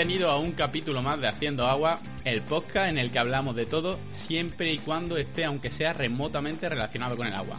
Bienvenido 0.00 0.30
a 0.30 0.38
un 0.38 0.52
capítulo 0.52 1.02
más 1.02 1.20
de 1.20 1.28
Haciendo 1.28 1.66
Agua, 1.66 2.00
el 2.24 2.40
podcast 2.40 2.88
en 2.88 2.96
el 2.96 3.10
que 3.10 3.18
hablamos 3.18 3.54
de 3.54 3.66
todo 3.66 3.98
siempre 4.12 4.72
y 4.72 4.78
cuando 4.78 5.18
esté, 5.18 5.44
aunque 5.44 5.70
sea 5.70 5.92
remotamente 5.92 6.70
relacionado 6.70 7.18
con 7.18 7.26
el 7.26 7.34
agua. 7.34 7.58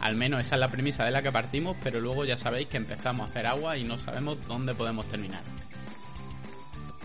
Al 0.00 0.16
menos 0.16 0.40
esa 0.40 0.56
es 0.56 0.60
la 0.60 0.66
premisa 0.66 1.04
de 1.04 1.12
la 1.12 1.22
que 1.22 1.30
partimos, 1.30 1.76
pero 1.84 2.00
luego 2.00 2.24
ya 2.24 2.36
sabéis 2.36 2.66
que 2.66 2.76
empezamos 2.76 3.28
a 3.28 3.30
hacer 3.30 3.46
agua 3.46 3.78
y 3.78 3.84
no 3.84 3.98
sabemos 3.98 4.36
dónde 4.48 4.74
podemos 4.74 5.06
terminar. 5.06 5.42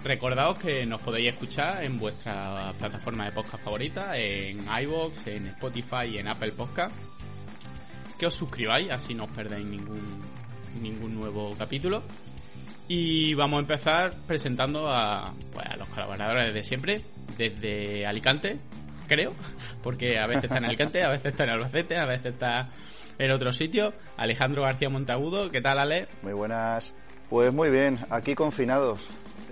Recordaos 0.04 0.58
que 0.58 0.84
nos 0.88 1.00
podéis 1.00 1.34
escuchar 1.34 1.84
en 1.84 2.00
vuestra 2.00 2.74
plataforma 2.80 3.26
de 3.26 3.34
podcast 3.34 3.64
favorita, 3.64 4.18
en 4.18 4.66
iVoox, 4.82 5.28
en 5.28 5.46
Spotify 5.46 6.08
y 6.12 6.18
en 6.18 6.28
Apple 6.28 6.54
Podcast. 6.54 6.96
Que 8.18 8.26
os 8.26 8.34
suscribáis, 8.34 8.90
así 8.90 9.14
no 9.14 9.26
os 9.26 9.30
perdéis 9.30 9.68
ningún, 9.68 10.22
ningún 10.82 11.14
nuevo 11.14 11.56
capítulo. 11.56 12.02
Y 12.94 13.36
vamos 13.36 13.56
a 13.56 13.62
empezar 13.62 14.12
presentando 14.28 14.90
a, 14.90 15.34
pues, 15.54 15.66
a 15.66 15.78
los 15.78 15.88
colaboradores 15.88 16.54
de 16.54 16.62
siempre, 16.62 17.00
desde 17.38 18.06
Alicante, 18.06 18.60
creo, 19.08 19.32
porque 19.82 20.20
a 20.20 20.28
veces 20.28 20.44
está 20.44 20.58
en 20.58 20.66
Alicante, 20.66 21.02
a 21.02 21.08
veces 21.08 21.28
está 21.28 21.46
en 21.46 21.52
Albacete, 21.52 21.96
a 21.96 22.04
veces 22.04 22.34
está 22.34 22.68
en 23.18 23.32
otro 23.32 23.54
sitio. 23.54 23.92
Alejandro 24.18 24.64
García 24.64 24.90
Montagudo, 24.90 25.50
¿qué 25.52 25.62
tal, 25.62 25.80
Ale? 25.80 26.10
Muy 26.22 26.34
buenas. 26.34 26.94
Pues 27.30 27.54
muy 27.54 27.70
bien, 27.70 27.98
aquí 28.10 28.36
confinados. 28.36 29.00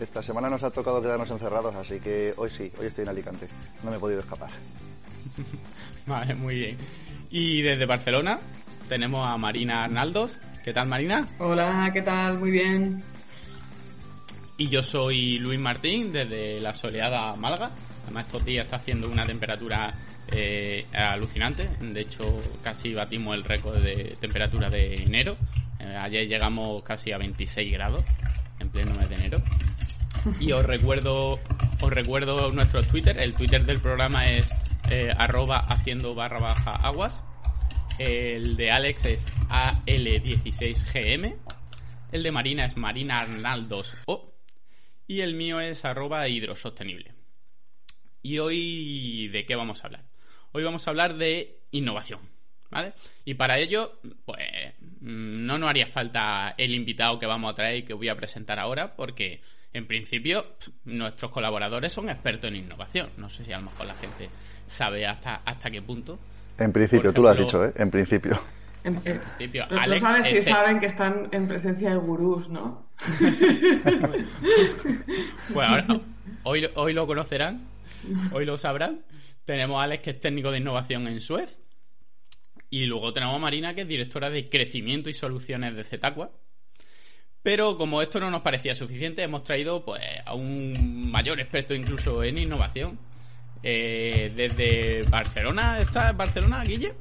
Esta 0.01 0.21
semana 0.21 0.49
nos 0.49 0.63
ha 0.63 0.71
tocado 0.71 1.01
quedarnos 1.01 1.31
encerrados, 1.31 1.73
así 1.75 2.01
que 2.01 2.33
hoy 2.35 2.49
sí, 2.49 2.69
hoy 2.77 2.87
estoy 2.87 3.03
en 3.03 3.09
Alicante. 3.09 3.47
No 3.85 3.91
me 3.91 3.95
he 3.95 3.99
podido 4.01 4.19
escapar. 4.19 4.49
vale, 6.05 6.35
muy 6.35 6.55
bien. 6.55 6.77
Y 7.29 7.61
desde 7.61 7.85
Barcelona 7.85 8.37
tenemos 8.89 9.25
a 9.25 9.37
Marina 9.37 9.85
Arnaldos. 9.85 10.37
¿Qué 10.61 10.73
tal, 10.73 10.89
Marina? 10.89 11.25
Hola, 11.37 11.89
¿qué 11.93 12.01
tal? 12.01 12.37
Muy 12.37 12.51
bien. 12.51 13.01
Y 14.59 14.67
yo 14.67 14.83
soy 14.83 15.39
Luis 15.39 15.57
Martín, 15.57 16.11
desde 16.11 16.59
la 16.59 16.75
soleada 16.75 17.33
Málaga. 17.37 17.71
Además, 18.03 18.25
estos 18.25 18.43
días 18.43 18.65
está 18.65 18.75
haciendo 18.75 19.09
una 19.09 19.25
temperatura 19.25 19.93
eh, 20.33 20.85
alucinante. 20.91 21.69
De 21.79 22.01
hecho, 22.01 22.43
casi 22.61 22.93
batimos 22.93 23.37
el 23.37 23.45
récord 23.45 23.81
de 23.81 24.17
temperatura 24.19 24.69
de 24.69 24.95
enero. 24.95 25.37
Eh, 25.79 25.95
ayer 25.95 26.27
llegamos 26.27 26.83
casi 26.83 27.13
a 27.13 27.17
26 27.17 27.71
grados 27.71 28.03
en 28.59 28.69
pleno 28.69 28.93
mes 28.95 29.07
de 29.07 29.15
enero. 29.15 29.41
Y 30.41 30.51
os 30.51 30.65
recuerdo, 30.65 31.39
os 31.79 31.89
recuerdo 31.89 32.51
nuestro 32.51 32.83
Twitter. 32.83 33.17
El 33.17 33.35
Twitter 33.35 33.65
del 33.65 33.79
programa 33.79 34.29
es 34.29 34.53
eh, 34.91 35.09
arroba 35.17 35.59
haciendo 35.59 36.15
barra 36.15 36.39
baja 36.39 36.71
aguas. 36.71 37.23
El 37.97 38.57
de 38.57 38.71
Alex 38.71 39.05
es 39.05 39.31
AL16GM. 39.47 41.37
El 42.11 42.23
de 42.23 42.31
Marina 42.33 42.65
es 42.65 42.75
Marina 42.75 43.21
Arnaldos-O. 43.21 44.28
Y 45.09 45.21
el 45.21 45.33
mío 45.33 45.59
es 45.59 45.85
arroba 45.85 46.27
hidrosostenible. 46.27 47.15
Y 48.21 48.37
hoy, 48.37 49.27
¿de 49.29 49.43
qué 49.43 49.55
vamos 49.55 49.83
a 49.83 49.87
hablar? 49.87 50.03
Hoy 50.51 50.63
vamos 50.63 50.85
a 50.85 50.91
hablar 50.91 51.17
de 51.17 51.61
innovación. 51.71 52.19
¿Vale? 52.69 52.93
Y 53.25 53.33
para 53.33 53.57
ello, 53.57 53.99
pues 54.23 54.39
no 55.01 55.57
nos 55.57 55.67
haría 55.67 55.87
falta 55.87 56.53
el 56.55 56.75
invitado 56.75 57.17
que 57.17 57.25
vamos 57.25 57.51
a 57.51 57.55
traer 57.55 57.77
y 57.77 57.83
que 57.83 57.95
voy 57.95 58.07
a 58.07 58.15
presentar 58.15 58.59
ahora, 58.59 58.95
porque 58.95 59.41
en 59.73 59.87
principio 59.87 60.45
nuestros 60.85 61.31
colaboradores 61.31 61.91
son 61.91 62.07
expertos 62.07 62.51
en 62.51 62.57
innovación. 62.57 63.09
No 63.17 63.31
sé 63.31 63.43
si 63.43 63.51
a 63.51 63.57
lo 63.57 63.65
mejor 63.65 63.87
la 63.87 63.95
gente 63.95 64.29
sabe 64.67 65.07
hasta, 65.07 65.37
hasta 65.37 65.71
qué 65.71 65.81
punto. 65.81 66.19
En 66.59 66.71
principio, 66.71 67.11
tú 67.11 67.23
lo 67.23 67.29
has 67.29 67.37
dicho, 67.39 67.65
¿eh? 67.65 67.73
En 67.77 67.89
principio. 67.89 68.39
En, 68.83 69.01
principio. 69.01 69.65
no 69.71 69.95
sabes 69.95 70.27
si 70.27 70.37
este 70.37 70.51
saben 70.51 70.79
que 70.79 70.85
están 70.85 71.29
en 71.31 71.47
presencia 71.47 71.89
de 71.89 71.97
gurús, 71.97 72.47
¿no? 72.47 72.88
bueno, 75.53 76.01
hoy, 76.43 76.69
hoy 76.75 76.93
lo 76.93 77.07
conocerán, 77.07 77.67
hoy 78.31 78.45
lo 78.45 78.57
sabrán. 78.57 79.01
Tenemos 79.45 79.79
a 79.79 79.83
Alex, 79.83 80.03
que 80.03 80.09
es 80.11 80.19
técnico 80.19 80.51
de 80.51 80.59
innovación 80.59 81.07
en 81.07 81.21
Suez. 81.21 81.59
Y 82.69 82.85
luego 82.85 83.13
tenemos 83.13 83.35
a 83.35 83.39
Marina, 83.39 83.73
que 83.73 83.81
es 83.81 83.87
directora 83.87 84.29
de 84.29 84.49
crecimiento 84.49 85.09
y 85.09 85.13
soluciones 85.13 85.75
de 85.75 85.83
Zetaqua. 85.83 86.31
Pero 87.41 87.77
como 87.77 88.01
esto 88.01 88.19
no 88.19 88.29
nos 88.29 88.41
parecía 88.41 88.75
suficiente, 88.75 89.23
hemos 89.23 89.43
traído 89.43 89.83
pues, 89.83 90.01
a 90.25 90.35
un 90.35 91.09
mayor 91.09 91.39
experto 91.39 91.73
incluso 91.73 92.23
en 92.23 92.37
innovación. 92.37 92.99
Eh, 93.63 94.31
desde 94.35 95.03
Barcelona, 95.09 95.79
¿está 95.79 96.11
Barcelona, 96.13 96.63
Guille? 96.63 96.93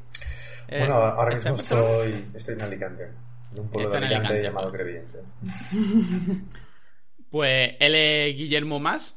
Eh, 0.68 0.80
bueno, 0.80 0.94
ahora 0.94 1.36
mismo 1.36 1.54
estoy, 1.54 2.24
estoy 2.34 2.54
en 2.54 2.62
Alicante, 2.62 3.08
en 3.52 3.60
un 3.60 3.70
pueblo 3.70 3.90
de 3.90 3.96
Alicante, 3.98 4.42
llamado 4.42 4.72
Creviente. 4.72 5.18
Pues 7.30 7.76
él 7.78 7.94
es 7.94 8.36
Guillermo 8.36 8.80
Más. 8.80 9.14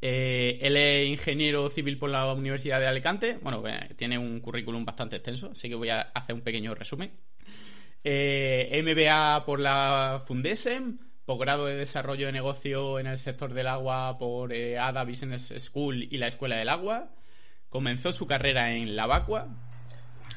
Eh, 0.00 0.58
él 0.62 0.76
es 0.76 1.08
ingeniero 1.08 1.70
civil 1.70 1.98
por 1.98 2.10
la 2.10 2.32
Universidad 2.32 2.80
de 2.80 2.86
Alicante. 2.86 3.38
Bueno, 3.40 3.62
tiene 3.96 4.18
un 4.18 4.40
currículum 4.40 4.84
bastante 4.84 5.16
extenso, 5.16 5.50
así 5.52 5.68
que 5.68 5.74
voy 5.74 5.90
a 5.90 6.00
hacer 6.00 6.34
un 6.34 6.42
pequeño 6.42 6.74
resumen. 6.74 7.12
Eh, 8.04 8.82
MBA 8.82 9.44
por 9.44 9.60
la 9.60 10.22
Fundesem, 10.26 10.98
posgrado 11.24 11.66
de 11.66 11.76
desarrollo 11.76 12.26
de 12.26 12.32
negocio 12.32 12.98
en 12.98 13.06
el 13.06 13.18
sector 13.18 13.52
del 13.52 13.66
agua 13.66 14.18
por 14.18 14.52
eh, 14.52 14.78
ADA 14.78 15.04
Business 15.04 15.52
School 15.58 16.04
y 16.04 16.16
la 16.16 16.28
Escuela 16.28 16.56
del 16.56 16.68
Agua. 16.68 17.10
Comenzó 17.68 18.12
su 18.12 18.26
carrera 18.26 18.72
en 18.72 18.96
la 18.96 19.06
Vacua. 19.06 19.67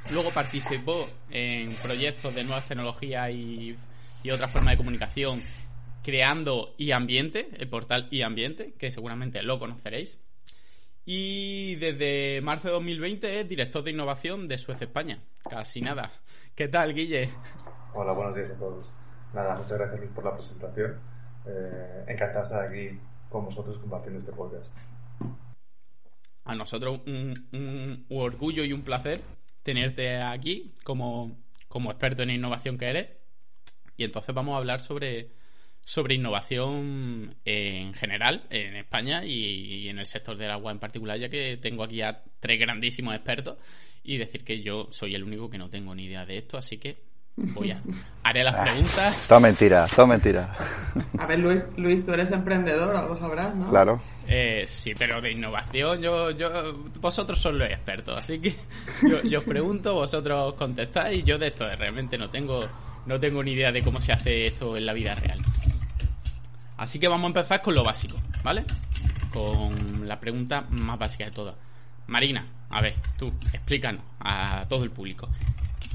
Luego 0.09 0.31
participó 0.31 1.07
en 1.29 1.73
proyectos 1.75 2.34
de 2.34 2.44
nuevas 2.44 2.67
tecnologías 2.67 3.29
y, 3.31 3.78
y 4.23 4.31
otras 4.31 4.51
formas 4.51 4.73
de 4.73 4.78
comunicación, 4.78 5.41
creando 6.03 6.73
iAmbiente, 6.78 7.50
el 7.57 7.69
portal 7.69 8.07
iAmbiente, 8.12 8.73
que 8.73 8.91
seguramente 8.91 9.44
lo 9.44 9.59
conoceréis. 9.59 10.19
Y 11.06 11.75
desde 11.75 12.41
marzo 12.41 12.67
de 12.67 12.73
2020 12.75 13.39
es 13.39 13.50
director 13.50 13.84
de 13.84 13.91
innovación 13.91 14.47
de 14.47 14.57
Suez 14.57 14.81
España. 14.81 15.19
Casi 15.50 15.81
nada. 15.81 16.12
¿Qué 16.56 16.68
tal, 16.68 16.94
Guille? 16.94 17.31
Hola, 17.94 18.12
buenos 18.12 18.35
días 18.35 18.51
a 18.51 18.56
todos. 18.56 18.85
Nada, 19.33 19.56
muchas 19.56 19.78
gracias 19.78 20.09
por 20.13 20.25
la 20.25 20.33
presentación. 20.35 21.00
Eh, 21.45 22.06
encantado 22.07 22.39
de 22.39 22.44
estar 22.44 22.63
aquí 22.66 23.00
con 23.29 23.45
vosotros 23.45 23.79
compartiendo 23.79 24.19
este 24.19 24.31
podcast. 24.31 24.72
A 26.44 26.56
nosotros 26.56 27.01
un, 27.06 28.06
orgullo 28.09 28.63
y 28.63 28.73
un 28.73 28.83
placer 28.83 29.22
tenerte 29.64 30.18
aquí 30.18 30.74
como, 30.84 31.38
como 31.68 31.92
experto 31.92 32.24
en 32.24 32.32
innovación 32.32 32.78
que 32.78 32.90
eres. 32.90 33.10
Y 33.98 34.04
entonces 34.04 34.34
vamos 34.34 34.56
a 34.56 34.58
hablar 34.58 34.82
sobre, 34.82 35.32
sobre 35.82 36.16
innovación 36.16 37.36
en 37.46 37.94
general 37.94 38.48
en 38.50 38.76
España 38.76 39.24
y, 39.26 39.88
en 39.88 40.00
el 40.00 40.06
sector 40.06 40.38
del 40.38 40.52
agua 40.52 40.72
en 40.72 40.80
particular, 40.80 41.20
ya 41.20 41.30
que 41.30 41.58
tengo 41.58 41.84
aquí 41.84 42.02
a 42.02 42.24
tres 42.40 42.60
grandísimos 42.60 43.16
expertos 43.16 43.58
y 44.04 44.18
decir 44.18 44.44
que 44.44 44.62
yo 44.62 44.88
soy 44.92 45.16
el 45.16 45.24
único 45.24 45.50
que 45.50 45.58
no 45.58 45.70
tengo 45.70 45.94
ni 45.94 46.06
idea 46.06 46.26
de 46.26 46.38
esto, 46.38 46.58
así 46.58 46.78
que 46.78 47.11
voy 47.36 47.72
a 47.72 47.81
haré 48.24 48.44
las 48.44 48.56
ah, 48.56 48.64
preguntas. 48.64 49.25
todo 49.28 49.40
mentira, 49.40 49.88
todo 49.96 50.08
mentira. 50.08 50.56
A 51.18 51.25
ver, 51.25 51.40
Luis, 51.40 51.68
Luis, 51.78 52.06
tú 52.06 52.14
eres 52.14 52.31
emprendedor, 52.31 52.96
algo 52.96 53.18
sabrás, 53.18 53.56
¿no? 53.56 53.68
Claro. 53.68 54.00
Eh, 54.28 54.66
sí, 54.68 54.94
pero 54.97 55.22
de 55.22 55.31
innovación 55.31 56.02
yo, 56.02 56.31
yo, 56.31 56.50
vosotros 57.00 57.40
sois 57.40 57.56
los 57.56 57.69
expertos, 57.69 58.18
así 58.18 58.40
que 58.40 58.56
yo, 59.09 59.22
yo 59.24 59.40
os 59.40 59.46
pregunto, 59.46 59.94
vosotros 59.96 60.53
contestáis 60.56 61.19
y 61.19 61.24
yo 61.24 61.38
de 61.38 61.47
esto 61.47 61.68
realmente 61.75 62.18
no 62.18 62.30
tengo, 62.30 62.59
no 63.06 63.19
tengo 63.19 63.44
ni 63.44 63.53
idea 63.53 63.72
de 63.72 63.84
cómo 63.84 64.00
se 64.00 64.13
hace 64.13 64.46
esto 64.46 64.78
en 64.78 64.86
la 64.86 64.94
vida 64.94 65.16
real. 65.16 65.42
Así 66.78 67.00
que 67.00 67.08
vamos 67.08 67.25
a 67.25 67.28
empezar 67.28 67.62
con 67.62 67.75
lo 67.75 67.84
básico, 67.84 68.18
¿vale? 68.44 68.66
Con 69.31 70.08
la 70.08 70.19
pregunta 70.19 70.66
más 70.69 70.98
básica 70.98 71.25
de 71.25 71.31
todas. 71.31 71.56
Marina, 72.08 72.46
a 72.69 72.81
ver, 72.81 72.95
tú, 73.18 73.31
explícanos 73.54 74.04
a 74.19 74.66
todo 74.68 74.83
el 74.83 74.92
público. 74.92 75.30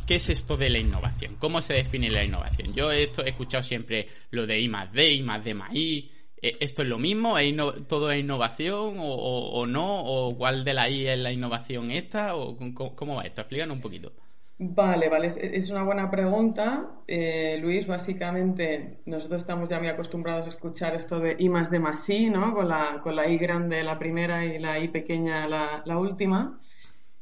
¿Qué 0.07 0.17
es 0.17 0.31
esto 0.31 0.57
de 0.57 0.71
la 0.71 0.79
innovación? 0.79 1.35
¿Cómo 1.41 1.61
se 1.61 1.75
define 1.75 2.11
la 2.11 2.25
innovación? 2.25 2.73
Yo 2.75 2.93
esto 2.93 3.25
he 3.25 3.31
escuchado 3.31 3.65
siempre 3.65 4.07
lo 4.31 4.47
de 4.47 4.61
I 4.61 4.69
más 4.69 4.93
D, 4.93 5.13
I 5.13 5.23
más 5.23 5.45
D 5.45 5.53
más 5.53 5.75
I. 5.75 6.13
¿E-, 6.41 6.57
¿Esto 6.61 6.83
es 6.83 6.89
lo 6.89 6.99
mismo? 6.99 7.39
¿Es 7.39 7.55
¿Todo 7.89 8.13
es 8.13 8.21
innovación 8.21 8.97
o, 8.99 9.67
no? 9.67 10.05
¿O 10.05 10.37
cuál 10.37 10.65
de 10.65 10.75
la 10.75 10.89
I 10.89 11.09
es 11.09 11.19
la 11.19 11.33
innovación 11.33 11.91
esta? 11.91 12.37
¿O 12.37 12.57
cómo, 12.95 13.17
va 13.17 13.25
esto? 13.25 13.41
Explícanos 13.41 13.77
un 13.77 13.83
poquito. 13.83 14.13
Vale, 14.59 15.11
vale, 15.11 15.27
es 15.27 15.71
una 15.71 15.83
buena 15.83 16.11
pregunta. 16.11 17.03
Eh, 17.07 17.59
Luis, 17.61 17.87
básicamente 17.87 19.01
nosotros 19.05 19.43
estamos 19.43 19.69
ya 19.69 19.79
muy 19.81 19.89
acostumbrados 19.89 20.47
a 20.47 20.49
escuchar 20.49 20.95
esto 20.95 21.19
de 21.19 21.37
I 21.39 21.49
más 21.49 21.71
D 21.71 21.79
más 21.79 22.09
I, 22.09 22.31
¿no? 22.31 22.55
Con 22.55 22.69
la, 22.69 23.29
I 23.29 23.37
grande 23.39 23.83
la 23.83 23.99
primera 23.99 24.47
y 24.47 24.59
la 24.59 24.79
I 24.79 24.89
pequeña 24.89 25.49
la 25.49 25.99
última. 25.99 26.61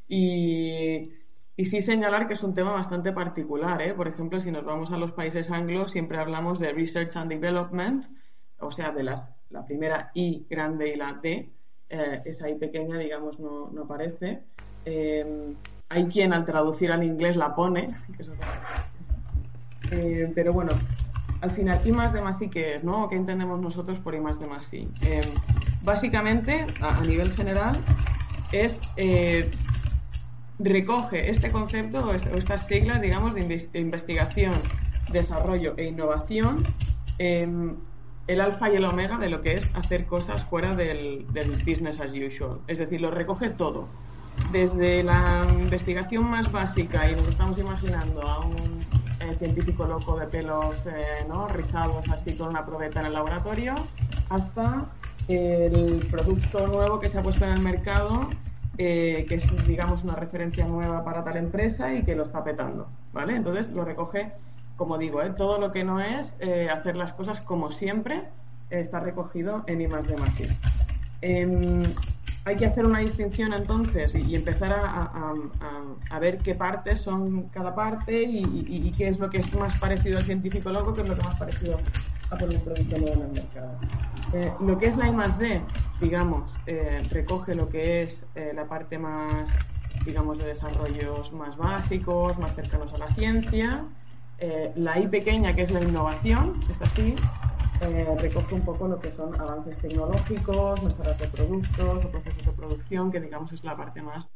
Y 0.06 1.11
y 1.56 1.64
sí 1.66 1.80
señalar 1.80 2.26
que 2.26 2.34
es 2.34 2.42
un 2.42 2.54
tema 2.54 2.72
bastante 2.72 3.12
particular. 3.12 3.80
¿eh? 3.82 3.94
Por 3.94 4.08
ejemplo, 4.08 4.40
si 4.40 4.50
nos 4.50 4.64
vamos 4.64 4.92
a 4.92 4.96
los 4.96 5.12
países 5.12 5.50
anglos, 5.50 5.90
siempre 5.92 6.18
hablamos 6.18 6.58
de 6.58 6.72
Research 6.72 7.16
and 7.16 7.30
Development, 7.30 8.06
o 8.58 8.70
sea, 8.70 8.90
de 8.90 9.02
las, 9.02 9.28
la 9.50 9.64
primera 9.64 10.10
I 10.14 10.46
grande 10.48 10.92
y 10.92 10.96
la 10.96 11.14
D. 11.14 11.50
Eh, 11.88 12.22
esa 12.24 12.48
I 12.48 12.56
pequeña, 12.56 12.98
digamos, 12.98 13.38
no, 13.38 13.70
no 13.70 13.82
aparece. 13.82 14.42
Eh, 14.84 15.54
hay 15.88 16.06
quien 16.06 16.32
al 16.32 16.44
traducir 16.44 16.90
al 16.90 17.04
inglés 17.04 17.36
la 17.36 17.54
pone, 17.54 17.88
eh, 19.90 20.32
pero 20.34 20.52
bueno, 20.52 20.72
al 21.40 21.50
final, 21.50 21.86
I 21.86 21.92
más 21.92 22.12
de 22.12 22.20
más 22.20 22.40
I, 22.40 22.48
¿qué 22.48 22.76
es? 22.76 22.84
¿no? 22.84 23.08
¿Qué 23.08 23.16
entendemos 23.16 23.60
nosotros 23.60 24.00
por 24.00 24.14
I 24.14 24.20
más 24.20 24.40
de 24.40 24.46
más 24.46 24.72
I? 24.72 24.88
Em, 25.02 25.22
básicamente, 25.82 26.66
a, 26.80 27.00
nivel 27.02 27.30
general, 27.32 27.76
es 28.50 28.80
eh, 28.96 29.50
recoge 30.58 31.30
este 31.30 31.50
concepto 31.50 32.06
o, 32.06 32.12
estas 32.12 32.66
siglas, 32.66 33.00
digamos, 33.00 33.34
de 33.34 33.68
investigación, 33.74 34.54
desarrollo 35.12 35.74
e 35.76 35.84
innovación, 35.84 36.66
em, 37.18 37.76
el 38.26 38.40
alfa 38.40 38.70
y 38.70 38.76
el 38.76 38.84
omega 38.84 39.18
de 39.18 39.28
lo 39.28 39.42
que 39.42 39.54
es 39.54 39.70
hacer 39.74 40.06
cosas 40.06 40.44
fuera 40.44 40.74
del, 40.74 41.26
business 41.66 42.00
as 42.00 42.12
usual. 42.12 42.60
Es 42.68 42.78
decir, 42.78 43.00
lo 43.00 43.10
recoge 43.10 43.50
todo 43.50 43.88
desde 44.50 45.04
la 45.04 45.46
investigación 45.48 46.24
más 46.24 46.50
básica, 46.50 47.08
y 47.08 47.14
nos 47.14 47.28
estamos 47.28 47.56
imaginando 47.58 48.22
a 48.22 48.44
un 48.44 48.84
eh, 49.20 49.36
científico 49.38 49.84
loco 49.86 50.18
de 50.18 50.26
pelos 50.26 50.86
eh, 50.86 51.24
¿no? 51.28 51.46
rizados 51.46 52.08
así 52.08 52.34
con 52.34 52.48
una 52.48 52.66
probeta 52.66 53.00
en 53.00 53.06
el 53.06 53.12
laboratorio, 53.12 53.74
hasta 54.30 54.86
el 55.28 56.06
producto 56.10 56.66
nuevo 56.66 56.98
que 56.98 57.08
se 57.08 57.18
ha 57.18 57.22
puesto 57.22 57.44
en 57.44 57.52
el 57.52 57.60
mercado, 57.60 58.28
eh, 58.79 59.26
que 59.29 59.37
es, 59.37 59.67
digamos, 59.67 60.05
una 60.05 60.17
referencia 60.17 60.67
nueva 60.67 61.05
para 61.05 61.25
tal 61.25 61.37
empresa 61.37 61.93
y 61.93 62.03
que 62.03 62.15
lo 62.15 62.25
está 62.25 62.43
petando, 62.44 62.88
¿vale? 63.12 63.37
Entonces 63.37 63.71
lo 63.71 63.85
recoge, 63.85 64.32
como 64.76 64.99
digo, 64.99 65.21
todo 65.37 65.59
lo 65.59 65.71
que 65.71 65.85
no 65.85 66.00
es 66.00 66.37
hacer 66.73 66.97
las 66.97 67.12
cosas 67.12 67.41
como 67.41 67.71
siempre, 67.71 68.23
está 68.71 69.00
recogido 69.00 69.65
en 69.67 69.81
I 69.81 69.88
más 69.88 70.06
hay 72.47 72.56
que 72.56 72.67
hacer 72.67 72.85
una 72.85 72.99
distinción 72.99 73.55
entonces 73.55 74.15
y, 74.15 74.35
empezar 74.35 74.73
a, 74.73 76.19
ver 76.21 76.38
qué 76.38 76.55
partes 76.55 77.00
son 77.00 77.49
cada 77.49 77.75
parte 77.75 78.23
y, 78.23 78.93
qué 78.97 79.09
es 79.09 79.19
lo 79.19 79.31
que 79.31 79.38
es 79.38 79.53
más 79.55 79.75
parecido 79.76 80.19
al 80.19 80.25
científico 80.25 80.71
loco, 80.71 80.94
qué 80.94 81.03
es 81.03 81.09
lo 81.09 81.17
que 81.17 81.23
más 81.23 81.38
parecido 81.38 81.79
a 82.31 82.38
poner 82.38 82.56
un 82.59 82.65
producto 82.65 82.99
nuevo 82.99 83.15
en 83.15 83.23
el 83.23 83.32
mercado. 83.32 83.79
Eh, 84.32 84.53
lo 84.61 84.79
que 84.79 84.87
es 84.87 84.97
la 84.97 85.09
I 85.09 85.12
más 85.12 85.38
D, 85.38 85.62
digamos, 86.00 86.55
eh, 86.67 87.03
recoge 87.11 87.55
lo 87.55 87.69
que 87.69 88.03
es 88.03 88.26
eh, 88.35 88.53
la 88.55 88.67
parte 88.67 88.99
más, 88.99 89.62
digamos, 90.05 90.38
de 90.38 90.47
desarrollos 90.47 91.32
más 91.32 91.56
básicos, 91.56 92.38
más 92.38 92.55
cercanos 92.55 92.93
a 92.94 92.99
la 92.99 93.09
ciencia. 93.11 93.85
la 94.76 94.99
I 94.99 95.09
pequeña, 95.09 95.55
que 95.55 95.62
es 95.62 95.71
la 95.71 95.81
innovación, 95.81 96.67
esta 96.69 96.87
sí, 96.87 97.15
recoge 98.19 98.55
un 98.55 98.65
poco 98.65 98.88
lo 98.88 98.99
que 98.99 99.11
son 99.12 99.41
avances 99.41 99.79
tecnológicos, 99.81 100.82
mejoras 100.82 101.19
de 101.19 101.29
productos 101.29 102.05
o 102.05 102.11
procesos 102.11 102.44
de 102.44 102.53
producción, 102.53 103.11
que 103.11 103.21
digamos 103.21 103.53
es 103.53 103.62
la 103.62 103.76
parte 103.76 104.03
más 104.03 104.29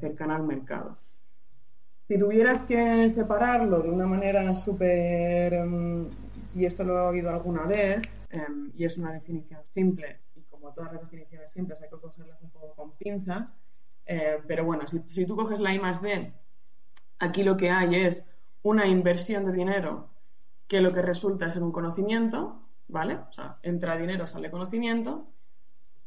cercana 0.00 0.36
al 0.36 0.44
mercado. 0.44 0.96
Si 2.10 2.18
tuvieras 2.18 2.62
que 2.62 3.08
separarlo 3.10 3.82
de 3.82 3.90
una 3.90 4.06
manera 4.06 4.52
súper, 4.54 5.54
em, 5.54 6.08
y 6.54 6.64
esto 6.64 6.84
lo 6.84 6.98
he 6.98 7.00
oído 7.00 7.30
alguna 7.30 7.64
vez, 7.64 8.02
em, 8.30 8.70
y 8.74 8.84
es 8.84 8.96
una 8.98 9.12
definición 9.12 9.60
simple, 9.68 10.20
y 10.34 10.42
como 10.42 10.72
todas 10.72 10.92
las 10.92 11.02
definiciones 11.02 11.52
simples 11.52 11.80
hay 11.80 11.88
que 11.88 11.96
cogerlas 11.96 12.40
un 12.42 12.50
poco 12.50 12.74
con 12.74 12.92
pinzas, 12.92 13.54
eh, 14.06 14.38
pero 14.46 14.64
bueno, 14.64 14.86
si, 14.86 15.00
si 15.06 15.26
tú 15.26 15.36
coges 15.36 15.60
la 15.60 15.72
I 15.74 15.78
más 15.78 16.02
D, 16.02 16.32
aquí 17.18 17.42
lo 17.42 17.56
que 17.56 17.70
hay 17.70 17.94
es 17.94 18.26
una 18.62 18.86
inversión 18.86 19.44
de 19.46 19.52
dinero 19.52 20.10
que 20.66 20.80
lo 20.80 20.92
que 20.92 21.02
resulta 21.02 21.46
es 21.46 21.56
en 21.56 21.62
un 21.62 21.72
conocimiento, 21.72 22.62
¿vale? 22.88 23.14
O 23.14 23.32
sea, 23.32 23.58
entra 23.62 23.96
dinero, 23.96 24.26
sale 24.26 24.50
conocimiento, 24.50 25.26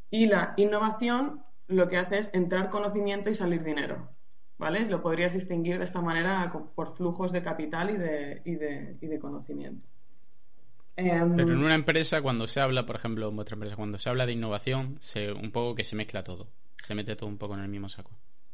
y 0.10 0.28
la 0.28 0.54
innovación 0.58 1.44
lo 1.68 1.88
que 1.88 1.98
hace 1.98 2.20
es 2.20 2.34
entrar 2.34 2.70
conocimiento 2.70 3.30
y 3.30 3.36
salir 3.36 3.64
dinero, 3.64 4.10
¿vale? 4.58 4.86
Lo 4.86 5.02
podrías 5.02 5.34
distinguir 5.34 5.80
de 5.80 5.86
esta 5.86 6.02
manera 6.02 6.52
por 6.76 6.96
flujos 6.96 7.32
de 7.32 7.42
capital 7.42 7.90
y 7.90 7.98
de, 7.98 8.42
y 8.46 8.56
de, 8.56 8.98
y 9.02 9.08
de 9.08 9.20
conocimiento. 9.20 9.93
Em, 10.96 11.36
Pero 11.36 11.54
en 11.54 11.64
una 11.64 11.76
empresa, 11.76 12.22
cuando 12.22 12.48
se 12.48 12.60
habla, 12.60 12.86
por 12.86 12.96
ejemplo, 12.96 13.30
en 13.30 13.40
otra 13.40 13.56
empresa, 13.56 13.76
cuando 13.76 13.98
se 13.98 14.10
habla 14.10 14.26
de 14.26 14.34
innovación, 14.34 14.98
se, 15.00 15.32
un 15.32 15.52
poco 15.52 15.76
que 15.76 15.84
se 15.84 15.96
mezcla 15.96 16.24
todo, 16.24 16.48
se 16.84 16.94
mete 16.94 17.16
todo 17.16 17.30
un 17.30 17.38
poco 17.38 17.56
en 17.56 17.62
el 17.62 17.70
mismo 17.70 17.90
saco. 17.90 18.12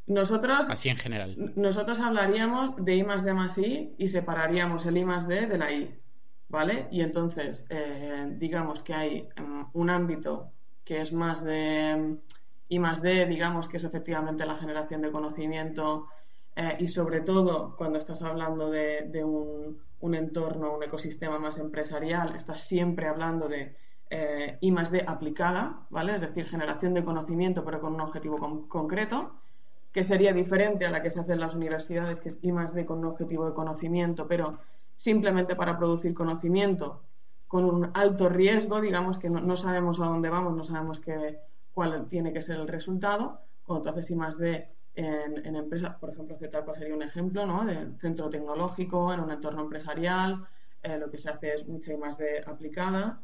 Nosotros, 0.07 0.69
Así 0.69 0.89
en 0.89 0.97
general. 0.97 1.53
Nosotros 1.55 1.99
hablaríamos 1.99 2.83
de 2.83 2.95
I 2.95 3.03
más 3.03 3.23
D 3.23 3.33
más 3.33 3.57
I 3.57 3.93
y 3.97 4.07
separaríamos 4.07 4.85
el 4.85 4.97
I 4.97 5.05
más 5.05 5.27
D 5.27 5.45
de 5.45 5.57
la 5.57 5.71
I, 5.71 5.99
¿vale? 6.47 6.87
Y 6.91 7.01
entonces, 7.01 7.67
eh, 7.69 8.25
digamos 8.37 8.81
que 8.81 8.93
hay 8.93 9.29
em, 9.35 9.67
un 9.73 9.89
ámbito 9.89 10.51
que 10.83 11.01
es 11.01 11.13
más 11.13 11.43
de 11.43 11.89
em, 11.89 12.19
I 12.69 12.79
más 12.79 13.01
D, 13.01 13.27
digamos 13.27 13.67
que 13.67 13.77
es 13.77 13.83
efectivamente 13.83 14.45
la 14.45 14.55
generación 14.55 15.01
de 15.01 15.11
conocimiento 15.11 16.07
eh, 16.55 16.77
y 16.79 16.87
sobre 16.87 17.21
todo 17.21 17.75
cuando 17.77 17.99
estás 17.99 18.21
hablando 18.21 18.69
de, 18.69 19.23
un, 19.23 19.79
un, 20.01 20.15
entorno, 20.15 20.75
un 20.75 20.83
ecosistema 20.83 21.39
más 21.39 21.57
empresarial, 21.57 22.35
estás 22.35 22.61
siempre 22.61 23.07
hablando 23.07 23.47
de 23.47 23.75
eh, 24.09 24.57
I 24.61 24.71
más 24.71 24.91
D 24.91 25.03
aplicada, 25.05 25.85
¿vale? 25.89 26.15
Es 26.15 26.21
decir, 26.21 26.45
generación 26.45 26.93
de 26.93 27.03
conocimiento 27.03 27.63
pero 27.63 27.79
con 27.79 27.93
un 27.93 28.01
objetivo 28.01 28.67
concreto 28.67 29.35
que 29.91 30.03
sería 30.03 30.33
diferente 30.33 30.85
a 30.85 30.91
la 30.91 31.01
que 31.01 31.09
se 31.09 31.19
hace 31.19 31.33
en 31.33 31.39
las 31.39 31.55
universidades, 31.55 32.19
que 32.19 32.29
es 32.29 32.39
I 32.41 32.51
más 32.51 32.73
D 32.73 32.85
con 32.85 32.99
un 32.99 33.05
objetivo 33.05 33.45
de 33.45 33.53
conocimiento, 33.53 34.27
pero 34.27 34.59
simplemente 34.95 35.55
para 35.55 35.77
producir 35.77 36.13
conocimiento, 36.13 37.01
con 37.47 37.65
un 37.65 37.89
alto 37.95 38.29
riesgo, 38.29 38.79
digamos 38.79 39.17
que 39.17 39.29
no, 39.29 39.57
sabemos 39.57 39.99
a 39.99 40.05
dónde 40.05 40.29
vamos, 40.29 40.55
no 40.55 40.63
sabemos 40.63 41.01
cuál 41.73 42.07
tiene 42.07 42.31
que 42.31 42.41
ser 42.41 42.57
el 42.57 42.67
resultado. 42.67 43.41
Cuando 43.63 43.81
tú 43.81 43.89
haces 43.89 44.11
I 44.11 44.15
más 44.15 44.37
D 44.37 44.69
en, 44.99 45.45
en 45.45 45.55
empresas, 45.55 45.95
por 45.95 46.09
ejemplo, 46.11 46.37
Z 46.37 46.75
sería 46.75 46.95
un 46.95 47.03
ejemplo 47.03 47.45
¿no? 47.45 47.65
de 47.65 47.87
centro 47.99 48.29
tecnológico, 48.29 49.13
en 49.13 49.19
un 49.21 49.31
entorno 49.31 49.61
empresarial, 49.61 50.45
eh, 50.83 50.97
lo 50.97 51.09
que 51.09 51.17
se 51.17 51.29
hace 51.29 51.53
es 51.53 51.67
mucha 51.67 51.95
más 51.97 52.17
D 52.17 52.43
aplicada 52.45 53.21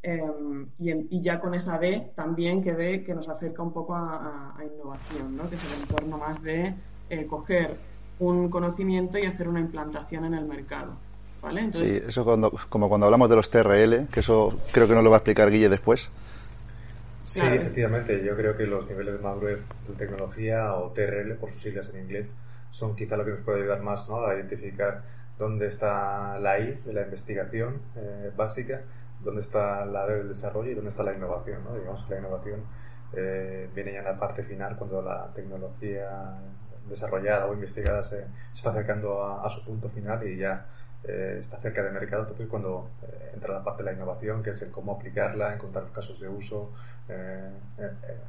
Em, 0.00 0.68
y, 0.78 1.20
ya 1.20 1.40
con 1.40 1.54
esa 1.54 1.76
D 1.76 2.12
también 2.14 2.62
que 2.62 2.72
ve 2.72 3.02
que 3.02 3.14
nos 3.14 3.28
acerca 3.28 3.62
un 3.62 3.72
poco 3.72 3.96
a, 3.96 4.54
innovación, 4.62 5.36
¿no? 5.36 5.48
que 5.50 5.56
es 5.56 5.64
el 5.64 5.82
entorno 5.82 6.18
más 6.18 6.40
de 6.40 6.74
eh, 7.10 7.26
coger 7.26 7.76
un 8.20 8.48
conocimiento 8.48 9.18
y 9.18 9.26
hacer 9.26 9.48
una 9.48 9.58
implantación 9.58 10.24
en 10.24 10.34
el 10.34 10.44
mercado. 10.44 10.92
¿vale? 11.42 11.62
Entonces, 11.62 11.92
sí, 11.94 12.02
eso 12.06 12.24
cuando, 12.24 12.52
como 12.68 12.88
cuando 12.88 13.06
hablamos 13.06 13.28
de 13.28 13.36
los 13.36 13.50
TRL, 13.50 14.06
que 14.06 14.20
eso 14.20 14.56
creo 14.72 14.86
que 14.86 14.94
nos 14.94 15.02
lo 15.02 15.10
va 15.10 15.16
a 15.16 15.18
explicar 15.18 15.50
Guille 15.50 15.68
después. 15.68 16.08
Sí, 17.28 17.40
efectivamente, 17.40 18.24
yo 18.24 18.36
creo 18.36 18.56
que 18.56 18.66
los 18.66 18.88
niveles 18.88 19.14
de 19.14 19.20
madurez 19.20 19.60
de 19.86 19.94
tecnología 19.94 20.74
o 20.74 20.92
TRL, 20.92 21.34
por 21.34 21.50
sus 21.50 21.62
siglas 21.62 21.88
en 21.90 22.00
inglés, 22.00 22.32
son 22.70 22.96
quizá 22.96 23.16
lo 23.16 23.24
que 23.24 23.32
nos 23.32 23.40
puede 23.42 23.60
ayudar 23.60 23.82
más 23.82 24.08
¿no? 24.08 24.26
a 24.26 24.34
identificar 24.34 25.02
dónde 25.38 25.66
está 25.68 26.38
la 26.38 26.58
I 26.58 26.80
de 26.84 26.92
la 26.92 27.02
investigación 27.02 27.80
eh, 27.96 28.30
básica 28.36 28.82
dónde 29.20 29.40
está 29.40 29.84
la 29.84 30.06
del 30.06 30.28
desarrollo 30.28 30.70
y 30.70 30.74
dónde 30.74 30.90
está 30.90 31.02
la 31.02 31.12
innovación. 31.12 31.64
¿no? 31.64 31.74
Digamos 31.74 32.04
que 32.04 32.14
la 32.14 32.20
innovación 32.20 32.60
eh, 33.14 33.68
viene 33.74 33.92
ya 33.92 33.98
en 34.00 34.04
la 34.04 34.18
parte 34.18 34.42
final 34.42 34.76
cuando 34.76 35.02
la 35.02 35.32
tecnología 35.34 36.34
desarrollada 36.88 37.46
o 37.46 37.54
investigada 37.54 38.02
se, 38.04 38.24
está 38.54 38.70
acercando 38.70 39.24
a, 39.24 39.48
su 39.50 39.64
punto 39.64 39.88
final 39.88 40.26
y 40.26 40.36
ya 40.36 40.66
eh, 41.04 41.38
está 41.40 41.58
cerca 41.58 41.82
del 41.82 41.92
mercado. 41.92 42.22
Entonces, 42.22 42.48
cuando 42.48 42.90
eh, 43.02 43.32
entra 43.34 43.54
la 43.54 43.64
parte 43.64 43.82
de 43.82 43.90
la 43.90 43.96
innovación, 43.96 44.42
que 44.42 44.50
es 44.50 44.62
el 44.62 44.70
cómo 44.70 44.92
aplicarla, 44.92 45.54
encontrar 45.54 45.90
casos 45.92 46.20
de 46.20 46.28
uso, 46.28 46.72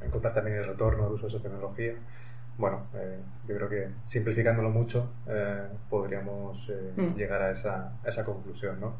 encontrar 0.02 0.32
también 0.32 0.56
el 0.56 0.64
retorno 0.64 1.04
del 1.04 1.12
uso 1.12 1.26
de 1.26 1.36
esa 1.36 1.42
tecnología. 1.42 1.94
Bueno, 2.56 2.86
yo 3.46 3.56
creo 3.56 3.68
que 3.68 3.88
simplificándolo 4.06 4.70
mucho 4.70 5.10
podríamos 5.90 6.70
mm. 6.96 7.14
llegar 7.14 7.42
a 7.42 7.50
esa, 7.50 7.92
a 8.02 8.08
esa 8.08 8.24
conclusión, 8.24 8.80
¿no? 8.80 8.94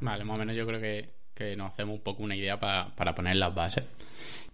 Vale, 0.00 0.24
más 0.24 0.38
o 0.38 0.40
menos 0.40 0.56
yo 0.56 0.66
creo 0.66 0.80
que, 0.80 1.56
nos 1.56 1.72
hacemos 1.72 1.96
un 1.96 2.02
poco 2.02 2.22
una 2.22 2.36
idea 2.36 2.58
para 2.58 3.14
poner 3.14 3.36
las 3.36 3.54
bases. 3.54 3.84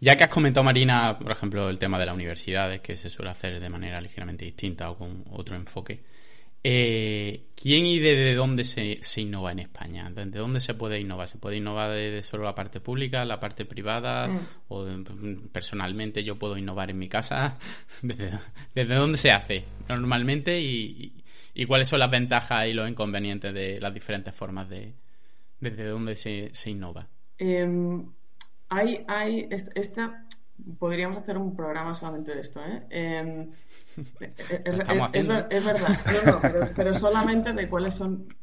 Ya 0.00 0.16
que 0.16 0.24
has 0.24 0.30
comentado, 0.30 0.64
Marina, 0.64 1.18
por 1.18 1.32
ejemplo, 1.32 1.68
el 1.68 1.78
tema 1.78 1.98
de 1.98 2.06
las 2.06 2.14
universidades, 2.14 2.80
que 2.80 2.94
se 2.96 3.10
suele 3.10 3.30
hacer 3.30 3.58
de 3.58 3.68
manera 3.68 4.00
ligeramente 4.00 4.44
distinta 4.44 4.90
o 4.90 4.96
con 4.96 5.24
otro 5.30 5.56
enfoque, 5.56 6.04
eh, 6.64 7.46
¿quién 7.54 7.86
y 7.86 7.98
desde 7.98 8.34
dónde 8.34 8.64
se, 8.64 8.98
se, 9.02 9.20
innova 9.20 9.52
en 9.52 9.60
España? 9.60 10.10
¿Desde 10.10 10.38
dónde 10.38 10.60
se 10.60 10.74
puede 10.74 11.00
innovar? 11.00 11.28
¿Se 11.28 11.38
puede 11.38 11.56
innovar 11.56 11.92
desde 11.92 12.22
solo 12.22 12.44
la 12.44 12.54
parte 12.54 12.80
pública, 12.80 13.24
la 13.24 13.40
parte 13.40 13.64
privada? 13.64 14.28
Mm. 14.28 14.40
¿O 14.68 14.86
personalmente 15.52 16.24
yo 16.24 16.38
puedo 16.38 16.56
innovar 16.56 16.90
en 16.90 16.98
mi 16.98 17.08
casa? 17.08 17.58
¿Desde, 18.02 18.94
dónde 18.94 19.16
se 19.16 19.30
hace 19.30 19.64
normalmente? 19.88 20.60
Y, 20.60 21.24
y, 21.54 21.66
cuáles 21.66 21.88
son 21.88 22.00
las 22.00 22.10
ventajas 22.10 22.66
y 22.66 22.72
los 22.72 22.88
inconvenientes 22.88 23.54
de 23.54 23.80
las 23.80 23.94
diferentes 23.94 24.34
formas 24.34 24.68
de, 24.68 24.94
¿Desde 25.60 25.86
dónde 25.86 26.14
se, 26.14 26.50
se 26.52 26.70
innova? 26.70 27.08
Em, 27.36 28.06
hay, 28.68 29.04
hay, 29.08 29.48
esta, 29.50 30.24
podríamos 30.78 31.18
hacer 31.18 31.36
un 31.36 31.56
programa 31.56 31.94
solamente 31.94 32.34
de 32.34 32.40
esto, 32.40 32.60
¿eh? 32.64 33.48
Es, 34.64 35.64
verdad, 35.64 35.98
pero, 36.76 36.94
solamente 36.94 37.52
de 37.52 37.68
cuáles 37.68 37.94
son, 37.94 38.34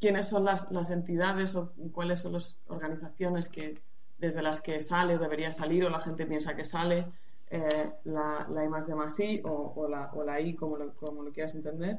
quiénes 0.00 0.28
son 0.28 0.44
las, 0.44 0.70
las 0.70 0.90
entidades 0.90 1.54
o 1.54 1.72
cuáles 1.92 2.20
son 2.20 2.32
las 2.32 2.56
organizaciones 2.66 3.48
que 3.48 3.80
desde 4.18 4.42
las 4.42 4.60
que 4.60 4.80
sale 4.80 5.16
o 5.16 5.18
debería 5.18 5.50
salir 5.50 5.84
o 5.84 5.90
la 5.90 6.00
gente 6.00 6.26
piensa 6.26 6.54
que 6.56 6.64
sale 6.64 7.06
eh, 7.50 7.90
la, 8.04 8.46
la 8.48 8.64
I 8.64 8.68
más 8.68 8.86
de 8.86 8.94
más 8.94 9.18
I 9.20 9.42
o, 9.44 9.72
o, 9.76 9.88
la, 9.88 10.10
o 10.14 10.24
la 10.24 10.40
I 10.40 10.54
como 10.54 10.76
lo, 10.76 10.94
como 10.94 11.22
lo 11.22 11.32
quieras 11.32 11.54
entender. 11.54 11.98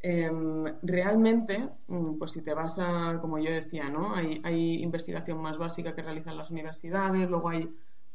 Em, 0.00 0.64
realmente, 0.82 1.68
mm, 1.88 2.18
pues 2.18 2.30
si 2.30 2.40
te 2.42 2.54
vas 2.54 2.78
a, 2.78 3.18
como 3.20 3.38
yo 3.38 3.50
decía, 3.50 3.88
¿no? 3.88 4.14
Hay, 4.14 4.40
hay, 4.44 4.80
investigación 4.82 5.42
más 5.42 5.58
básica 5.58 5.94
que 5.94 6.02
realizan 6.02 6.36
las 6.36 6.50
universidades, 6.50 7.28
luego 7.28 7.48
hay 7.48 7.68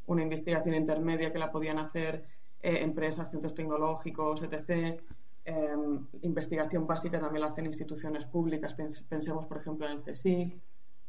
una 0.07 0.23
investigación 0.23 0.75
intermedia 0.75 1.31
que 1.33 1.39
la 1.39 1.51
podían 1.51 1.79
hacer 1.79 2.25
eh, 2.63 2.81
empresas, 2.81 3.29
centros 3.29 3.53
tecnológicos, 3.53 4.41
etc. 4.41 4.97
Em, 5.43 6.07
investigación 6.21 6.87
básica 6.87 7.19
también 7.19 7.41
la 7.41 7.47
hacen 7.47 7.65
instituciones 7.65 8.25
públicas, 8.25 8.73
pensemos 9.09 9.45
por 9.47 9.57
ejemplo 9.57 9.85
en 9.85 9.97
el 9.97 10.01
CSIC, 10.01 10.55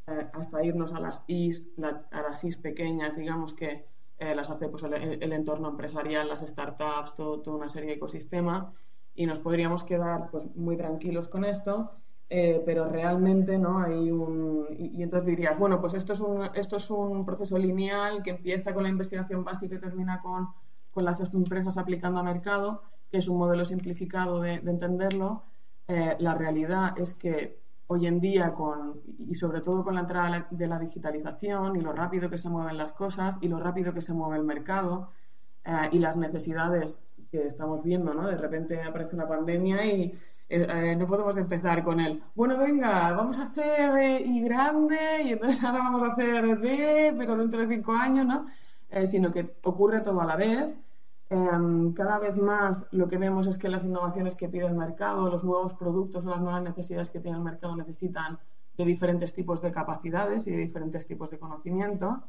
eh, 0.09 0.27
hasta 0.33 0.65
irnos 0.65 0.93
a 0.93 0.99
las 0.99 1.23
IS, 1.29 1.69
a 2.11 2.23
las 2.23 2.43
IS 2.43 2.57
pequeñas, 2.57 3.17
digamos 3.17 3.55
que 3.55 3.87
eh, 4.19 4.35
las 4.35 4.51
hace 4.51 4.69
pues, 4.69 4.83
el, 4.83 5.33
entorno 5.33 5.69
empresarial, 5.69 6.29
las 6.29 6.41
startups, 6.41 7.15
todo, 7.15 7.41
toda 7.41 7.57
una 7.57 7.69
serie 7.69 7.91
de 7.91 7.95
ecosistemas 7.95 8.67
y 9.15 9.27
nos 9.27 9.39
podríamos 9.39 9.85
quedar 9.85 10.31
pues 10.33 10.45
muy 10.57 10.77
tranquilos 10.77 11.29
con 11.29 11.45
esto, 11.45 11.93
pero 12.29 12.89
realmente 12.89 13.59
no 13.59 13.79
hay 13.79 14.11
un 14.11 14.67
y, 14.77 15.05
entonces 15.05 15.27
dirías 15.27 15.57
bueno 15.57 15.81
pues 15.81 15.95
esto 15.95 16.15
es 16.15 16.21
un 16.21 16.51
esto 16.55 16.79
es 16.79 16.91
un 16.91 17.25
proceso 17.25 17.57
lineal 17.57 18.25
que 18.25 18.31
empieza 18.31 18.75
con 18.75 18.83
la 18.83 18.89
investigación 18.89 19.45
básica 19.45 19.77
y 19.77 19.79
termina 19.79 20.21
con, 20.21 20.49
con 20.95 21.05
las 21.05 21.21
empresas 21.21 21.77
aplicando 21.77 22.21
a 22.21 22.23
mercado, 22.23 22.83
que 23.11 23.19
es 23.19 23.29
un 23.29 23.39
modelo 23.39 23.65
simplificado 23.65 24.41
de, 24.41 24.55
entenderlo. 24.55 25.43
Eh, 25.89 26.17
la 26.19 26.35
realidad 26.35 26.99
es 26.99 27.13
que 27.15 27.59
hoy 27.89 28.07
en 28.07 28.21
día 28.21 28.55
con 28.55 29.03
y 29.19 29.35
sobre 29.35 29.61
todo 29.61 29.85
con 29.85 29.95
la 29.95 30.01
entrada 30.01 30.47
de 30.51 30.67
la 30.67 30.79
digitalización 30.79 31.77
y 31.77 31.81
lo 31.81 31.93
rápido 31.93 32.31
que 32.31 32.39
se 32.39 32.49
mueven 32.49 32.79
las 32.79 32.93
cosas 32.93 33.37
y 33.43 33.49
lo 33.49 33.59
rápido 33.59 33.93
que 33.93 34.01
se 34.01 34.15
mueve 34.15 34.39
el 34.39 34.45
mercado 34.45 35.11
eh, 35.65 35.91
y 35.93 35.99
las 35.99 36.17
necesidades 36.17 36.99
que 37.31 37.47
estamos 37.47 37.83
viendo, 37.83 38.15
¿no? 38.15 38.27
De 38.29 38.37
repente 38.37 38.81
aparece 38.83 39.17
una 39.17 39.29
pandemia 39.29 39.85
y 39.85 40.15
eh, 40.49 40.67
eh, 40.69 40.97
no 40.97 41.07
podemos 41.07 41.37
empezar 41.39 41.83
con 41.83 42.01
el, 42.01 42.23
bueno, 42.35 42.59
venga, 42.59 43.13
vamos 43.13 43.39
a 43.39 43.45
hacer 43.45 43.97
eh, 43.99 44.21
Y 44.21 44.43
grande 44.43 45.23
y 45.25 45.33
entonces 45.33 45.65
ahora 45.65 45.79
vamos 45.79 46.03
a 46.03 46.13
hacer 46.13 46.61
D, 46.61 47.15
pero 47.17 47.37
dentro 47.37 47.61
de 47.61 47.69
cinco 47.69 47.93
años, 47.93 48.27
¿no? 48.27 48.47
Sino 49.07 49.33
que 49.33 49.57
ocurre 49.63 50.01
todo 50.01 50.21
a 50.21 50.27
la 50.27 50.37
vez. 50.37 50.79
Em, 51.31 51.93
cada 51.95 52.19
vez 52.19 52.37
más 52.37 52.87
lo 52.91 53.09
que 53.09 53.19
vemos 53.19 53.47
es 53.47 53.59
que 53.59 53.69
las 53.69 53.85
innovaciones 53.85 54.37
que 54.37 54.49
pide 54.49 54.67
el 54.67 54.75
mercado, 54.75 55.31
los 55.31 55.43
nuevos 55.43 55.75
productos 55.75 56.27
o 56.27 56.31
las 56.31 56.41
nuevas 56.41 56.63
necesidades 56.63 57.11
que 57.11 57.21
tiene 57.21 57.39
el 57.39 57.43
mercado 57.43 57.75
necesitan 57.77 58.39
de 58.77 58.85
diferentes 58.85 59.33
tipos 59.33 59.63
de 59.63 59.73
capacidades 59.73 60.47
y 60.47 60.51
de 60.51 60.59
diferentes 60.59 61.07
tipos 61.07 61.31
de 61.31 61.39
conocimiento. 61.39 62.23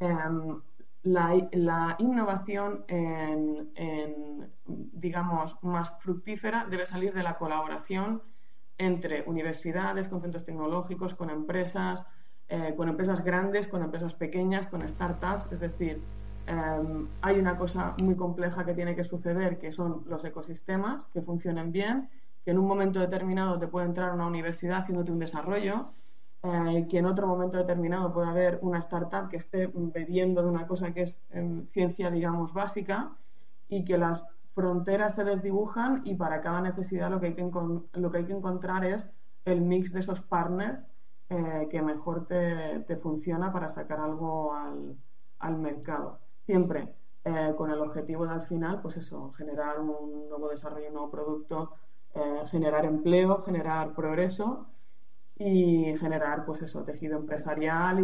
Em, 0.00 0.60
la, 1.04 1.96
innovación 1.98 2.84
en, 2.88 4.50
digamos, 4.66 5.56
más 5.62 5.92
fructífera 5.98 6.66
debe 6.70 6.86
salir 6.86 7.12
de 7.12 7.22
la 7.22 7.36
colaboración 7.36 8.22
entre 8.78 9.22
universidades, 9.26 10.08
con 10.08 10.20
centros 10.20 10.44
tecnológicos, 10.44 11.14
con 11.14 11.30
empresas, 11.30 12.04
eh, 12.54 12.74
con 12.76 12.86
empresas 12.90 13.24
grandes, 13.24 13.66
con 13.66 13.82
empresas 13.82 14.12
pequeñas, 14.12 14.66
con 14.66 14.86
startups. 14.86 15.50
Es 15.50 15.60
decir, 15.60 16.02
em, 16.46 17.08
hay 17.22 17.38
una 17.38 17.56
cosa 17.56 17.94
muy 17.98 18.14
compleja 18.14 18.66
que 18.66 18.74
tiene 18.74 18.94
que 18.94 19.04
suceder, 19.04 19.56
que 19.56 19.72
son 19.72 20.02
los 20.06 20.22
ecosistemas, 20.26 21.06
que 21.06 21.22
funcionen 21.22 21.72
bien, 21.72 22.10
que 22.44 22.50
en 22.50 22.58
un 22.58 22.66
momento 22.66 23.00
determinado 23.00 23.58
te 23.58 23.68
puede 23.68 23.86
entrar 23.86 24.12
una 24.12 24.26
universidad 24.26 24.80
haciéndote 24.80 25.12
un 25.12 25.18
desarrollo 25.18 25.92
eh, 26.42 26.86
que 26.90 26.98
en 26.98 27.06
otro 27.06 27.26
momento 27.26 27.56
determinado 27.56 28.12
puede 28.12 28.28
haber 28.28 28.58
una 28.60 28.80
startup 28.80 29.30
que 29.30 29.38
esté 29.38 29.70
bebiendo 29.74 30.42
de 30.42 30.48
una 30.48 30.66
cosa 30.66 30.92
que 30.92 31.02
es 31.02 31.22
em, 31.30 31.64
ciencia, 31.68 32.10
digamos, 32.10 32.52
básica 32.52 33.12
y 33.70 33.82
que 33.84 33.96
las 33.96 34.26
fronteras 34.54 35.14
se 35.14 35.24
desdibujan 35.24 36.02
y 36.04 36.16
para 36.16 36.42
cada 36.42 36.60
necesidad 36.60 37.10
lo 37.10 37.18
que 37.18 37.28
hay 37.28 37.34
que, 37.34 37.48
lo 37.94 38.10
que, 38.10 38.18
hay 38.18 38.24
que 38.26 38.32
encontrar 38.34 38.84
es 38.84 39.06
el 39.46 39.62
mix 39.62 39.90
de 39.92 40.00
esos 40.00 40.20
partners 40.20 40.90
eh, 41.32 41.66
que 41.70 41.80
mejor 41.80 42.26
te, 42.26 42.96
funciona 42.96 43.50
para 43.50 43.66
sacar 43.66 44.00
algo 44.00 44.52
al, 44.54 45.56
mercado. 45.56 46.20
Siempre 46.44 46.94
eh, 47.24 47.54
con 47.56 47.70
el 47.70 47.80
objetivo 47.80 48.26
de 48.26 48.32
al 48.32 48.42
final, 48.42 48.82
pues 48.82 48.98
eso, 48.98 49.32
generar 49.32 49.80
un 49.80 50.28
nuevo 50.28 50.50
desarrollo, 50.50 50.88
un 50.88 50.94
nuevo 50.94 51.10
producto, 51.10 51.72
generar 52.50 52.84
empleo, 52.84 53.38
generar 53.38 53.94
progreso 53.94 54.66
y 55.38 55.96
generar, 55.96 56.44
pues 56.44 56.60
eso, 56.60 56.84
tejido 56.84 57.16
empresarial 57.16 58.00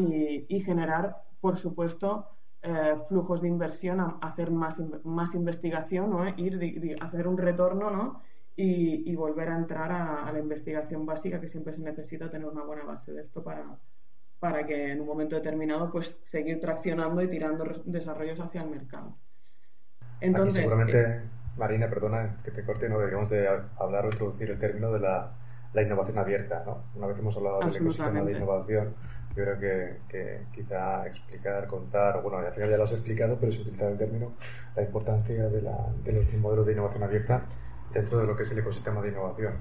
y, 0.48 0.60
generar, 0.60 1.18
por 1.42 1.58
supuesto, 1.58 2.28
eh, 2.62 2.94
flujos 3.08 3.42
de 3.42 3.48
inversión, 3.48 4.16
hacer 4.22 4.50
más, 4.50 4.80
más 5.04 5.34
investigación, 5.34 6.08
¿no? 6.08 6.26
ir, 6.38 6.96
hacer 7.02 7.28
un 7.28 7.36
retorno, 7.36 7.90
¿no? 7.90 8.22
Y, 8.60 9.14
volver 9.14 9.50
a 9.50 9.56
entrar 9.56 9.92
a, 9.92 10.32
la 10.32 10.38
investigación 10.40 11.06
básica, 11.06 11.40
que 11.40 11.48
siempre 11.48 11.72
se 11.72 11.80
necesita 11.80 12.28
tener 12.28 12.48
una 12.48 12.64
buena 12.64 12.82
base 12.82 13.12
de 13.12 13.22
esto 13.22 13.42
para, 13.42 13.78
para 14.40 14.66
que 14.66 14.90
en 14.90 15.00
un 15.00 15.06
momento 15.06 15.36
determinado, 15.36 15.92
pues 15.92 16.18
seguir 16.24 16.60
traccionando 16.60 17.22
y 17.22 17.28
tirando 17.28 17.64
desarrollos 17.84 18.40
hacia 18.40 18.62
el 18.62 18.70
mercado. 18.70 19.16
Entonces, 20.20 20.62
seguramente, 20.62 21.00
eh, 21.00 21.20
Marina, 21.56 21.88
perdona 21.88 22.40
que 22.42 22.50
te 22.50 22.64
corte, 22.64 22.88
no 22.88 22.98
deberíamos 22.98 23.30
de 23.30 23.46
hablar 23.78 24.06
o 24.06 24.10
introducir 24.10 24.50
el 24.50 24.58
término 24.58 24.92
de 24.92 25.00
la 25.00 25.32
la 25.72 25.82
innovación 25.82 26.18
abierta. 26.18 26.62
¿no? 26.64 26.84
Una 26.94 27.06
vez 27.08 27.18
hemos 27.18 27.36
hablado 27.36 27.60
del 27.60 27.76
ecosistema 27.76 28.22
de 28.22 28.32
innovación, 28.32 28.94
yo 29.36 29.44
creo 29.44 29.58
que, 29.58 29.96
que, 30.08 30.40
quizá 30.52 31.06
explicar, 31.06 31.66
contar, 31.66 32.22
bueno, 32.22 32.38
al 32.38 32.52
final 32.52 32.70
ya 32.70 32.76
lo 32.76 32.84
has 32.84 32.92
explicado, 32.92 33.36
pero 33.38 33.52
es 33.52 33.60
utilizar 33.60 33.92
el 33.92 33.98
término, 33.98 34.32
la 34.74 34.82
importancia 34.82 35.48
de, 35.48 35.62
la, 35.62 35.76
de, 36.04 36.12
los 36.12 36.34
modelos 36.34 36.66
de 36.66 36.72
innovación 36.72 37.02
abierta 37.02 37.42
dentro 37.92 38.18
de 38.18 38.26
lo 38.26 38.36
que 38.36 38.42
es 38.42 38.52
el 38.52 38.58
ecosistema 38.58 39.00
de 39.00 39.08
innovación. 39.08 39.54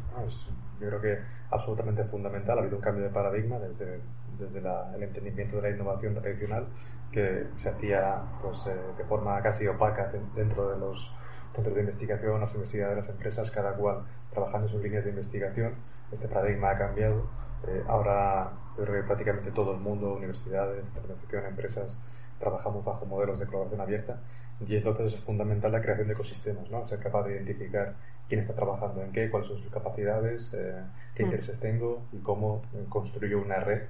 yo 0.80 0.88
creo 0.88 1.02
que 1.02 1.20
absolutamente 1.50 2.04
fundamental, 2.06 2.58
ha 2.58 2.62
habido 2.62 2.78
un 2.78 2.82
cambio 2.82 3.04
de 3.04 3.10
paradigma 3.10 3.58
desde, 3.60 4.02
desde 4.38 4.60
el 4.96 5.04
entendimiento 5.04 5.58
de 5.58 5.62
la 5.64 5.70
innovación 5.70 6.14
tradicional 6.16 6.68
que 7.12 7.48
se 7.58 7.70
hacía 7.70 8.22
pues, 8.42 8.68
eh, 8.68 8.76
de 8.98 9.04
forma 9.06 9.42
casi 9.42 9.66
opaca 9.68 10.12
dentro 10.36 10.70
de 10.70 10.78
los 10.78 11.14
centros 11.54 11.74
de 11.74 11.82
investigación, 11.82 12.42
las 12.42 12.52
universidades, 12.52 12.98
las 12.98 13.10
empresas, 13.10 13.50
cada 13.50 13.74
cual 13.74 14.04
trabajando 14.32 14.68
en 14.68 14.72
sus 14.72 14.82
líneas 14.82 15.06
de 15.06 15.12
investigación 15.12 15.74
este 16.12 16.28
paradigma 16.28 16.72
ha 16.72 16.78
cambiado. 16.78 17.24
Eh, 17.68 17.84
ahora 17.88 18.52
yo 18.78 18.84
creo 18.84 19.02
que 19.02 19.08
prácticamente 19.08 19.52
todo 19.52 19.74
el 19.74 19.80
mundo, 19.80 20.14
universidades, 20.14 20.86
organizaciones, 20.96 21.50
empresas, 21.50 22.00
trabajamos 22.40 22.86
bajo 22.86 23.06
modelos 23.06 23.40
de 23.40 23.46
colaboración 23.46 23.82
abierta 23.82 24.20
y 24.66 24.76
entonces 24.76 25.14
es 25.14 25.20
fundamental 25.20 25.72
la 25.72 25.82
creación 25.82 26.08
de 26.08 26.14
ecosistemas, 26.14 26.70
¿no? 26.70 26.88
ser 26.88 27.00
capaz 27.00 27.24
de 27.24 27.34
identificar 27.34 27.96
quién 28.28 28.42
está 28.42 28.54
trabajando 28.54 29.04
en 29.04 29.12
qué, 29.12 29.30
cuáles 29.30 29.50
son 29.50 29.58
sus 29.58 29.72
capacidades, 29.72 30.54
eh, 30.54 30.82
qué 31.16 31.24
mm. 31.24 31.26
intereses 31.26 31.60
tengo 31.60 32.04
y 32.12 32.18
cómo 32.18 32.62
eh, 32.74 32.86
construyo 32.90 33.40
una 33.40 33.60
red 33.60 33.84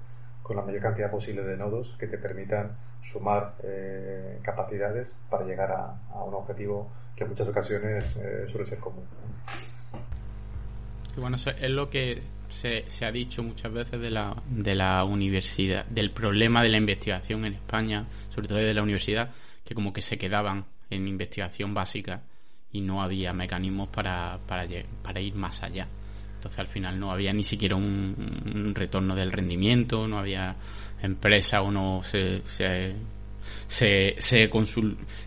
con 0.44 0.56
la 0.56 0.62
mayor 0.62 0.82
cantidad 0.82 1.12
posible 1.12 1.44
de 1.44 1.58
nodos 1.58 1.96
que 2.00 2.08
te 2.08 2.17
permitan 2.17 2.77
sumar 3.01 3.53
capacidades 4.41 5.13
para 5.29 5.46
llegar 5.46 5.72
a, 5.72 5.96
a, 6.12 6.24
un 6.24 6.34
objetivo 6.34 6.89
que 7.15 7.24
en 7.24 7.29
muchas 7.29 7.48
ocasiones 7.48 8.17
suele 8.48 8.65
ser 8.65 8.79
común 8.79 9.06
bueno, 11.20 11.38
es 11.38 11.70
lo 11.70 11.89
que 11.89 12.22
se, 12.50 12.89
se, 12.89 13.06
ha 13.06 13.12
dicho 13.12 13.44
muchas 13.44 13.72
veces 13.72 14.00
de 14.00 14.10
la, 14.10 14.41
de 14.50 14.75
la 14.75 15.03
universidad, 15.03 15.86
del 15.86 16.12
problema 16.12 16.63
de 16.63 16.70
la 16.70 16.77
investigación 16.77 17.46
en 17.46 17.53
España, 17.53 18.06
sobre 18.29 18.48
todo 18.48 18.58
de 18.60 18.74
la 18.74 18.84
universidad, 18.84 19.32
que 19.65 19.75
como 19.75 19.91
que 19.91 20.01
se 20.01 20.17
quedaban 20.17 20.65
en 20.89 21.08
investigación 21.08 21.74
básica 21.74 22.22
y 22.71 22.81
no 22.81 23.01
había 23.01 23.33
mecanismos 23.33 23.89
para, 23.89 24.39
para, 24.45 24.67
para 25.01 25.19
ir 25.19 25.36
más 25.36 25.63
allá. 25.63 25.88
Entonces 26.36 26.59
al 26.59 26.67
final 26.67 27.00
no 27.00 27.12
había 27.12 27.33
ni 27.33 27.43
siquiera 27.43 27.75
un, 27.75 28.71
retorno 28.75 29.15
del 29.15 29.31
rendimiento, 29.31 30.07
no 30.07 30.19
había 30.19 30.55
empresa 31.01 31.62
o 31.62 31.71
no 31.71 32.03
se, 32.03 32.41
se 32.47 32.95
se, 33.67 34.15
se, 34.19 34.50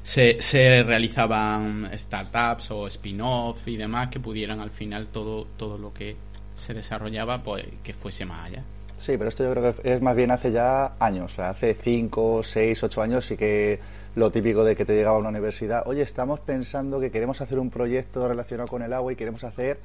se, 0.03 0.37
se 0.41 0.83
realizaban 0.83 1.91
startups 1.97 2.71
o 2.71 2.87
spin-off 2.87 3.67
y 3.67 3.77
demás 3.77 4.09
que 4.11 4.21
pudieran 4.21 4.61
al 4.61 4.71
final 4.71 5.09
todo, 5.09 5.47
todo 5.57 5.79
lo 5.79 5.93
que 5.93 6.17
se 6.55 6.75
desarrollaba 6.75 7.43
pues 7.43 7.67
que 7.83 7.93
fuese 7.93 8.25
más 8.25 8.47
allá. 8.47 8.63
Sí, 8.97 9.13
pero 9.17 9.31
esto 9.31 9.45
yo 9.45 9.51
creo 9.53 9.75
que 9.75 9.95
es 9.95 10.03
más 10.03 10.15
bien 10.15 10.31
hace 10.31 10.53
ya 10.53 10.93
años, 10.99 11.39
hace 11.39 11.73
5, 11.75 12.43
6, 12.43 12.83
8 12.85 13.03
años 13.03 13.25
sí 13.25 13.37
que 13.37 13.81
lo 14.17 14.31
típico 14.31 14.65
de 14.65 14.75
que 14.75 14.85
te 14.85 14.95
llegaba 14.95 15.17
a 15.17 15.21
una 15.21 15.29
universidad, 15.29 15.87
oye, 15.87 16.03
estamos 16.03 16.41
pensando 16.41 16.99
que 16.99 17.11
queremos 17.11 17.41
hacer 17.41 17.59
un 17.59 17.71
proyecto 17.71 18.27
relacionado 18.27 18.69
con 18.69 18.83
el 18.83 18.93
agua 18.93 19.13
y 19.13 19.17
queremos 19.17 19.45
hacer 19.45 19.79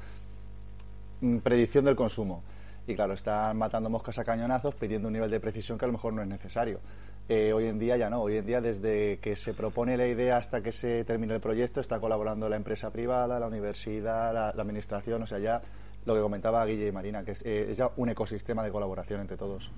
mm, 1.20 1.38
predicción 1.38 1.84
del 1.84 1.96
consumo. 1.96 2.42
Y 2.88 2.94
claro, 2.94 3.14
están 3.14 3.56
matando 3.56 3.90
moscas 3.90 4.18
a 4.18 4.24
cañonazos 4.24 4.74
pidiendo 4.74 5.08
un 5.08 5.14
nivel 5.14 5.30
de 5.30 5.40
precisión 5.40 5.78
que 5.78 5.84
a 5.84 5.88
lo 5.88 5.92
mejor 5.92 6.12
no 6.12 6.22
es 6.22 6.28
necesario. 6.28 6.80
Eh, 7.28 7.52
hoy 7.52 7.66
en 7.66 7.78
día 7.80 7.96
ya 7.96 8.08
no, 8.08 8.22
hoy 8.22 8.36
en 8.36 8.46
día 8.46 8.60
desde 8.60 9.18
que 9.18 9.34
se 9.34 9.52
propone 9.52 9.96
la 9.96 10.06
idea 10.06 10.36
hasta 10.36 10.60
que 10.60 10.70
se 10.70 11.04
termine 11.04 11.34
el 11.34 11.40
proyecto 11.40 11.80
está 11.80 11.98
colaborando 11.98 12.48
la 12.48 12.54
empresa 12.54 12.90
privada, 12.90 13.40
la 13.40 13.48
universidad, 13.48 14.32
la, 14.32 14.50
administración, 14.50 15.24
o 15.24 15.26
sea, 15.26 15.40
ya 15.40 15.60
lo 16.04 16.14
que 16.14 16.20
comentaba 16.20 16.64
Guille 16.64 16.86
y 16.86 16.92
Marina, 16.92 17.24
que 17.24 17.32
es, 17.32 17.42
eh, 17.44 17.72
ya 17.74 17.90
un 17.96 18.10
ecosistema 18.10 18.62
de 18.62 18.70
colaboración 18.70 19.20
entre 19.20 19.36
todos. 19.36 19.72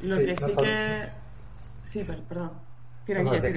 Lo 0.00 0.18
que 0.18 0.36
sí 0.36 0.52
que... 0.54 1.08
Sí, 1.84 2.04
perdón. 2.04 2.50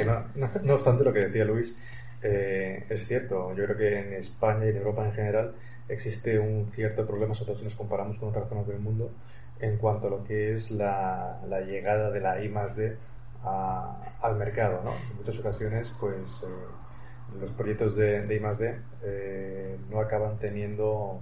No, 0.05 0.49
no, 0.63 0.73
obstante, 0.73 1.03
lo 1.03 1.13
que 1.13 1.19
decía 1.19 1.45
Luis 1.45 1.75
eh, 2.21 2.85
es 2.89 3.07
cierto. 3.07 3.53
Yo 3.55 3.65
creo 3.65 3.77
que 3.77 3.99
en 3.99 4.13
España 4.13 4.65
y 4.65 4.69
en 4.69 4.77
Europa 4.77 5.05
en 5.05 5.13
general 5.13 5.53
existe 5.87 6.39
un 6.39 6.69
cierto 6.73 7.05
problema, 7.05 7.33
sobre 7.33 7.47
todo 7.47 7.59
si 7.59 7.63
nos 7.65 7.75
comparamos 7.75 8.17
con 8.17 8.29
otras 8.29 8.49
zonas 8.49 8.67
del 8.67 8.79
mundo, 8.79 9.11
en 9.59 9.77
cuanto 9.77 10.07
a 10.07 10.09
lo 10.09 10.23
que 10.23 10.53
es 10.53 10.71
la, 10.71 11.39
la 11.47 11.61
llegada 11.61 12.11
de 12.11 12.19
la 12.19 12.43
I 12.43 12.49
más 12.49 12.75
D 12.75 12.97
al 13.43 14.35
mercado. 14.35 14.81
¿no? 14.83 14.91
En 15.11 15.17
muchas 15.17 15.39
ocasiones, 15.39 15.91
pues 15.99 16.15
eh, 16.43 17.39
los 17.39 17.51
proyectos 17.51 17.95
de, 17.95 18.25
de 18.25 18.35
I 18.35 18.39
más 18.39 18.57
D 18.59 18.75
eh, 19.03 19.77
no 19.89 20.01
acaban 20.01 20.37
teniendo 20.37 21.21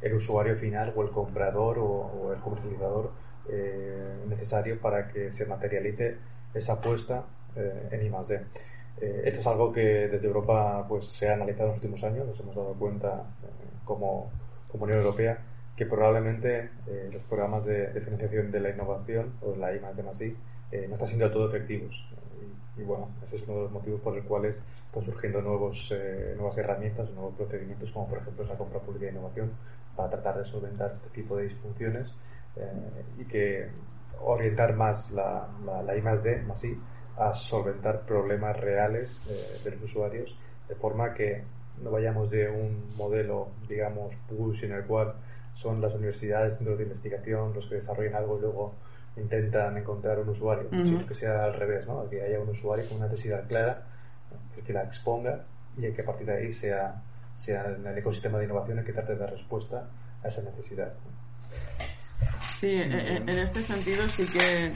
el 0.00 0.14
usuario 0.14 0.56
final 0.56 0.92
o 0.96 1.02
el 1.02 1.10
comprador 1.10 1.78
o, 1.78 2.32
el 2.32 2.40
comercializador 2.40 3.10
necesario 4.28 4.80
para 4.80 5.08
que 5.08 5.30
se 5.30 5.46
materialice 5.46 6.16
esa 6.56 6.74
apuesta 6.74 7.24
en 7.90 8.04
I 8.04 8.10
más 8.10 8.28
D. 8.28 8.40
esto 9.00 9.40
es 9.40 9.46
algo 9.46 9.72
que 9.72 10.08
desde 10.08 10.26
Europa 10.26 10.84
pues, 10.88 11.06
se 11.06 11.28
ha 11.28 11.34
analizado 11.34 11.64
en 11.64 11.68
los 11.68 11.76
últimos 11.76 12.04
años, 12.04 12.26
nos 12.26 12.40
hemos 12.40 12.54
dado 12.54 12.74
cuenta 12.74 13.24
como, 13.84 14.30
como 14.70 14.84
Unión 14.84 14.98
Europea 14.98 15.38
que 15.76 15.84
probablemente 15.84 16.70
los 17.12 17.22
programas 17.24 17.64
de, 17.66 17.88
financiación 18.00 18.50
de 18.50 18.60
la 18.60 18.70
innovación 18.70 19.32
o 19.42 19.54
la 19.56 19.74
I 19.74 19.80
más 19.80 19.94
eh, 20.72 20.86
no 20.88 20.94
están 20.94 21.08
siendo 21.08 21.30
todo 21.30 21.48
efectivos. 21.48 22.04
Y, 22.76 22.82
bueno, 22.82 23.08
ese 23.24 23.36
es 23.36 23.42
uno 23.44 23.56
de 23.56 23.62
los 23.64 23.72
motivos 23.72 24.00
por 24.00 24.14
los 24.14 24.24
cuales 24.26 24.56
están 24.86 25.04
surgiendo 25.04 25.40
nuevos, 25.40 25.88
eh, 25.92 26.34
nuevas 26.36 26.56
herramientas, 26.58 27.10
nuevos 27.10 27.34
procedimientos, 27.34 27.90
como 27.92 28.08
por 28.08 28.18
ejemplo 28.18 28.44
la 28.44 28.54
compra 28.54 28.80
pública 28.80 29.06
de 29.06 29.12
innovación, 29.12 29.50
para 29.94 30.10
tratar 30.10 30.38
de 30.38 30.44
solventar 30.44 30.92
este 30.94 31.08
tipo 31.10 31.36
de 31.36 31.44
disfunciones 31.44 32.14
eh, 32.56 33.02
y 33.18 33.24
que 33.24 33.68
orientar 34.20 34.74
más 34.74 35.10
la, 35.10 35.48
la, 35.64 35.96
I 35.96 36.02
más 36.02 36.22
D, 36.22 36.42
más 36.42 36.62
I, 36.64 36.78
a 37.16 37.34
solventar 37.34 38.02
problemas 38.02 38.56
reales 38.58 39.20
de 39.64 39.70
los 39.70 39.82
usuarios, 39.82 40.38
de 40.68 40.74
forma 40.74 41.14
que 41.14 41.44
no 41.82 41.90
vayamos 41.90 42.30
de 42.30 42.48
un 42.48 42.94
modelo, 42.96 43.48
digamos, 43.68 44.14
push 44.28 44.64
en 44.64 44.72
el 44.72 44.84
cual 44.84 45.14
son 45.54 45.80
las 45.80 45.94
universidades, 45.94 46.56
centros 46.56 46.78
de 46.78 46.84
investigación 46.84 47.54
los 47.54 47.66
que 47.66 47.76
desarrollan 47.76 48.14
algo 48.14 48.38
y 48.38 48.40
luego 48.42 48.74
intentan 49.16 49.76
encontrar 49.78 50.18
un 50.18 50.28
usuario, 50.28 50.68
sino 50.70 51.06
que 51.06 51.14
sea 51.14 51.44
al 51.44 51.54
revés, 51.54 51.86
¿no? 51.86 52.08
que 52.08 52.22
haya 52.22 52.38
un 52.38 52.50
usuario 52.50 52.86
con 52.88 52.98
una 52.98 53.06
necesidad 53.06 53.46
clara, 53.46 53.86
que 54.64 54.72
la 54.72 54.82
exponga 54.82 55.44
y 55.76 55.90
que 55.92 56.02
a 56.02 56.04
partir 56.04 56.26
de 56.26 56.36
ahí 56.36 56.52
sea, 56.52 57.02
sea 57.34 57.64
el 57.66 57.98
ecosistema 57.98 58.38
de 58.38 58.44
innovación 58.44 58.78
el 58.78 58.84
que 58.84 58.92
trate 58.92 59.14
de 59.14 59.18
dar 59.18 59.30
respuesta 59.30 59.88
a 60.22 60.28
esa 60.28 60.42
necesidad. 60.42 60.92
Sí, 62.58 62.68
e, 62.68 62.84
e, 62.84 63.16
en 63.16 63.38
este 63.38 63.62
sentido 63.62 64.08
sí 64.08 64.26
que 64.26 64.72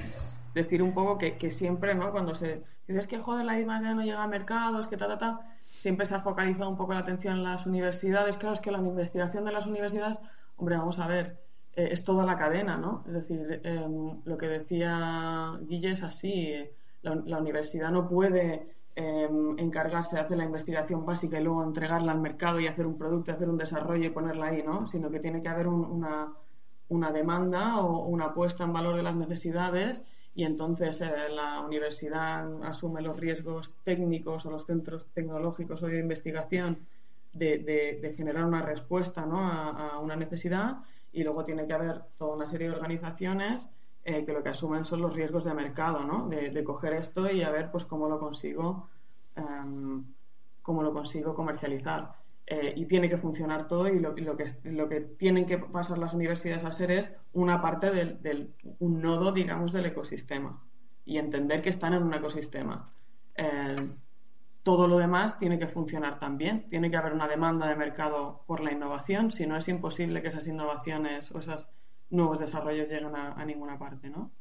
decir 0.55 0.83
un 0.83 0.93
poco 0.93 1.19
que, 1.19 1.37
que 1.37 1.51
siempre, 1.51 1.95
¿no? 1.95 2.11
Cuando 2.11 2.35
se 2.35 2.63
dices 2.87 3.07
que 3.07 3.19
joder, 3.19 3.45
la 3.45 3.59
I 3.59 3.65
ya 3.65 3.95
no 3.95 4.03
llega 4.03 4.23
a 4.23 4.27
mercados, 4.27 4.89
que 4.89 4.97
ta, 4.97 5.07
ta, 5.07 5.19
ta, 5.19 5.41
siempre 5.77 6.07
se 6.07 6.15
ha 6.15 6.21
focalizado 6.21 6.69
un 6.69 6.77
poco 6.77 6.93
la 6.93 7.01
atención 7.01 7.39
en 7.39 7.45
las 7.45 7.67
universidades. 7.67 8.37
Claro, 8.37 8.55
es 8.55 8.61
que 8.61 8.71
la 8.71 8.79
investigación 8.79 9.45
de 9.45 9.53
las 9.53 9.67
universidades, 9.67 10.19
hombre, 10.57 10.77
vamos 10.77 10.99
a 10.99 11.07
ver, 11.07 11.39
eh, 11.77 11.89
es 11.93 12.05
toda 12.05 12.25
la 12.25 12.37
cadena, 12.37 12.77
¿no? 12.77 13.05
Es 13.07 13.13
decir, 13.13 13.61
em, 13.65 14.21
lo 14.25 14.37
que 14.37 14.49
decía 14.49 15.59
Guille 15.63 15.93
es 15.93 16.03
así. 16.03 16.55
La, 17.03 17.39
universidad 17.39 17.91
no 17.91 18.09
puede 18.09 18.75
em, 18.97 19.59
encargarse 19.59 20.17
de 20.17 20.23
hacer 20.23 20.37
la 20.37 20.45
investigación 20.45 21.07
básica 21.07 21.41
y 21.41 21.45
luego 21.45 21.63
entregarla 21.63 22.13
al 22.13 22.21
mercado 22.21 22.61
y 22.61 22.67
hacer 22.67 22.87
un 22.87 22.99
producto, 22.99 23.33
hacer 23.33 23.49
un 23.49 23.57
desarrollo 23.57 24.05
y 24.05 24.11
ponerla 24.11 24.47
ahí, 24.47 24.63
¿no? 24.63 24.87
Sino 24.87 25.11
que 25.11 25.21
tiene 25.21 25.43
que 25.43 25.49
haber 25.49 25.69
una, 25.69 26.29
una, 26.91 27.11
demanda 27.11 27.79
o 27.81 28.07
una 28.07 28.35
puesta 28.35 28.65
en 28.65 28.73
valor 28.73 28.97
de 28.97 29.03
las 29.03 29.17
necesidades 29.17 30.03
y 30.35 30.45
entonces 30.45 31.01
eh, 31.01 31.29
la 31.31 31.61
universidad 31.61 32.63
asume 32.65 33.03
los 33.03 33.19
riesgos 33.19 33.73
técnicos 33.85 34.47
o 34.47 34.51
los 34.51 34.67
centros 34.67 35.07
tecnológicos 35.15 35.83
o 35.83 35.87
de 35.87 35.99
investigación 35.99 36.87
de, 37.33 38.15
generar 38.17 38.45
una 38.45 38.63
respuesta 38.63 39.25
¿no? 39.25 39.41
a, 39.41 39.99
una 39.99 40.17
necesidad 40.17 40.79
y 41.13 41.25
luego 41.25 41.45
tiene 41.45 41.67
que 41.67 41.73
haber 41.73 42.03
toda 42.19 42.37
una 42.37 42.47
serie 42.47 42.69
de 42.69 42.75
organizaciones 42.75 43.69
eh, 44.05 44.25
que 44.25 44.33
lo 44.33 44.43
que 44.43 44.51
asumen 44.51 44.85
son 44.85 45.03
los 45.03 45.15
riesgos 45.15 45.45
de 45.45 45.53
mercado, 45.53 46.05
¿no? 46.05 46.27
De, 46.29 46.65
coger 46.65 46.95
esto 46.95 47.31
y 47.31 47.43
a 47.43 47.51
ver 47.51 47.71
pues 47.71 47.85
cómo 47.85 48.09
lo 48.09 48.19
consigo, 48.19 48.89
em, 49.37 50.05
cómo 50.63 50.83
lo 50.83 50.93
consigo 50.93 51.35
comercializar. 51.35 52.20
Eh, 52.53 52.73
y 52.75 52.87
tiene 52.87 53.09
que 53.09 53.17
funcionar 53.17 53.69
todo 53.69 53.87
y 53.87 54.01
lo, 54.01 54.13
que, 54.13 54.25
lo 54.65 54.89
que 54.89 55.01
tienen 55.03 55.47
que 55.47 55.57
pasar 55.57 55.99
las 55.99 56.15
universidades 56.15 56.65
a 56.65 56.73
ser 56.73 56.91
es 56.91 57.13
una 57.33 57.63
parte 57.63 57.93
del, 57.93 58.55
un 58.81 59.01
nodo, 59.01 59.31
digamos, 59.31 59.71
del 59.71 59.87
ecosistema 59.87 60.61
y 61.05 61.19
entender 61.19 61.63
que 61.63 61.69
están 61.69 61.95
en 61.95 62.03
un 62.03 62.13
ecosistema. 62.13 62.93
Eh, 63.37 63.95
todo 64.65 64.89
lo 64.89 64.99
demás 64.99 65.39
tiene 65.39 65.61
que 65.61 65.69
funcionar 65.69 66.19
también. 66.19 66.69
Tiene 66.69 66.91
que 66.91 66.97
haber 66.97 67.13
una 67.13 67.29
demanda 67.29 67.69
de 67.69 67.77
mercado 67.77 68.43
por 68.49 68.59
la 68.59 68.73
innovación, 68.73 69.31
si 69.31 69.47
no 69.47 69.57
es 69.57 69.69
imposible 69.69 70.21
que 70.21 70.29
esas 70.29 70.49
innovaciones 70.49 71.31
o 71.31 71.39
esos 71.39 71.71
nuevos 72.11 72.41
desarrollos 72.41 72.89
lleguen 72.89 73.15
a, 73.15 73.45
ninguna 73.45 73.79
parte, 73.79 74.11
¿no? 74.11 74.33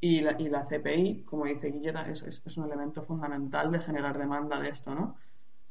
Y 0.00 0.22
la, 0.22 0.32
y 0.40 0.48
la, 0.48 0.64
CPI, 0.64 1.22
como 1.22 1.44
dice 1.44 1.70
Guilleta, 1.70 2.10
es, 2.10 2.22
es, 2.22 2.56
un 2.56 2.64
elemento 2.64 3.04
fundamental 3.04 3.70
de 3.70 3.78
generar 3.78 4.18
demanda 4.18 4.58
de 4.58 4.70
esto, 4.70 4.92
¿no? 4.92 5.16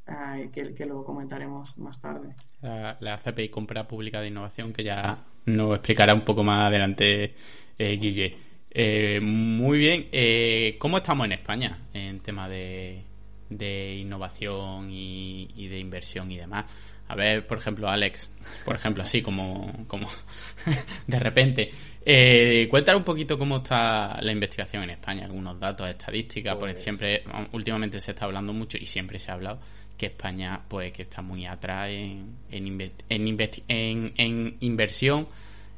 Eh, 0.05 0.49
que, 0.51 0.73
que, 0.73 0.85
luego 0.85 1.05
comentaremos 1.05 1.77
más 1.77 1.99
tarde. 2.01 2.35
La, 2.61 3.17
CPI, 3.17 3.49
Compra 3.49 3.87
Pública 3.87 4.19
de 4.19 4.27
Innovación, 4.27 4.73
que 4.73 4.83
ya 4.83 5.23
nos 5.45 5.75
explicará 5.75 6.13
un 6.13 6.25
poco 6.25 6.43
más 6.43 6.67
adelante 6.67 7.33
eh, 7.77 7.97
Guille. 7.97 8.37
Eh, 8.69 9.19
muy 9.21 9.77
bien. 9.77 10.07
Eh, 10.11 10.75
¿Cómo 10.79 10.97
estamos 10.97 11.25
en 11.25 11.33
España 11.33 11.79
en 11.93 12.19
tema 12.19 12.49
de, 12.49 13.03
de 13.57 13.95
innovación 13.95 14.89
y, 14.91 15.67
de 15.67 15.79
inversión 15.79 16.31
y 16.31 16.37
demás. 16.37 16.65
A 17.07 17.15
ver, 17.15 17.45
por 17.45 17.57
ejemplo, 17.57 17.89
Alex, 17.89 18.31
por 18.63 18.75
ejemplo, 18.75 19.03
así 19.03 19.21
como, 19.21 19.85
como 19.87 20.07
de 21.07 21.19
repente, 21.19 21.69
eh, 22.05 22.67
cuéntanos 22.69 22.99
un 22.99 23.05
poquito 23.05 23.37
cómo 23.37 23.57
está 23.57 24.19
la 24.21 24.31
investigación 24.31 24.83
en 24.83 24.91
España, 24.91 25.25
algunos 25.25 25.59
datos, 25.59 25.87
estadísticas, 25.89 26.55
porque 26.55 26.73
pues 26.73 26.83
siempre, 26.83 27.23
últimamente 27.51 27.99
se 27.99 28.11
está 28.11 28.25
hablando 28.25 28.53
mucho 28.53 28.77
y 28.77 28.85
siempre 28.85 29.19
se 29.19 29.31
ha 29.31 29.35
hablado 29.35 29.59
que 29.97 30.07
España, 30.07 30.61
pues, 30.67 30.91
que 30.91 31.03
está 31.03 31.21
muy 31.21 31.45
atrás 31.45 31.89
en, 31.89 32.35
en, 32.51 32.81
en, 33.09 34.13
en, 34.17 34.57
inversión, 34.59 35.27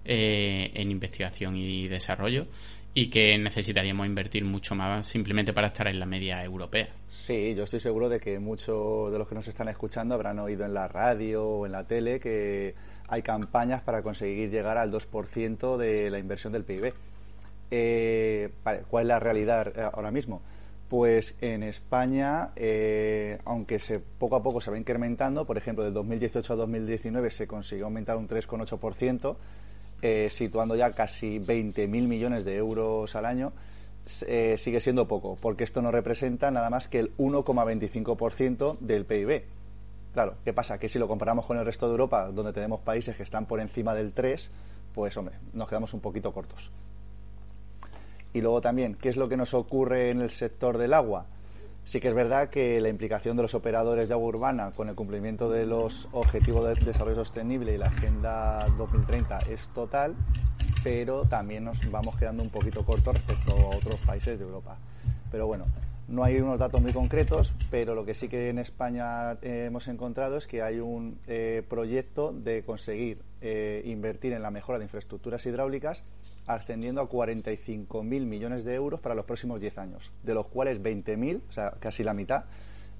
eh, 0.03 0.71
en 0.73 0.91
investigación 0.91 1.55
y 1.57 1.87
desarrollo 1.87 2.47
y 2.97 3.09
que 3.09 3.37
necesitaríamos 3.37 4.07
invertir 4.07 4.45
mucho 4.45 4.73
más 4.73 5.05
simplemente 5.05 5.51
para 5.51 5.67
estar 5.67 5.85
en 5.87 5.99
la 5.99 6.05
media 6.05 6.41
europea. 6.41 6.87
Sí, 7.09 7.53
yo 7.53 7.63
estoy 7.63 7.81
seguro 7.81 8.07
de 8.07 8.21
que 8.21 8.39
muchos 8.39 9.11
de 9.11 9.19
los 9.19 9.27
que 9.27 9.35
nos 9.35 9.45
están 9.49 9.67
escuchando 9.67 10.15
habrán 10.15 10.39
oído 10.39 10.63
en 10.65 10.73
la 10.73 10.87
radio 10.87 11.43
o 11.45 11.65
en 11.65 11.73
la 11.73 11.83
tele 11.83 12.21
que 12.21 12.73
hay 13.09 13.21
campañas 13.21 13.81
para 13.81 14.01
conseguir 14.01 14.49
llegar 14.49 14.77
al 14.77 14.93
2% 14.93 15.75
de 15.75 16.09
la 16.09 16.19
inversión 16.19 16.53
del 16.53 16.63
PIB. 16.63 16.93
Eh, 17.69 18.49
¿Cuál 18.89 19.03
es 19.03 19.07
la 19.07 19.19
realidad 19.19 19.73
eh, 19.75 19.89
ahora 19.93 20.11
mismo? 20.11 20.41
Pues 20.89 21.33
en 21.41 21.63
España, 21.63 22.51
eh, 22.55 23.39
aunque 23.45 23.79
se, 23.79 23.99
poco 23.99 24.35
a 24.35 24.43
poco 24.43 24.61
se 24.61 24.69
va 24.69 24.77
incrementando, 24.77 25.45
por 25.45 25.57
ejemplo, 25.57 25.83
de 25.83 25.91
2018 25.91 26.53
a 26.53 26.55
2019 26.55 27.31
se 27.31 27.47
consiguió 27.47 27.85
aumentar 27.85 28.17
un 28.17 28.27
3,8%, 28.27 29.35
eh, 30.03 30.29
situando 30.29 30.75
ya 30.75 30.91
casi 30.91 31.39
20.000 31.39 31.87
millones 31.87 32.45
de 32.45 32.55
euros 32.55 33.15
al 33.15 33.25
año, 33.25 33.51
eh, 34.27 34.55
sigue 34.59 34.79
siendo 34.79 35.07
poco, 35.07 35.35
porque 35.41 35.63
esto 35.63 35.81
no 35.81 35.89
representa 35.89 36.51
nada 36.51 36.69
más 36.69 36.87
que 36.87 36.99
el 36.99 37.17
1,25% 37.17 38.77
del 38.79 39.05
PIB. 39.05 39.43
Claro, 40.13 40.35
¿qué 40.45 40.53
pasa? 40.53 40.77
Que 40.77 40.87
si 40.87 40.99
lo 40.99 41.07
comparamos 41.07 41.47
con 41.47 41.57
el 41.57 41.65
resto 41.65 41.87
de 41.87 41.93
Europa, 41.93 42.29
donde 42.31 42.53
tenemos 42.53 42.81
países 42.81 43.15
que 43.15 43.23
están 43.23 43.47
por 43.47 43.59
encima 43.59 43.95
del 43.95 44.13
3, 44.13 44.51
pues 44.93 45.17
hombre, 45.17 45.35
nos 45.53 45.67
quedamos 45.67 45.93
un 45.95 45.99
poquito 46.01 46.31
cortos. 46.31 46.71
Y 48.35 48.41
luego 48.41 48.59
también, 48.59 48.95
¿qué 48.95 49.07
es 49.07 49.15
lo 49.15 49.29
que 49.29 49.37
nos 49.37 49.53
ocurre 49.53 50.09
en 50.09 50.19
el 50.19 50.29
sector 50.29 50.77
del 50.77 50.93
agua? 50.93 51.25
Sí 51.85 52.01
que 52.01 52.09
es 52.09 52.13
verdad 52.13 52.49
que 52.49 52.81
la 52.81 52.89
implicación 52.89 53.37
de 53.37 53.43
los 53.43 53.55
operadores 53.55 54.09
de 54.09 54.13
agua 54.13 54.27
urbana 54.27 54.71
con 54.75 54.89
el 54.89 54.95
cumplimiento 54.95 55.49
de 55.49 55.65
los 55.65 56.09
objetivos 56.11 56.67
de 56.67 56.75
desarrollo 56.83 57.15
sostenible 57.15 57.73
y 57.73 57.77
la 57.77 57.87
Agenda 57.87 58.67
2030 58.71 59.39
es 59.43 59.69
total, 59.69 60.17
pero 60.83 61.23
también 61.27 61.63
nos 61.63 61.79
vamos 61.89 62.17
quedando 62.17 62.43
un 62.43 62.49
poquito 62.49 62.83
cortos 62.83 63.13
respecto 63.15 63.53
a 63.53 63.71
otros 63.71 64.01
países 64.01 64.37
de 64.37 64.43
Europa. 64.43 64.79
Pero 65.31 65.47
bueno, 65.47 65.67
no 66.07 66.23
hay 66.23 66.37
unos 66.37 66.59
datos 66.59 66.81
muy 66.81 66.93
concretos, 66.93 67.53
pero 67.71 67.95
lo 67.95 68.05
que 68.05 68.13
sí 68.13 68.27
que 68.27 68.49
en 68.49 68.59
España 68.59 69.33
eh, 69.41 69.65
hemos 69.67 69.87
encontrado 69.87 70.37
es 70.37 70.47
que 70.47 70.61
hay 70.61 70.79
un 70.79 71.17
eh, 71.27 71.63
proyecto 71.67 72.31
de 72.31 72.63
conseguir 72.63 73.19
eh, 73.41 73.81
invertir 73.85 74.33
en 74.33 74.41
la 74.41 74.51
mejora 74.51 74.77
de 74.77 74.85
infraestructuras 74.85 75.45
hidráulicas 75.45 76.03
ascendiendo 76.47 77.01
a 77.01 77.09
45.000 77.09 78.03
millones 78.03 78.63
de 78.63 78.75
euros 78.75 78.99
para 78.99 79.15
los 79.15 79.25
próximos 79.25 79.59
10 79.59 79.77
años, 79.77 80.11
de 80.23 80.33
los 80.33 80.47
cuales 80.47 80.81
20.000, 80.81 81.41
o 81.49 81.51
sea, 81.51 81.71
casi 81.79 82.03
la 82.03 82.13
mitad, 82.13 82.45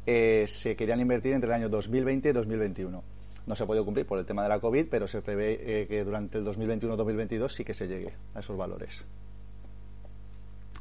eh, 0.07 0.45
se 0.47 0.75
querían 0.75 0.99
invertir 0.99 1.33
entre 1.33 1.49
el 1.49 1.53
año 1.53 1.69
2020 1.69 2.29
y 2.29 2.31
2021. 2.31 3.03
No 3.47 3.55
se 3.55 3.63
ha 3.63 3.67
podido 3.67 3.85
cumplir 3.85 4.05
por 4.05 4.19
el 4.19 4.25
tema 4.25 4.43
de 4.43 4.49
la 4.49 4.59
COVID, 4.59 4.87
pero 4.89 5.07
se 5.07 5.21
prevé 5.21 5.81
eh, 5.81 5.87
que 5.87 6.03
durante 6.03 6.37
el 6.37 6.45
2021-2022 6.45 7.49
sí 7.49 7.63
que 7.63 7.73
se 7.73 7.87
llegue 7.87 8.13
a 8.33 8.39
esos 8.39 8.57
valores. 8.57 9.05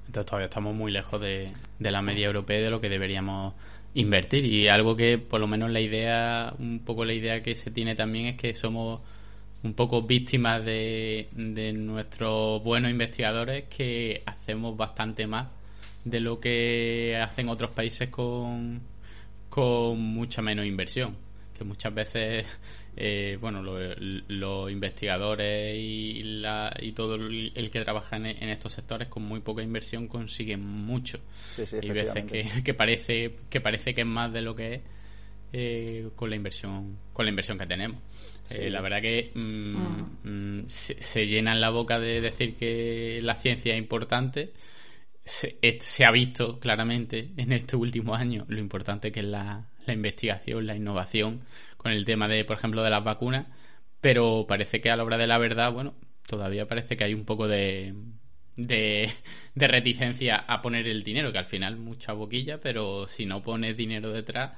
Entonces 0.06 0.26
todavía 0.26 0.46
estamos 0.46 0.74
muy 0.74 0.92
lejos 0.92 1.20
de, 1.20 1.52
la 1.78 2.02
media 2.02 2.26
europea 2.26 2.60
de 2.60 2.70
lo 2.70 2.80
que 2.80 2.88
deberíamos 2.88 3.54
invertir. 3.94 4.44
Y 4.44 4.68
algo 4.68 4.96
que 4.96 5.18
por 5.18 5.40
lo 5.40 5.46
menos 5.46 5.70
la 5.70 5.80
idea 5.80 6.54
un 6.58 6.80
poco 6.80 7.04
la 7.04 7.14
idea 7.14 7.42
que 7.42 7.54
se 7.54 7.70
tiene 7.70 7.94
también 7.94 8.26
es 8.26 8.36
que 8.36 8.54
somos 8.54 9.00
un 9.62 9.74
poco 9.74 10.02
víctimas 10.02 10.64
de, 10.64 11.28
de 11.32 11.72
nuestros 11.72 12.62
buenos 12.62 12.90
investigadores 12.90 13.64
que 13.64 14.22
hacemos 14.26 14.76
bastante 14.76 15.26
más 15.26 15.48
de 16.04 16.20
lo 16.20 16.38
que 16.38 17.16
hacen 17.16 17.48
otros 17.48 17.70
países 17.70 18.10
con, 18.10 18.82
con 19.48 19.98
mucha 20.00 20.42
menos 20.42 20.66
inversión. 20.66 21.16
Que 21.56 21.64
muchas 21.64 21.94
veces 21.94 22.46
eh, 22.96 23.38
bueno 23.40 23.62
los 23.62 24.70
investigadores 24.70 25.76
y, 25.76 26.22
la, 26.22 26.72
y 26.80 26.92
todo 26.92 27.16
el, 27.16 27.70
que 27.72 27.80
trabaja 27.80 28.16
en, 28.16 28.26
estos 28.26 28.72
sectores 28.72 29.08
con 29.08 29.24
muy 29.24 29.40
poca 29.40 29.62
inversión 29.62 30.06
consiguen 30.06 30.60
mucho. 30.64 31.18
Y 31.82 31.90
veces 31.90 32.24
que, 32.62 32.74
parece 32.74 33.34
que 33.50 33.60
parece 33.60 33.94
que 33.94 34.02
es 34.02 34.06
más 34.06 34.32
de 34.32 34.42
lo 34.42 34.54
que 34.54 34.74
es 34.74 34.82
eh, 35.52 36.10
con 36.14 36.30
la 36.30 36.36
inversión 36.36 36.98
con 37.12 37.26
la 37.26 37.30
inversión 37.30 37.58
que 37.58 37.66
tenemos. 37.66 38.00
Eh, 38.50 38.70
la 38.70 38.80
verdad 38.80 39.00
que 39.00 39.32
mm, 39.34 39.76
ah. 39.76 40.08
mm, 40.24 40.60
se, 40.68 41.00
se, 41.00 41.26
llenan 41.26 41.60
la 41.60 41.70
boca 41.70 41.98
de 41.98 42.20
decir 42.20 42.54
que 42.54 43.20
la 43.22 43.34
ciencia 43.36 43.72
es 43.72 43.78
importante. 43.78 44.52
Se, 45.24 45.56
se 45.80 46.04
ha 46.04 46.10
visto 46.10 46.60
claramente 46.60 47.30
en 47.38 47.52
este 47.52 47.76
último 47.76 48.14
año 48.14 48.44
lo 48.48 48.60
importante 48.60 49.10
que 49.10 49.20
es 49.20 49.26
la, 49.26 49.66
la 49.86 49.94
investigación, 49.94 50.66
la 50.66 50.76
innovación 50.76 51.40
con 51.84 51.92
el 51.92 52.06
tema 52.06 52.28
de, 52.28 52.46
por 52.46 52.56
ejemplo, 52.56 52.82
de 52.82 52.88
las 52.88 53.04
vacunas, 53.04 53.46
pero 54.00 54.46
parece 54.48 54.80
que 54.80 54.90
a 54.90 54.96
la 54.96 55.04
hora 55.04 55.18
de 55.18 55.26
la 55.26 55.36
verdad, 55.36 55.70
bueno, 55.70 55.92
todavía 56.26 56.66
parece 56.66 56.96
que 56.96 57.04
hay 57.04 57.12
un 57.12 57.26
poco 57.26 57.46
de, 57.46 57.94
de, 58.56 59.12
reticencia 59.54 60.36
a 60.36 60.62
poner 60.62 60.88
el 60.88 61.04
dinero, 61.04 61.30
que 61.30 61.36
al 61.36 61.44
final 61.44 61.76
mucha 61.76 62.14
boquilla, 62.14 62.58
pero 62.58 63.06
si 63.06 63.26
no 63.26 63.42
pones 63.42 63.76
dinero 63.76 64.12
detrás, 64.12 64.52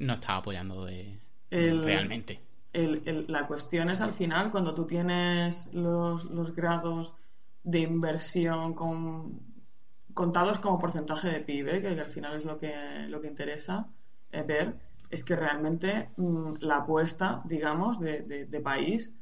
no 0.00 0.14
estás 0.14 0.30
apoyando 0.38 0.86
de, 0.86 1.18
realmente. 1.50 2.40
la 2.72 3.46
cuestión 3.46 3.90
es 3.90 4.00
al 4.00 4.14
final, 4.14 4.50
cuando 4.50 4.74
tú 4.74 4.86
tienes 4.86 5.68
los, 5.74 6.24
los 6.24 6.56
grados 6.56 7.14
de 7.62 7.80
inversión 7.80 8.72
con, 8.72 9.38
contados 10.14 10.58
como 10.60 10.78
porcentaje 10.78 11.28
de 11.28 11.40
PIB, 11.40 11.82
que, 11.82 11.88
al 11.88 12.08
final 12.08 12.38
es 12.38 12.46
lo 12.46 12.56
que, 12.56 12.72
lo 13.08 13.20
que 13.20 13.28
interesa 13.28 13.86
eh, 14.32 14.42
ver, 14.42 14.74
es 15.10 15.24
que 15.24 15.36
realmente 15.36 16.10
mm, 16.16 16.54
la 16.60 16.78
apuesta, 16.78 17.42
digamos, 17.44 17.98
de, 17.98 18.60
país 18.62 19.12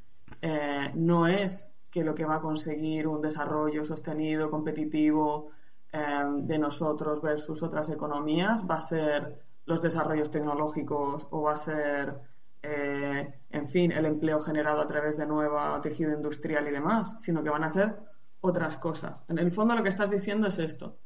eh, 0.43 0.91
no 0.95 1.27
es 1.27 1.71
que 1.91 2.05
lo 2.05 2.15
que 2.15 2.27
va 2.27 2.37
a 2.37 2.41
conseguir 2.41 3.09
un 3.09 3.23
desarrollo 3.23 3.85
sostenido, 3.85 4.51
competitivo 4.51 5.51
eh, 5.93 6.25
de 6.43 6.59
nosotros 6.59 7.23
versus 7.23 7.63
otras 7.63 7.89
economías 7.89 8.63
va 8.69 8.75
a 8.75 8.81
ser 8.81 9.41
los 9.65 9.81
desarrollos 9.81 10.31
tecnológicos 10.31 11.27
o 11.31 11.43
va 11.43 11.53
a 11.53 11.57
ser, 11.57 12.15
eh, 12.63 13.41
en 13.51 13.67
fin, 13.67 13.93
el 13.93 14.05
empleo 14.07 14.41
generado 14.41 14.81
a 14.83 14.87
través 14.87 15.17
de 15.17 15.27
nuevo 15.27 15.59
tejido 15.81 16.13
industrial 16.13 16.69
y 16.69 16.71
demás, 16.71 17.17
sino 17.19 17.43
que 17.43 17.51
van 17.51 17.65
a 17.65 17.71
ser 17.71 17.97
otras 18.41 18.77
cosas. 18.77 19.25
En 19.29 19.39
el 19.39 19.53
fondo 19.53 19.75
lo 19.75 19.83
que 19.83 19.89
estás 19.89 20.11
diciendo 20.11 20.49
es 20.49 20.59
esto. 20.59 20.97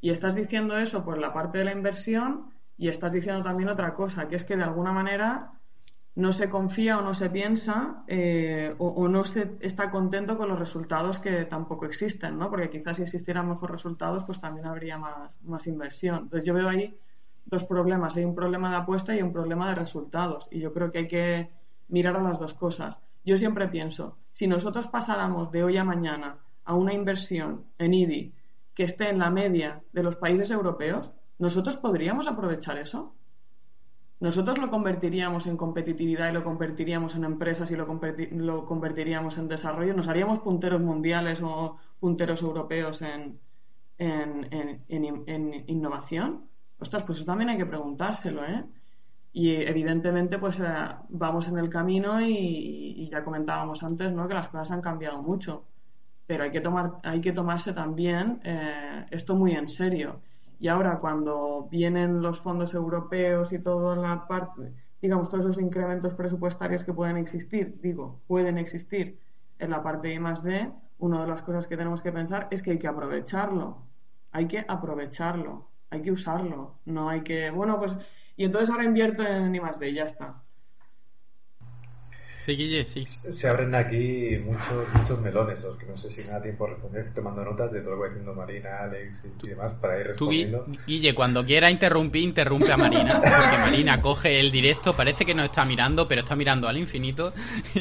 Y 0.00 0.10
estás 0.10 0.34
diciendo 0.34 0.76
eso 0.76 1.04
por 1.04 1.18
la 1.18 1.32
parte 1.32 1.58
de 1.58 1.64
la 1.64 1.72
inversión 1.72 2.52
y 2.82 2.88
estás 2.88 3.12
diciendo 3.12 3.44
también 3.44 3.68
otra 3.68 3.94
cosa, 3.94 4.26
que 4.26 4.34
es 4.34 4.44
que 4.44 4.56
de 4.56 4.64
alguna 4.64 4.90
manera 4.90 5.52
no 6.16 6.32
se 6.32 6.50
confía 6.50 6.98
o 6.98 7.00
no 7.00 7.14
se 7.14 7.30
piensa 7.30 8.02
eh, 8.08 8.74
o, 8.76 9.06
no 9.06 9.24
se 9.24 9.52
está 9.60 9.88
contento 9.88 10.36
con 10.36 10.48
los 10.48 10.58
resultados 10.58 11.20
que 11.20 11.44
tampoco 11.44 11.86
existen, 11.86 12.36
¿no? 12.36 12.50
Porque 12.50 12.68
quizás 12.68 12.96
si 12.96 13.04
existieran 13.04 13.48
mejores 13.48 13.70
resultados, 13.70 14.24
pues 14.24 14.40
también 14.40 14.66
habría 14.66 14.98
más, 14.98 15.40
más 15.44 15.68
inversión. 15.68 16.22
Entonces 16.24 16.44
yo 16.44 16.54
veo 16.54 16.68
ahí 16.68 16.98
dos 17.44 17.62
problemas. 17.62 18.16
Hay 18.16 18.24
un 18.24 18.34
problema 18.34 18.68
de 18.68 18.78
apuesta 18.78 19.14
y 19.14 19.22
un 19.22 19.32
problema 19.32 19.68
de 19.68 19.76
resultados. 19.76 20.48
Y 20.50 20.58
yo 20.58 20.72
creo 20.72 20.90
que 20.90 20.98
hay 20.98 21.06
que 21.06 21.50
mirar 21.86 22.16
a 22.16 22.22
las 22.24 22.40
dos 22.40 22.54
cosas. 22.54 22.98
Yo 23.24 23.36
siempre 23.36 23.68
pienso, 23.68 24.18
si 24.32 24.48
nosotros 24.48 24.88
pasáramos 24.88 25.52
de 25.52 25.62
hoy 25.62 25.76
a 25.76 25.84
mañana 25.84 26.38
a 26.64 26.74
una 26.74 26.94
inversión 26.94 27.64
en 27.78 27.94
IDI 27.94 28.34
que 28.74 28.82
esté 28.82 29.08
en 29.08 29.20
la 29.20 29.30
media 29.30 29.84
de 29.92 30.02
los 30.02 30.16
países 30.16 30.50
europeos, 30.50 31.12
¿nosotros 31.42 31.76
podríamos 31.76 32.28
aprovechar 32.28 32.78
eso? 32.78 33.16
¿Nosotros 34.20 34.58
lo 34.58 34.70
convertiríamos 34.70 35.48
en 35.48 35.56
competitividad 35.56 36.30
y 36.30 36.32
lo 36.32 36.44
convertiríamos 36.44 37.16
en 37.16 37.24
empresas 37.24 37.68
y 37.72 37.74
lo, 37.74 38.64
convertiríamos 38.64 39.36
en 39.38 39.48
desarrollo? 39.48 39.92
¿Nos 39.92 40.06
haríamos 40.06 40.38
punteros 40.38 40.80
mundiales 40.80 41.42
o 41.42 41.78
punteros 41.98 42.42
europeos 42.42 43.02
en, 43.02 43.40
innovación? 45.66 46.48
Ostras, 46.78 47.02
pues 47.02 47.18
eso 47.18 47.26
también 47.26 47.50
hay 47.50 47.58
que 47.58 47.66
preguntárselo, 47.66 48.44
¿eh? 48.44 48.64
Y 49.32 49.50
evidentemente, 49.56 50.38
pues 50.38 50.60
eh, 50.60 50.64
vamos 51.08 51.48
en 51.48 51.58
el 51.58 51.68
camino 51.68 52.20
y, 52.20 53.08
ya 53.10 53.24
comentábamos 53.24 53.82
antes, 53.82 54.12
¿no? 54.12 54.28
Que 54.28 54.34
las 54.34 54.46
cosas 54.46 54.70
han 54.70 54.80
cambiado 54.80 55.20
mucho. 55.20 55.64
Pero 56.28 56.44
hay 56.44 56.52
que, 56.52 56.60
tomar, 56.60 57.00
hay 57.02 57.20
que 57.20 57.32
tomarse 57.32 57.72
también 57.72 58.40
eh, 58.44 59.06
esto 59.10 59.34
muy 59.34 59.52
en 59.52 59.68
serio. 59.68 60.20
Y 60.62 60.68
ahora 60.68 61.00
cuando 61.00 61.66
vienen 61.68 62.22
los 62.22 62.40
fondos 62.40 62.72
europeos 62.72 63.52
y 63.52 63.58
toda 63.58 63.96
la 63.96 64.28
parte, 64.28 64.72
digamos, 65.00 65.28
todos 65.28 65.44
esos 65.44 65.60
incrementos 65.60 66.14
presupuestarios 66.14 66.84
que 66.84 66.92
pueden 66.92 67.16
existir, 67.16 67.80
digo, 67.82 68.20
pueden 68.28 68.58
existir 68.58 69.18
en 69.58 69.70
la 69.70 69.82
parte 69.82 70.06
de 70.06 70.14
I 70.14 70.20
D, 70.44 70.72
una 70.98 71.20
de 71.22 71.26
las 71.26 71.42
cosas 71.42 71.66
que 71.66 71.76
tenemos 71.76 72.00
que 72.00 72.12
pensar 72.12 72.46
es 72.52 72.62
que 72.62 72.70
hay 72.70 72.78
que 72.78 72.86
aprovecharlo. 72.86 73.88
Hay 74.30 74.46
que 74.46 74.64
aprovecharlo, 74.68 75.68
hay 75.90 76.00
que 76.00 76.12
usarlo. 76.12 76.78
No 76.84 77.08
hay 77.08 77.22
que, 77.22 77.50
bueno, 77.50 77.80
pues, 77.80 77.96
y 78.36 78.44
entonces 78.44 78.70
ahora 78.70 78.84
invierto 78.84 79.24
en 79.24 79.52
I 79.52 79.60
D 79.80 79.88
y 79.88 79.94
ya 79.94 80.04
está. 80.04 80.44
Se 83.30 83.48
abren 83.48 83.74
aquí 83.74 84.36
muchos 84.44 84.88
muchos 84.94 85.20
melones, 85.20 85.62
los 85.62 85.76
que 85.78 85.86
no 85.86 85.96
sé 85.96 86.10
si 86.10 86.22
me 86.22 86.30
da 86.30 86.42
tiempo 86.42 86.66
a 86.66 86.70
responder, 86.70 87.12
tomando 87.14 87.44
notas 87.44 87.70
de 87.70 87.80
todo 87.80 87.90
lo 87.90 87.96
que 87.96 88.02
va 88.02 88.08
diciendo 88.08 88.34
Marina, 88.34 88.78
Alex 88.80 89.22
y, 89.42 89.48
demás, 89.48 89.72
para 89.80 90.00
ir 90.00 90.06
respondiendo. 90.08 90.64
Tú, 90.64 90.76
Guille, 90.86 91.14
cuando 91.14 91.44
quiera 91.44 91.70
interrumpir, 91.70 92.22
interrumpe 92.22 92.72
a 92.72 92.76
Marina, 92.76 93.20
porque 93.20 93.58
Marina 93.58 94.00
coge 94.00 94.40
el 94.40 94.50
directo, 94.50 94.92
parece 94.92 95.24
que 95.24 95.34
no 95.34 95.44
está 95.44 95.64
mirando, 95.64 96.08
pero 96.08 96.22
está 96.22 96.34
mirando 96.34 96.66
al 96.66 96.76
infinito, 96.76 97.32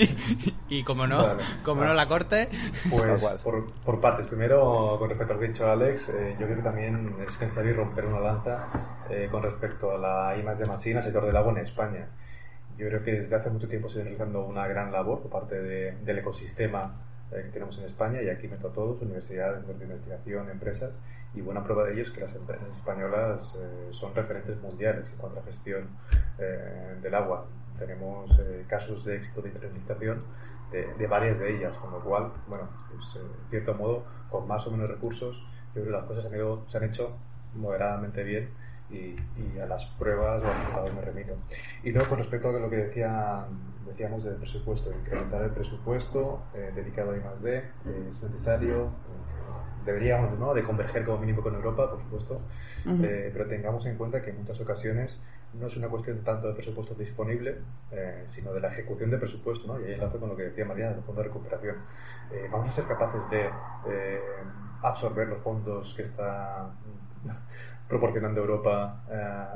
y 0.69 0.83
como 0.83 1.07
no, 1.07 1.25
como 1.63 1.83
no 1.83 1.93
la 1.93 2.07
corte... 2.07 2.49
Pues 2.89 3.21
por, 3.43 3.71
por, 3.83 3.99
partes, 3.99 4.27
primero 4.27 4.97
con 4.99 5.09
respecto 5.09 5.33
a 5.33 5.35
lo 5.35 5.39
que 5.39 5.45
ha 5.47 5.49
dicho 5.49 5.69
Alex, 5.69 6.09
eh, 6.09 6.35
yo 6.39 6.45
creo 6.45 6.57
que 6.57 6.63
también 6.63 7.15
es 7.25 7.41
necesario 7.41 7.73
romper 7.73 8.05
una 8.05 8.19
lanza 8.19 8.67
eh, 9.09 9.27
con 9.31 9.41
respecto 9.41 9.91
a 9.91 9.97
la 9.97 10.37
I 10.37 10.43
más 10.43 10.59
de 10.59 10.65
Masina, 10.65 11.01
sector 11.01 11.25
del 11.25 11.35
agua 11.35 11.51
en 11.51 11.59
España. 11.59 12.07
Yo 12.77 12.87
creo 12.87 13.03
que 13.03 13.11
desde 13.11 13.35
hace 13.35 13.49
mucho 13.49 13.67
tiempo 13.67 13.89
se 13.89 13.99
está 13.99 14.03
realizando 14.03 14.45
una 14.45 14.67
gran 14.67 14.91
labor 14.91 15.21
por 15.21 15.31
parte 15.31 15.61
del 15.61 16.17
ecosistema 16.17 16.95
eh, 17.31 17.43
que 17.45 17.51
tenemos 17.51 17.77
en 17.77 17.85
España 17.85 18.21
y 18.21 18.29
aquí 18.29 18.47
meto 18.47 18.67
a 18.67 18.73
todos, 18.73 19.01
universidades, 19.01 19.57
centros 19.65 19.79
de 19.79 19.85
investigación, 19.85 20.49
empresas 20.49 20.91
y 21.33 21.41
buena 21.41 21.63
prueba 21.63 21.85
de 21.85 21.93
ello 21.93 22.01
es 22.01 22.11
que 22.11 22.21
las 22.21 22.35
empresas 22.35 22.69
españolas 22.69 23.55
eh, 23.55 23.87
son 23.91 24.13
referentes 24.13 24.59
mundiales 24.61 25.07
en 25.09 25.17
cuanto 25.17 25.39
a 25.39 25.43
gestión 25.43 25.87
eh, 26.39 26.97
del 27.01 27.15
agua. 27.15 27.45
Tenemos 27.79 28.29
casos 28.67 29.05
de 29.05 29.15
éxito 29.15 29.41
de 29.41 29.49
internalización 29.49 30.23
de, 30.71 31.07
varias 31.07 31.39
de 31.39 31.57
ellas, 31.57 31.75
con 31.77 31.91
lo 31.91 31.99
cual, 31.99 32.31
bueno, 32.47 32.69
pues, 32.91 33.15
en 33.15 33.49
cierto 33.49 33.73
modo, 33.73 34.03
con 34.29 34.47
más 34.47 34.65
o 34.67 34.71
menos 34.71 34.87
recursos, 34.87 35.35
yo 35.73 35.81
creo 35.81 35.85
que 35.85 35.91
las 35.91 36.03
cosas 36.03 36.25
han 36.27 36.35
ido, 36.35 36.63
se 36.67 36.77
han 36.77 36.83
hecho 36.83 37.17
moderadamente 37.55 38.23
bien 38.23 38.49
y, 38.91 39.59
a 39.59 39.65
las 39.65 39.85
pruebas 39.85 40.41
o 40.43 40.45
a 40.45 40.49
los 40.49 40.57
resultados 40.57 40.93
me 40.93 41.01
remito. 41.01 41.33
Y 41.83 41.91
luego 41.91 42.09
con 42.09 42.19
respecto 42.19 42.49
a 42.49 42.59
lo 42.59 42.69
que 42.69 42.77
decía, 42.77 43.45
decíamos 43.85 44.23
del 44.23 44.35
presupuesto, 44.35 44.91
incrementar 44.91 45.43
el 45.43 45.51
presupuesto 45.51 46.41
eh, 46.53 46.71
dedicado 46.75 47.11
a 47.11 47.17
I+.D. 47.17 47.57
Eh, 47.57 47.63
es 48.11 48.23
necesario, 48.23 48.85
eh, 48.85 48.89
deberíamos 49.85 50.37
¿no? 50.39 50.53
de 50.53 50.63
converger 50.63 51.05
como 51.05 51.19
mínimo 51.19 51.41
con 51.41 51.55
Europa, 51.55 51.89
por 51.89 52.01
supuesto, 52.01 52.41
pero 52.85 53.45
tengamos 53.47 53.85
en 53.85 53.97
cuenta 53.97 54.21
que 54.21 54.31
en 54.31 54.37
muchas 54.37 54.59
ocasiones 54.59 55.19
no 55.53 55.67
es 55.67 55.75
una 55.75 55.89
cuestión 55.89 56.23
tanto 56.23 56.47
de 56.47 56.53
presupuesto 56.53 56.93
disponible, 56.93 57.57
sino 58.29 58.53
de 58.53 58.61
la 58.61 58.69
ejecución 58.69 59.09
de 59.09 59.17
presupuesto, 59.17 59.67
¿no? 59.67 59.81
y 59.81 59.85
ahí 59.85 59.93
enlazo 59.93 60.19
con 60.19 60.29
lo 60.29 60.35
que 60.35 60.43
decía 60.43 60.65
María 60.65 60.91
del 60.91 61.03
fondo 61.03 61.21
de 61.21 61.27
recuperación. 61.27 61.75
vamos 62.51 62.69
a 62.69 62.71
ser 62.71 62.85
capaces 62.85 63.21
de 63.31 63.49
absorber 64.81 65.27
los 65.27 65.39
fondos 65.39 65.93
que 65.95 66.03
está 66.03 66.71
proporcionando 67.91 68.39
Europa 68.39 69.03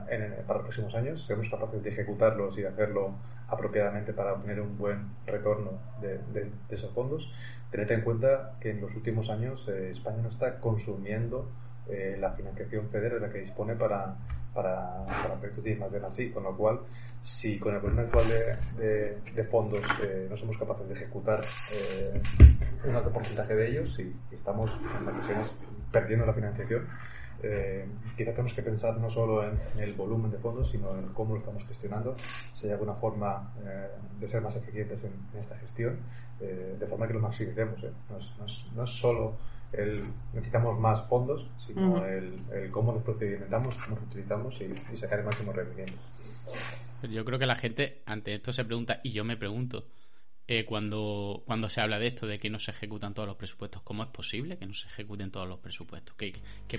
eh, 0.09 0.43
para 0.45 0.59
los 0.59 0.67
próximos 0.67 0.93
años, 0.93 1.25
seamos 1.25 1.49
capaces 1.49 1.81
de 1.81 1.89
ejecutarlos 1.89 2.57
y 2.57 2.63
de 2.63 2.67
hacerlo 2.67 3.15
apropiadamente 3.47 4.11
para 4.11 4.33
obtener 4.33 4.59
un 4.59 4.77
buen 4.77 5.07
retorno 5.25 5.79
de, 6.01 6.51
esos 6.69 6.91
fondos. 6.91 7.31
Tened 7.71 7.89
en 7.91 8.01
cuenta 8.01 8.57
que 8.59 8.71
en 8.71 8.81
los 8.81 8.93
últimos 8.93 9.29
años 9.29 9.65
eh, 9.69 9.91
España 9.91 10.17
no 10.21 10.27
está 10.27 10.59
consumiendo 10.59 11.49
eh, 11.87 12.17
la 12.19 12.31
financiación 12.31 12.89
FEDER 12.89 13.13
de 13.13 13.19
la 13.21 13.31
que 13.31 13.39
dispone 13.39 13.73
para, 13.75 14.15
para, 14.53 15.05
para 15.05 15.35
proyectos 15.35 15.63
de 15.63 15.75
más 15.77 15.93
así, 16.03 16.29
con 16.31 16.43
lo 16.43 16.57
cual, 16.57 16.81
si 17.23 17.57
con 17.57 17.73
el 17.73 17.79
volumen 17.79 18.03
actual 18.03 18.25
de, 18.77 19.17
de 19.33 19.43
fondos 19.45 19.81
no 20.29 20.35
somos 20.35 20.57
capaces 20.57 20.89
de 20.89 20.93
ejecutar 20.93 21.41
un 22.83 22.95
alto 22.95 23.11
porcentaje 23.11 23.55
de 23.55 23.69
ellos 23.69 23.97
y, 23.97 24.13
estamos 24.35 24.69
en 24.99 25.07
ocasiones 25.07 25.51
perdiendo 25.91 26.25
la 26.25 26.33
financiación, 26.33 26.85
eh, 27.43 27.85
quizá 28.17 28.31
tenemos 28.31 28.53
que 28.53 28.61
pensar 28.61 28.97
no 28.97 29.09
solo 29.09 29.43
en, 29.43 29.59
el 29.79 29.93
volumen 29.93 30.31
de 30.31 30.37
fondos, 30.37 30.69
sino 30.71 30.97
en 30.97 31.07
cómo 31.09 31.33
lo 31.33 31.39
estamos 31.39 31.65
gestionando, 31.65 32.15
si 32.59 32.67
hay 32.67 32.73
alguna 32.73 32.93
forma 32.93 33.53
eh, 33.65 33.89
de 34.19 34.27
ser 34.27 34.41
más 34.41 34.55
eficientes 34.55 35.03
en, 35.03 35.39
esta 35.39 35.57
gestión, 35.57 35.97
eh, 36.39 36.75
de 36.79 36.87
forma 36.87 37.07
que 37.07 37.13
lo 37.13 37.19
maximicemos. 37.19 37.81
No 38.09 38.17
es, 38.17 38.71
no, 38.75 38.83
es, 38.83 38.89
solo 38.89 39.37
el 39.71 40.05
necesitamos 40.33 40.79
más 40.79 41.01
fondos, 41.07 41.49
sino 41.65 42.05
el, 42.05 42.41
cómo 42.71 42.93
los 42.93 43.03
procedimentamos, 43.03 43.75
cómo 43.75 43.95
los 43.97 44.05
utilizamos 44.05 44.59
y, 44.61 44.97
sacar 44.97 45.19
el 45.19 45.25
máximo 45.25 45.51
rendimiento. 45.51 45.97
Yo 47.09 47.25
creo 47.25 47.37
que 47.37 47.45
la 47.45 47.55
gente 47.55 48.01
ante 48.05 48.33
esto 48.33 48.53
se 48.53 48.63
pregunta, 48.63 48.99
y 49.03 49.11
yo 49.11 49.23
me 49.23 49.37
pregunto, 49.37 49.85
eh, 50.47 50.63
cuando, 50.63 51.41
cuando 51.47 51.69
se 51.69 51.81
habla 51.81 51.97
de 51.97 52.07
esto, 52.07 52.27
de 52.27 52.37
que 52.37 52.51
no 52.51 52.59
se 52.59 52.69
ejecutan 52.69 53.15
todos 53.15 53.27
los 53.27 53.35
presupuestos. 53.35 53.81
¿Cómo 53.81 54.03
es 54.03 54.09
posible 54.09 54.57
que 54.57 54.67
no 54.67 54.75
se 54.75 54.87
ejecuten 54.87 55.31
todos 55.31 55.47
los 55.47 55.57
presupuestos? 55.59 56.15
¿Qué, 56.15 56.33
qué, 56.67 56.77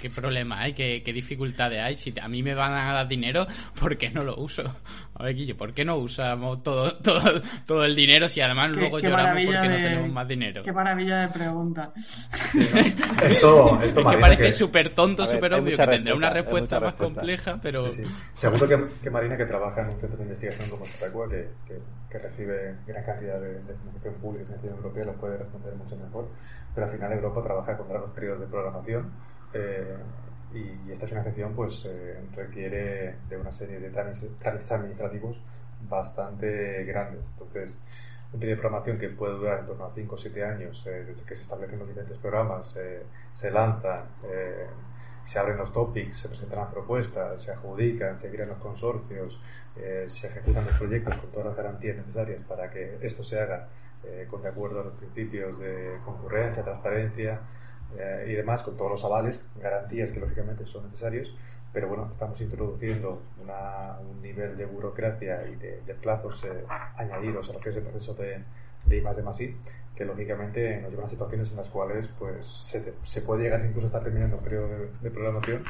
qué, 0.00 0.10
problema 0.10 0.60
hay? 0.60 0.74
¿Qué, 0.74 1.00
dificultades 1.12 1.80
hay? 1.80 1.96
Si 1.96 2.12
a 2.20 2.28
mí 2.28 2.42
me 2.42 2.54
van 2.54 2.74
a 2.74 2.92
dar 2.92 3.08
dinero, 3.08 3.46
¿por 3.80 3.96
qué 3.96 4.10
no 4.10 4.24
lo 4.24 4.36
uso? 4.36 4.62
A 5.14 5.22
ver, 5.22 5.34
Guillo, 5.34 5.56
¿por 5.56 5.72
qué 5.72 5.86
no 5.86 5.96
usamos 5.96 6.62
todo, 6.62 6.98
todo, 6.98 7.40
todo 7.66 7.84
el 7.84 7.94
dinero 7.94 8.28
si 8.28 8.42
además 8.42 8.76
luego 8.76 8.98
lloramos 8.98 9.42
porque 9.42 9.68
no 9.68 9.76
tenemos 9.76 10.12
más 10.12 10.28
dinero? 10.28 10.62
Qué 10.62 10.72
maravilla 10.72 11.20
de 11.20 11.28
pregunta. 11.28 11.92
esto, 13.22 13.80
esto 13.82 14.00
es 14.00 14.06
que 14.06 14.18
parece 14.18 14.50
súper 14.50 14.90
tonto, 14.90 15.24
súper 15.24 15.54
obvio, 15.54 15.74
que 15.74 15.86
tendrá 15.86 16.14
una 16.14 16.30
respuesta 16.30 16.78
más 16.78 16.94
compleja, 16.96 17.58
pero... 17.62 17.88
Seguro 18.34 18.68
que, 18.68 19.02
que, 19.02 19.08
Marina, 19.10 19.34
que 19.34 19.46
trabaja 19.46 19.80
en 19.80 19.86
un 19.88 20.00
centro 20.00 20.18
de 20.18 20.24
investigación 20.24 20.68
como 20.68 20.84
Stacua, 20.84 21.26
que, 21.30 21.48
que, 21.66 21.78
que 22.10 22.18
recibe 22.18 22.76
cantidad 23.04 23.40
de, 23.40 23.60
financiación 23.60 24.14
pública 24.14 24.42
y 24.42 24.46
financiación 24.46 24.76
europea 24.76 25.04
lo 25.04 25.12
puede 25.14 25.38
responder 25.38 25.74
mucho 25.74 25.96
mejor. 25.96 26.28
Pero 26.74 26.86
al 26.86 26.92
final 26.92 27.12
Europa 27.12 27.42
trabaja 27.42 27.76
con 27.76 27.88
largos 27.88 28.10
periodos 28.10 28.40
de 28.40 28.46
programación 28.46 29.10
eh, 29.52 29.96
y, 30.52 30.90
esta 30.90 31.06
financiación 31.06 31.54
pues 31.54 31.84
eh, 31.86 32.20
requiere 32.34 33.16
de 33.28 33.36
una 33.36 33.52
serie 33.52 33.78
de 33.80 33.90
trámites, 33.90 34.72
administrativos 34.72 35.36
bastante 35.88 36.84
grandes. 36.84 37.20
Entonces, 37.32 37.74
un 38.32 38.40
periodo 38.40 38.56
de 38.56 38.60
programación 38.60 38.98
que 38.98 39.08
puede 39.10 39.34
durar 39.34 39.60
en 39.60 39.66
torno 39.66 39.84
a 39.86 39.92
5 39.94 40.14
o 40.14 40.18
7 40.18 40.44
años, 40.44 40.86
eh, 40.86 41.04
desde 41.06 41.22
que 41.22 41.36
se 41.36 41.42
establecen 41.42 41.78
los 41.78 41.88
diferentes 41.88 42.18
programas, 42.18 42.74
se 43.32 43.50
lanzan, 43.50 44.04
se 45.28 45.38
abren 45.38 45.58
los 45.58 45.70
topics, 45.72 46.16
se 46.16 46.28
presentan 46.28 46.60
las 46.60 46.72
propuestas, 46.72 47.42
se 47.42 47.52
adjudican, 47.52 48.18
se 48.18 48.30
crean 48.30 48.48
los 48.48 48.58
consorcios, 48.58 49.38
eh, 49.76 50.06
se 50.08 50.26
ejecutan 50.26 50.64
los 50.64 50.74
proyectos 50.74 51.18
con 51.18 51.30
todas 51.30 51.48
las 51.48 51.56
garantías 51.56 51.98
necesarias 51.98 52.40
para 52.48 52.70
que 52.70 52.96
esto 53.02 53.22
se 53.22 53.38
haga 53.38 53.68
eh, 54.04 54.26
con 54.30 54.40
de 54.42 54.48
acuerdo 54.48 54.80
a 54.80 54.84
los 54.84 54.94
principios 54.94 55.58
de 55.58 55.98
concurrencia, 56.02 56.64
transparencia 56.64 57.40
eh, 57.98 58.26
y 58.26 58.32
demás, 58.32 58.62
con 58.62 58.78
todos 58.78 58.92
los 58.92 59.04
avales, 59.04 59.38
garantías 59.60 60.10
que 60.12 60.20
lógicamente 60.20 60.64
son 60.64 60.84
necesarios, 60.86 61.36
pero 61.74 61.88
bueno, 61.88 62.08
estamos 62.10 62.40
introduciendo 62.40 63.20
un 63.38 64.22
nivel 64.22 64.56
de 64.56 64.64
burocracia 64.64 65.46
y 65.46 65.56
de, 65.56 65.94
plazos 66.00 66.42
añadidos 66.96 67.50
a 67.50 67.52
lo 67.52 67.60
que 67.60 67.68
es 67.68 67.76
el 67.76 67.82
proceso 67.82 68.14
de, 68.14 68.42
de 68.86 68.96
I 68.96 69.00
de 69.00 69.44
I, 69.44 69.56
que 69.94 70.04
lógicamente 70.04 70.80
nos 70.80 70.90
llevan 70.90 71.06
a 71.06 71.10
situaciones 71.10 71.50
en 71.50 71.56
las 71.56 71.68
cuales 71.68 72.08
pues 72.18 72.46
se, 73.02 73.22
puede 73.22 73.44
llegar 73.44 73.64
incluso 73.64 73.86
a 73.86 73.88
estar 73.88 74.04
terminando 74.04 74.36
un 74.36 74.44
periodo 74.44 74.68
de 75.00 75.10
programación 75.10 75.64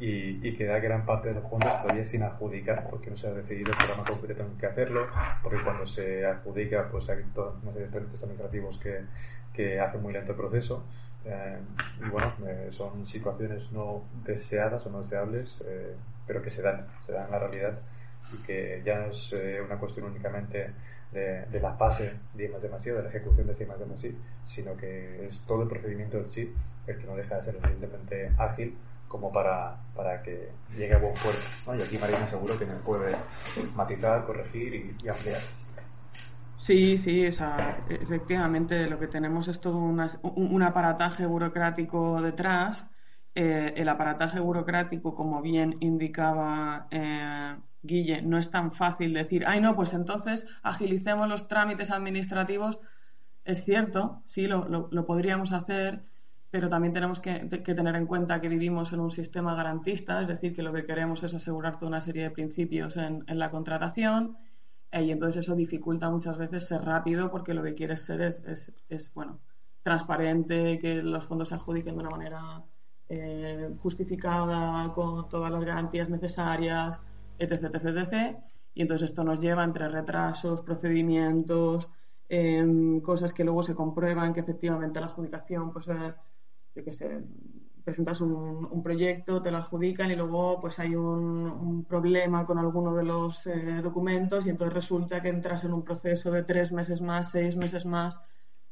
y, 0.00 0.46
y 0.46 0.56
queda 0.56 0.78
gran 0.78 1.04
parte 1.04 1.28
de 1.28 1.34
los 1.34 1.48
fondos 1.48 1.82
todavía 1.82 2.04
sin 2.04 2.22
adjudicar 2.22 2.88
porque 2.90 3.10
no 3.10 3.16
se 3.16 3.26
ha 3.26 3.32
decidido 3.32 3.72
el 3.72 3.76
programa 3.76 4.04
concreto 4.04 4.42
en 4.42 4.58
que 4.58 4.66
hacerlo, 4.66 5.06
porque 5.42 5.62
cuando 5.62 5.86
se 5.86 6.26
adjudica 6.26 6.88
pues 6.90 7.08
hay 7.08 7.22
todos 7.34 7.54
una 7.62 7.72
serie 7.72 7.88
de 7.88 7.98
administrativos 7.98 8.78
que, 8.78 9.00
que 9.52 9.80
hacen 9.80 10.02
muy 10.02 10.12
lento 10.12 10.32
el 10.32 10.38
proceso. 10.38 10.84
Eh, 11.24 11.58
y 12.00 12.08
bueno, 12.08 12.32
eh, 12.46 12.68
son 12.70 13.06
situaciones 13.06 13.70
no 13.72 14.04
deseadas 14.24 14.86
o 14.86 14.90
no 14.90 15.02
deseables, 15.02 15.60
eh, 15.66 15.94
pero 16.26 16.42
que 16.42 16.50
se 16.50 16.62
dan, 16.62 16.86
se 17.04 17.12
dan 17.12 17.26
en 17.26 17.32
la 17.32 17.38
realidad 17.40 17.78
y 18.32 18.46
que 18.46 18.82
ya 18.84 18.98
no 18.98 19.10
es 19.10 19.32
una 19.64 19.76
cuestión 19.78 20.06
únicamente 20.06 20.70
de, 21.12 21.46
de, 21.46 21.60
la 21.60 21.74
fase 21.74 22.12
de 22.34 22.48
más 22.48 22.62
demasiado, 22.62 22.98
de 22.98 23.04
la 23.04 23.10
ejecución 23.10 23.46
de 23.46 23.66
más 23.66 23.78
demasiado, 23.78 24.16
sino 24.46 24.76
que 24.76 25.26
es 25.26 25.40
todo 25.46 25.62
el 25.62 25.68
procedimiento 25.68 26.18
del 26.18 26.28
chip 26.30 26.56
el 26.86 26.98
que 26.98 27.06
no 27.06 27.16
deja 27.16 27.36
de 27.36 27.44
ser 27.44 27.54
suficientemente 27.54 28.32
ágil 28.38 28.76
como 29.08 29.32
para, 29.32 29.76
para 29.94 30.22
que 30.22 30.50
llegue 30.76 30.94
a 30.94 30.98
buen 30.98 31.14
puerto. 31.14 31.40
Y 31.78 31.82
aquí 31.82 31.98
Marina 31.98 32.26
seguro 32.26 32.58
que 32.58 32.66
me 32.66 32.74
puede 32.74 33.16
matizar, 33.74 34.24
corregir 34.26 34.96
y, 35.02 35.08
ampliar. 35.08 35.40
Sí, 36.56 36.98
sí, 36.98 37.24
efectivamente 37.24 38.88
lo 38.90 38.98
que 38.98 39.06
tenemos 39.06 39.48
es 39.48 39.60
todo 39.60 39.78
un 39.78 40.62
aparataje 40.62 41.24
burocrático 41.24 42.20
detrás. 42.20 42.86
Eh, 43.34 43.74
el 43.76 43.88
aparataje 43.88 44.40
burocrático, 44.40 45.14
como 45.14 45.40
bien 45.40 45.76
indicaba 45.80 46.88
eh, 46.90 47.56
Guille, 47.82 48.22
no 48.22 48.38
es 48.38 48.50
tan 48.50 48.72
fácil 48.72 49.14
decir, 49.14 49.44
ay 49.46 49.60
no, 49.60 49.76
pues 49.76 49.94
entonces 49.94 50.46
agilicemos 50.62 51.28
los 51.28 51.48
trámites 51.48 51.90
administrativos. 51.90 52.78
Es 53.44 53.64
cierto, 53.64 54.22
sí, 54.26 54.46
lo, 54.46 54.68
lo 54.68 55.06
podríamos 55.06 55.52
hacer, 55.52 56.02
pero 56.50 56.68
también 56.68 56.94
tenemos 56.94 57.20
que, 57.20 57.40
tener 57.40 57.94
en 57.96 58.06
cuenta 58.06 58.40
que 58.40 58.48
vivimos 58.48 58.92
en 58.92 59.00
un 59.00 59.10
sistema 59.10 59.54
garantista, 59.54 60.22
es 60.22 60.28
decir, 60.28 60.54
que 60.54 60.62
lo 60.62 60.72
que 60.72 60.84
queremos 60.84 61.22
es 61.22 61.34
asegurar 61.34 61.76
toda 61.76 61.88
una 61.88 62.00
serie 62.00 62.22
de 62.22 62.30
principios 62.30 62.96
en, 62.96 63.24
la 63.26 63.50
contratación 63.50 64.38
eh, 64.90 65.02
y 65.04 65.10
entonces 65.12 65.44
eso 65.44 65.54
dificulta 65.54 66.08
muchas 66.10 66.38
veces 66.38 66.66
ser 66.66 66.82
rápido 66.82 67.30
porque 67.30 67.52
lo 67.52 67.62
que 67.62 67.74
quieres 67.74 68.02
ser 68.02 68.22
es, 68.22 68.42
es, 68.88 69.12
bueno, 69.14 69.40
transparente, 69.82 70.78
que 70.78 71.02
los 71.02 71.24
fondos 71.24 71.50
se 71.50 71.54
adjudiquen 71.56 71.94
de 71.94 72.00
una 72.00 72.10
manera 72.10 72.62
eh, 73.10 73.74
justificada, 73.78 74.90
con 74.94 75.28
todas 75.28 75.52
las 75.52 75.64
garantías 75.64 76.08
necesarias, 76.08 76.98
etc, 77.38 77.74
etc, 77.74 77.84
etc. 77.86 78.38
Y 78.74 78.82
entonces 78.82 79.10
esto 79.10 79.24
nos 79.24 79.40
lleva 79.40 79.64
entre 79.64 79.88
retrasos, 79.88 80.60
procedimientos, 80.62 81.88
em, 82.28 83.00
cosas 83.00 83.32
que 83.32 83.44
luego 83.44 83.62
se 83.62 83.74
comprueban 83.74 84.32
que 84.32 84.40
efectivamente 84.40 85.00
la 85.00 85.06
adjudicación 85.06 85.72
pues, 85.72 85.88
eh, 85.88 86.14
que 86.74 86.92
se 86.92 87.22
presentas 87.88 88.20
un, 88.20 88.82
proyecto, 88.82 89.40
te 89.40 89.50
lo 89.50 89.56
adjudican 89.56 90.10
y 90.10 90.14
luego 90.14 90.60
pues 90.60 90.78
hay 90.78 90.94
un, 90.94 91.86
problema 91.88 92.44
con 92.44 92.58
alguno 92.58 92.94
de 92.94 93.02
los 93.02 93.46
eh, 93.46 93.80
documentos 93.82 94.46
y 94.46 94.50
entonces 94.50 94.74
resulta 94.74 95.22
que 95.22 95.30
entras 95.30 95.64
en 95.64 95.72
un 95.72 95.82
proceso 95.82 96.30
de 96.30 96.42
tres 96.42 96.70
meses 96.70 97.00
más, 97.00 97.30
seis 97.30 97.56
meses 97.56 97.86
más, 97.86 98.20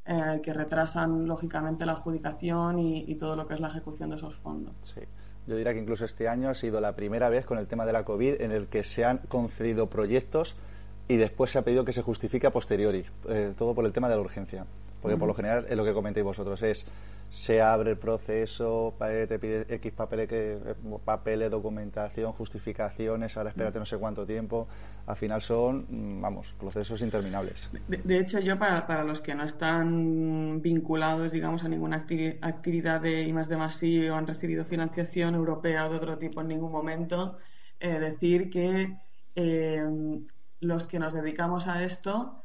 eh, 0.05 0.41
que 0.43 0.53
retrasan 0.53 1.27
lógicamente 1.27 1.87
la 1.87 1.93
adjudicación 1.93 2.79
y, 2.79 3.15
todo 3.17 3.37
lo 3.37 3.47
que 3.47 3.55
es 3.55 3.61
la 3.61 3.69
ejecución 3.69 4.11
de 4.11 4.17
esos 4.17 4.37
fondos. 4.37 4.95
Yo 5.47 5.57
diría 5.57 5.73
que 5.73 5.79
incluso 5.79 6.05
este 6.05 6.29
año 6.29 6.49
ha 6.49 6.55
sido 6.55 6.81
la 6.81 6.97
primera 6.97 7.29
vez 7.29 7.47
con 7.47 7.59
el 7.59 7.67
tema 7.67 7.87
de 7.87 7.93
la 7.93 8.05
COVID 8.05 8.41
en 8.41 8.51
el 8.51 8.67
que 8.67 8.83
se 8.83 9.05
han 9.05 9.19
concedido 9.29 9.87
proyectos 9.87 10.57
y 11.09 11.17
después 11.17 11.53
se 11.53 11.59
ha 11.59 11.63
pedido 11.63 11.85
que 11.85 11.93
se 11.93 12.03
justifique 12.03 12.47
a 12.47 12.51
posteriori, 12.51 13.05
eh, 13.29 13.53
todo 13.57 13.75
por 13.75 13.87
el 13.87 13.93
tema 13.93 14.09
de 14.09 14.17
la 14.17 14.21
urgencia. 14.21 14.67
Porque 15.01 15.17
por 15.17 15.29
lo 15.29 15.35
general 15.35 15.67
es 15.69 15.77
lo 15.77 15.85
que 15.85 15.93
comentéis 15.93 16.25
vosotros, 16.25 16.61
es 16.63 16.85
se 17.29 17.61
abre 17.61 17.93
el 17.93 17.99
proceso, 17.99 18.95
te 18.99 19.39
pide 19.39 19.67
X 19.69 19.93
papeles, 19.93 20.29
que, 20.29 20.59
papeles, 21.05 21.51
documentación, 21.51 22.33
justificaciones, 22.33 23.37
ahora 23.37 23.51
espérate 23.51 23.79
no 23.79 23.85
sé 23.85 23.99
cuánto 23.99 24.25
tiempo. 24.25 24.69
Al 25.07 25.17
final 25.17 25.43
son, 25.43 25.87
mm, 25.89 26.21
vamos, 26.21 26.55
procesos 26.59 27.03
interminables. 27.03 27.71
De, 27.89 28.19
hecho, 28.19 28.41
yo 28.41 28.59
para, 28.59 28.87
para, 28.87 29.05
los 29.05 29.21
que 29.21 29.35
no 29.35 29.45
están 29.45 30.61
vinculados, 30.63 31.33
digamos, 31.33 31.65
a 31.65 31.69
ninguna 31.69 32.07
actividad 32.41 33.01
de 33.01 33.23
I 33.23 33.33
más 33.33 33.49
de 33.49 34.11
o 34.11 34.15
han 34.15 34.27
recibido 34.27 34.65
financiación 34.65 35.35
europea 35.35 35.87
o 35.87 35.91
de 35.91 35.97
otro 35.97 36.19
tipo 36.19 36.41
en 36.41 36.49
ningún 36.49 36.73
momento, 36.73 37.39
eh, 37.81 37.99
decir 37.99 38.51
que 38.51 38.97
eh, 39.35 39.85
los 40.61 40.87
que 40.87 40.99
nos 40.99 41.15
dedicamos 41.15 41.69
a 41.69 41.85
esto 41.85 42.43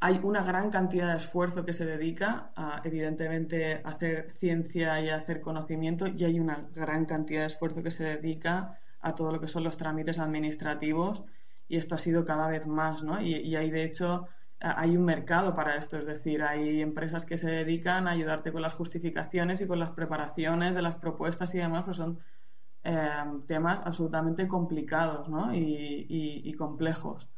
hay 0.00 0.18
una 0.22 0.42
gran 0.42 0.70
cantidad 0.70 1.12
de 1.12 1.18
esfuerzo 1.18 1.66
que 1.66 1.74
se 1.74 1.84
dedica 1.84 2.52
a, 2.56 2.80
evidentemente, 2.84 3.82
hacer 3.84 4.32
ciencia 4.40 4.98
y 5.02 5.10
a 5.10 5.16
hacer 5.16 5.42
conocimiento 5.42 6.06
y 6.06 6.24
hay 6.24 6.40
una 6.40 6.68
gran 6.74 7.04
cantidad 7.04 7.42
de 7.42 7.48
esfuerzo 7.48 7.82
que 7.82 7.90
se 7.90 8.04
dedica 8.04 8.78
a 9.00 9.14
todo 9.14 9.30
lo 9.30 9.40
que 9.40 9.48
son 9.48 9.62
los 9.62 9.76
trámites 9.76 10.18
administrativos 10.18 11.24
y 11.68 11.76
esto 11.76 11.94
ha 11.94 11.98
sido 11.98 12.24
cada 12.24 12.48
vez 12.48 12.66
más, 12.66 13.02
¿no? 13.02 13.20
Y, 13.20 13.54
hay, 13.56 13.70
de 13.70 13.84
hecho, 13.84 14.26
hay 14.60 14.96
un 14.96 15.04
mercado 15.04 15.54
para 15.54 15.76
esto, 15.76 15.98
es 15.98 16.06
decir, 16.06 16.42
hay 16.42 16.80
empresas 16.80 17.26
que 17.26 17.36
se 17.36 17.50
dedican 17.50 18.08
a 18.08 18.12
ayudarte 18.12 18.52
con 18.52 18.62
las 18.62 18.74
justificaciones 18.74 19.60
y 19.60 19.66
con 19.66 19.78
las 19.78 19.90
preparaciones 19.90 20.74
de 20.74 20.82
las 20.82 20.96
propuestas 20.96 21.54
y 21.54 21.58
demás, 21.58 21.84
pues 21.84 21.98
son 21.98 22.20
eh, 22.84 23.08
temas 23.46 23.82
absolutamente 23.84 24.48
complicados, 24.48 25.28
¿no? 25.28 25.54
y 25.54 26.52
complejos. 26.54 27.28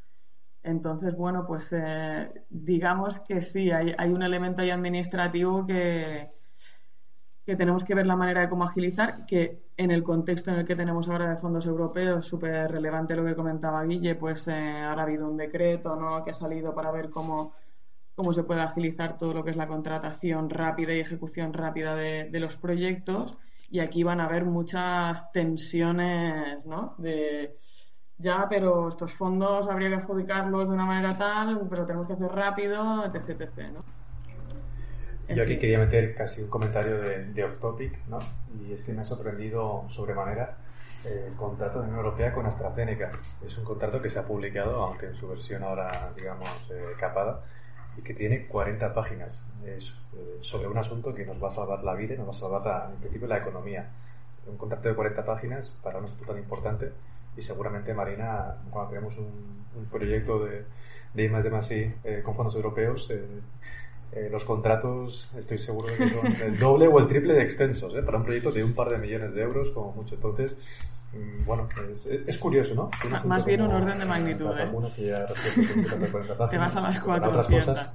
Entonces, 0.62 1.16
bueno, 1.16 1.44
pues 1.46 1.72
eh, 1.77 2.31
digamos 2.48 3.18
que 3.20 3.42
sí, 3.42 3.70
hay, 3.70 4.11
un 4.11 4.22
elemento 4.22 4.62
ahí 4.62 4.70
administrativo 4.70 5.66
que, 5.66 6.31
que 7.44 7.57
tenemos 7.57 7.85
que 7.85 7.94
ver 7.94 8.07
la 8.07 8.14
manera 8.14 8.42
de 8.42 8.48
cómo 8.48 8.64
agilizar, 8.64 9.27
que 9.27 9.62
en 9.77 9.90
el 9.90 10.05
contexto 10.05 10.51
en 10.51 10.61
el 10.61 10.66
que 10.66 10.77
tenemos 10.77 11.09
ahora 11.09 11.31
de 11.31 11.37
fondos 11.37 11.66
europeos, 11.66 12.27
súper 12.27 12.70
relevante 12.70 13.16
lo 13.16 13.25
que 13.25 13.35
comentaba 13.35 13.85
Guille, 13.85 14.14
pues 14.14 14.46
eh, 14.48 14.83
ahora 14.83 15.03
ha 15.03 15.07
habido 15.07 15.29
un 15.29 15.37
decreto 15.37 15.96
¿no? 15.96 16.22
que 16.25 16.31
ha 16.31 16.35
salido 16.35 16.75
para 16.75 16.92
ver 16.92 17.11
cómo, 17.11 17.55
cómo 18.14 18.33
se 18.33 18.44
puede 18.44 18.61
agilizar 18.61 19.18
todo 19.18 19.35
lo 19.35 19.44
que 19.44 19.51
es 19.51 19.57
la 19.57 19.66
contratación 19.66 20.48
rápida 20.48 20.94
y 20.94 21.01
ejecución 21.01 21.53
rápida 21.53 21.96
de, 21.96 22.31
de 22.31 22.40
los 22.40 22.57
proyectos 22.57 23.37
y 23.68 23.81
aquí 23.81 24.03
van 24.03 24.20
a 24.20 24.27
haber 24.27 24.44
muchas 24.44 25.33
tensiones, 25.33 26.64
¿no? 26.66 26.94
De 26.98 27.57
ya, 28.18 28.46
pero 28.48 28.88
estos 28.88 29.12
fondos 29.12 29.68
habría 29.68 29.88
que 29.88 29.96
adjudicarlos 29.96 30.68
de 30.68 30.75
una 30.75 30.85
manera 30.85 31.16
tal, 31.18 31.66
pero 31.68 31.85
tenemos 31.85 32.07
que 32.07 32.12
hacer 32.12 32.31
rápido, 32.31 33.05
etc, 33.05 33.40
etc, 33.40 33.59
¿no? 33.72 33.85
Yo 35.35 35.42
aquí 35.42 35.59
quería 35.59 35.79
meter 35.79 36.14
casi 36.14 36.42
un 36.42 36.48
comentario 36.48 37.01
de, 37.01 37.44
off 37.44 37.59
topic, 37.59 38.07
¿no? 38.07 38.18
Y 38.61 38.72
es 38.72 38.83
que 38.83 38.92
me 38.92 39.03
ha 39.03 39.05
sorprendido 39.05 39.85
sobremanera 39.88 40.57
eh, 41.05 41.27
el 41.29 41.35
contrato 41.37 41.81
de 41.81 41.87
la 41.87 41.92
Unión 41.92 42.05
Europea 42.05 42.35
con 42.35 42.44
AstraZeneca. 42.46 43.12
Es 43.46 43.57
un 43.57 43.64
contrato 43.64 44.03
que 44.03 44.11
se 44.11 44.18
ha 44.18 44.25
publicado, 44.25 44.83
aunque 44.83 45.07
en 45.07 45.14
su 45.14 45.29
versión 45.29 45.62
ahora, 45.62 46.12
digamos, 46.14 46.48
eh, 46.70 46.92
capada, 46.98 47.40
y 47.96 48.03
que 48.03 48.14
tiene 48.14 48.46
40 48.46 48.92
páginas 48.94 49.44
es, 49.64 49.94
eh, 50.16 50.38
sobre 50.40 50.68
un 50.68 50.77
asunto 50.77 51.14
que 51.14 51.25
nos 51.25 51.42
va 51.42 51.48
a 51.48 51.53
salvar 51.53 51.83
la 51.83 51.94
vida 51.94 52.14
y 52.14 52.18
nos 52.18 52.27
va 52.27 52.33
a 52.33 52.35
salvar, 52.35 52.66
la, 52.66 52.90
en 52.92 53.01
principio, 53.01 53.29
la 53.29 53.38
economía. 53.38 53.88
Un 54.46 54.57
contrato 54.57 54.88
de 54.88 54.94
40 54.94 55.25
páginas 55.25 55.72
para 55.83 55.98
un 55.98 56.05
asunto 56.05 56.25
tan 56.25 56.38
importante 56.38 56.92
y 57.37 57.42
seguramente 57.42 57.95
Marina, 57.95 58.57
cuando 58.71 58.90
tenemos 58.90 59.16
un, 59.18 59.62
proyecto 59.90 60.45
de, 60.45 60.64
de 61.14 61.25
I 61.25 61.95
eh, 62.05 62.23
con 62.23 62.35
fondos 62.35 62.55
europeos, 62.55 63.09
eh, 63.11 63.25
eh, 64.12 64.29
los 64.31 64.45
contratos 64.45 65.31
estoy 65.38 65.59
seguro 65.59 65.88
de 65.88 65.97
que 65.97 66.09
son 66.11 66.27
el 66.47 66.59
doble 66.59 66.87
o 66.88 66.99
el 66.99 67.09
triple 67.09 67.33
de 67.33 67.42
extensos 67.42 67.95
para 68.05 68.18
un 68.18 68.25
proyecto 68.25 68.53
de 68.53 68.62
un 68.62 68.75
par 68.75 68.90
de 68.90 68.99
millones 68.99 69.35
de 69.35 69.42
euros 69.42 69.71
como 69.71 69.92
mucho. 69.92 70.16
Entonces, 70.16 70.55
mm, 71.14 71.47
bueno, 71.47 71.68
es, 72.27 72.38
curioso, 72.38 72.75
¿no? 72.75 72.90
Más 73.25 73.45
bien 73.47 73.62
un 73.62 73.73
orden 73.73 73.99
de 73.99 74.05
magnitud. 74.05 74.51
Te 76.51 76.59
vas 76.59 76.77
a 76.77 76.81
las 76.83 77.01
400. 77.01 77.87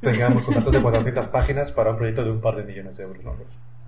Tengamos 0.00 0.44
contratos 0.44 0.72
de 0.72 0.82
400 0.82 1.28
páginas 1.28 1.72
para 1.72 1.90
un 1.90 1.96
proyecto 1.96 2.24
de 2.24 2.30
un 2.30 2.40
par 2.40 2.56
de 2.56 2.62
millones 2.62 2.96
de 2.96 3.02
euros. 3.02 3.24
¿no? 3.24 3.34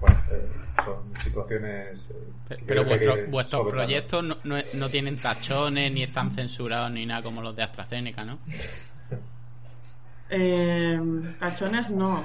Bueno, 0.07 0.23
eh, 0.31 0.49
son 0.85 1.23
situaciones. 1.23 2.07
Eh, 2.51 2.57
pero 2.67 2.85
vuestros 3.29 3.69
proyectos 3.69 4.25
no, 4.25 4.37
no, 4.45 4.89
tienen 4.89 5.19
tachones, 5.19 5.93
ni 5.93 6.03
están 6.03 6.33
censurados, 6.33 6.91
ni 6.91 7.07
nada 7.07 7.23
como 7.23 7.43
los 7.43 7.57
de 7.57 7.63
AstraZeneca, 7.63 8.25
¿no? 8.25 8.39
Eh, 10.31 11.01
tachones 11.39 11.91
no. 11.91 12.25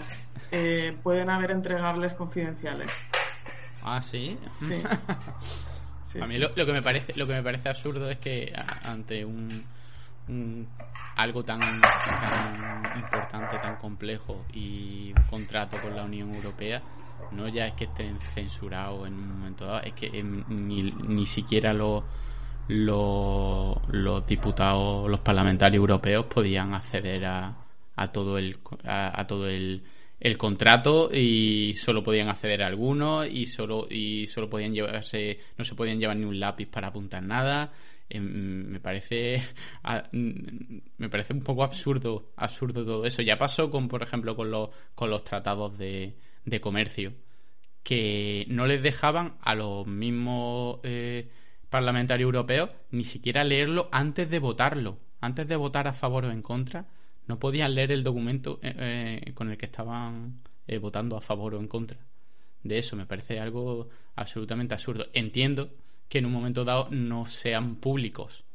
pueden 1.04 1.30
haber 1.30 1.52
entregables 1.52 2.14
confidenciales. 2.14 2.92
Ah, 3.84 4.02
sí. 4.02 4.38
a 6.22 6.26
mí 6.26 6.38
lo, 6.38 6.54
que 6.54 6.74
me 6.74 6.82
parece 6.82 7.14
lo 7.16 7.26
que 7.26 7.34
me 7.34 7.44
parece 7.44 7.70
absurdo 7.70 8.10
es 8.10 8.18
que 8.18 8.54
ante 8.84 9.26
un, 9.26 9.64
un 10.28 10.68
algo 11.16 11.44
tan, 11.44 11.60
tan 11.60 13.00
importante, 13.00 13.58
tan 13.60 13.76
complejo 13.78 14.46
y 14.54 15.14
un 15.16 15.24
contrato 15.24 15.78
con 15.78 15.96
la 15.96 16.04
Unión 16.04 16.34
Europea 16.34 16.82
no 17.32 17.48
ya 17.48 17.68
es 17.68 17.74
que 17.74 17.86
estén 17.86 18.20
censurados 18.34 19.08
en 19.08 19.14
un 19.14 19.40
momento 19.40 19.66
dado, 19.66 19.82
es 19.82 19.94
que 19.94 20.24
ni, 20.24 20.84
ni 20.92 21.26
siquiera 21.26 21.74
los, 21.74 22.04
los, 22.68 24.26
diputados, 24.28 25.10
los 25.10 25.20
parlamentarios 25.20 25.80
europeos 25.82 26.26
podían 26.26 26.74
acceder 26.74 27.26
a, 27.26 27.56
a 27.96 28.12
todo 28.12 28.38
el 28.38 28.58
a, 28.84 29.26
todo 29.28 29.48
el, 29.48 29.84
el, 30.20 30.38
contrato 30.38 31.10
y 31.14 31.74
solo 31.76 32.04
podían 32.04 32.30
acceder 32.30 32.64
a 32.64 32.68
algunos 32.68 33.28
y 33.28 33.46
solo 33.46 33.88
y 33.90 34.28
solo 34.28 34.50
podían 34.50 34.74
llevarse 34.74 35.40
no 35.58 35.66
se 35.66 35.76
podían 35.76 36.00
llevar 36.00 36.18
ni 36.18 36.26
un 36.26 36.40
lápiz 36.40 36.68
para 36.68 36.88
apuntar 36.88 37.24
nada. 37.24 37.72
Em, 38.10 38.68
me 38.72 38.80
parece 38.80 39.42
me 40.98 41.10
parece 41.10 41.34
un 41.34 41.42
poco 41.44 41.64
absurdo 41.64 42.32
absurdo 42.36 42.86
todo 42.86 43.06
eso. 43.06 43.22
Ya 43.22 43.38
pasó 43.38 43.70
con 43.70 43.88
por 43.88 44.04
ejemplo 44.04 44.36
con 44.36 44.52
los 44.52 44.70
con 44.96 45.10
los 45.10 45.24
tratados 45.24 45.78
de 45.78 46.16
de 46.46 46.62
comercio 46.62 47.14
que 47.84 48.46
no 48.50 48.68
les 48.68 48.82
dejaban 48.82 49.36
a 49.42 49.56
los 49.56 49.88
mismos 49.88 50.80
eh, 50.84 51.30
parlamentarios 51.70 52.28
europeos 52.28 52.70
ni 52.92 53.04
siquiera 53.04 53.44
leerlo 53.44 53.90
antes 53.92 54.30
de 54.30 54.40
votarlo. 54.40 55.00
Antes 55.20 55.48
de 55.48 55.56
votar 55.56 55.88
a 55.88 55.94
favor 55.94 56.26
o 56.26 56.32
en 56.32 56.42
contra, 56.42 56.88
no 57.28 57.38
podían 57.38 57.76
leer 57.76 57.92
el 57.92 58.04
documento 58.04 58.60
eh, 58.64 59.22
eh, 59.26 59.34
con 59.34 59.50
el 59.50 59.58
que 59.58 59.68
estaban 59.68 60.42
votando 60.80 61.18
a 61.18 61.22
favor 61.22 61.56
o 61.56 61.60
en 61.60 61.68
contra. 61.68 61.98
De 62.64 62.78
eso 62.78 62.96
me 62.96 63.06
parece 63.06 63.40
algo 63.40 63.90
absolutamente 64.16 64.74
absurdo. 64.74 65.08
Entiendo 65.14 65.70
que 66.08 66.20
en 66.20 66.26
un 66.26 66.32
momento 66.32 66.64
dado 66.64 66.88
no 66.92 67.26
sean 67.26 67.76
públicos, 67.76 68.46